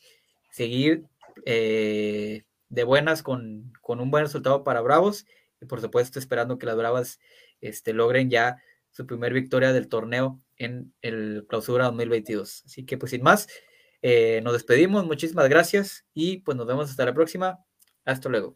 seguir 0.51 1.03
eh, 1.45 2.45
de 2.69 2.83
buenas 2.85 3.23
con, 3.23 3.73
con, 3.81 3.99
un 3.99 4.09
buen 4.09 4.23
resultado 4.23 4.63
para 4.63 4.79
Bravos 4.79 5.25
y 5.59 5.65
por 5.65 5.81
supuesto 5.81 6.17
esperando 6.17 6.57
que 6.57 6.65
las 6.65 6.77
Bravas 6.77 7.19
este, 7.59 7.91
logren 7.91 8.29
ya 8.29 8.55
su 8.89 9.05
primer 9.05 9.33
victoria 9.33 9.73
del 9.73 9.89
torneo 9.89 10.41
en 10.55 10.93
el 11.01 11.45
clausura 11.49 11.87
2022. 11.87 12.63
Así 12.65 12.85
que 12.85 12.97
pues 12.97 13.09
sin 13.09 13.23
más, 13.23 13.49
eh, 14.01 14.39
nos 14.45 14.53
despedimos, 14.53 15.05
muchísimas 15.05 15.49
gracias 15.49 16.05
y 16.13 16.37
pues 16.37 16.55
nos 16.55 16.67
vemos 16.67 16.89
hasta 16.89 17.03
la 17.03 17.13
próxima. 17.13 17.59
Hasta 18.05 18.29
luego. 18.29 18.55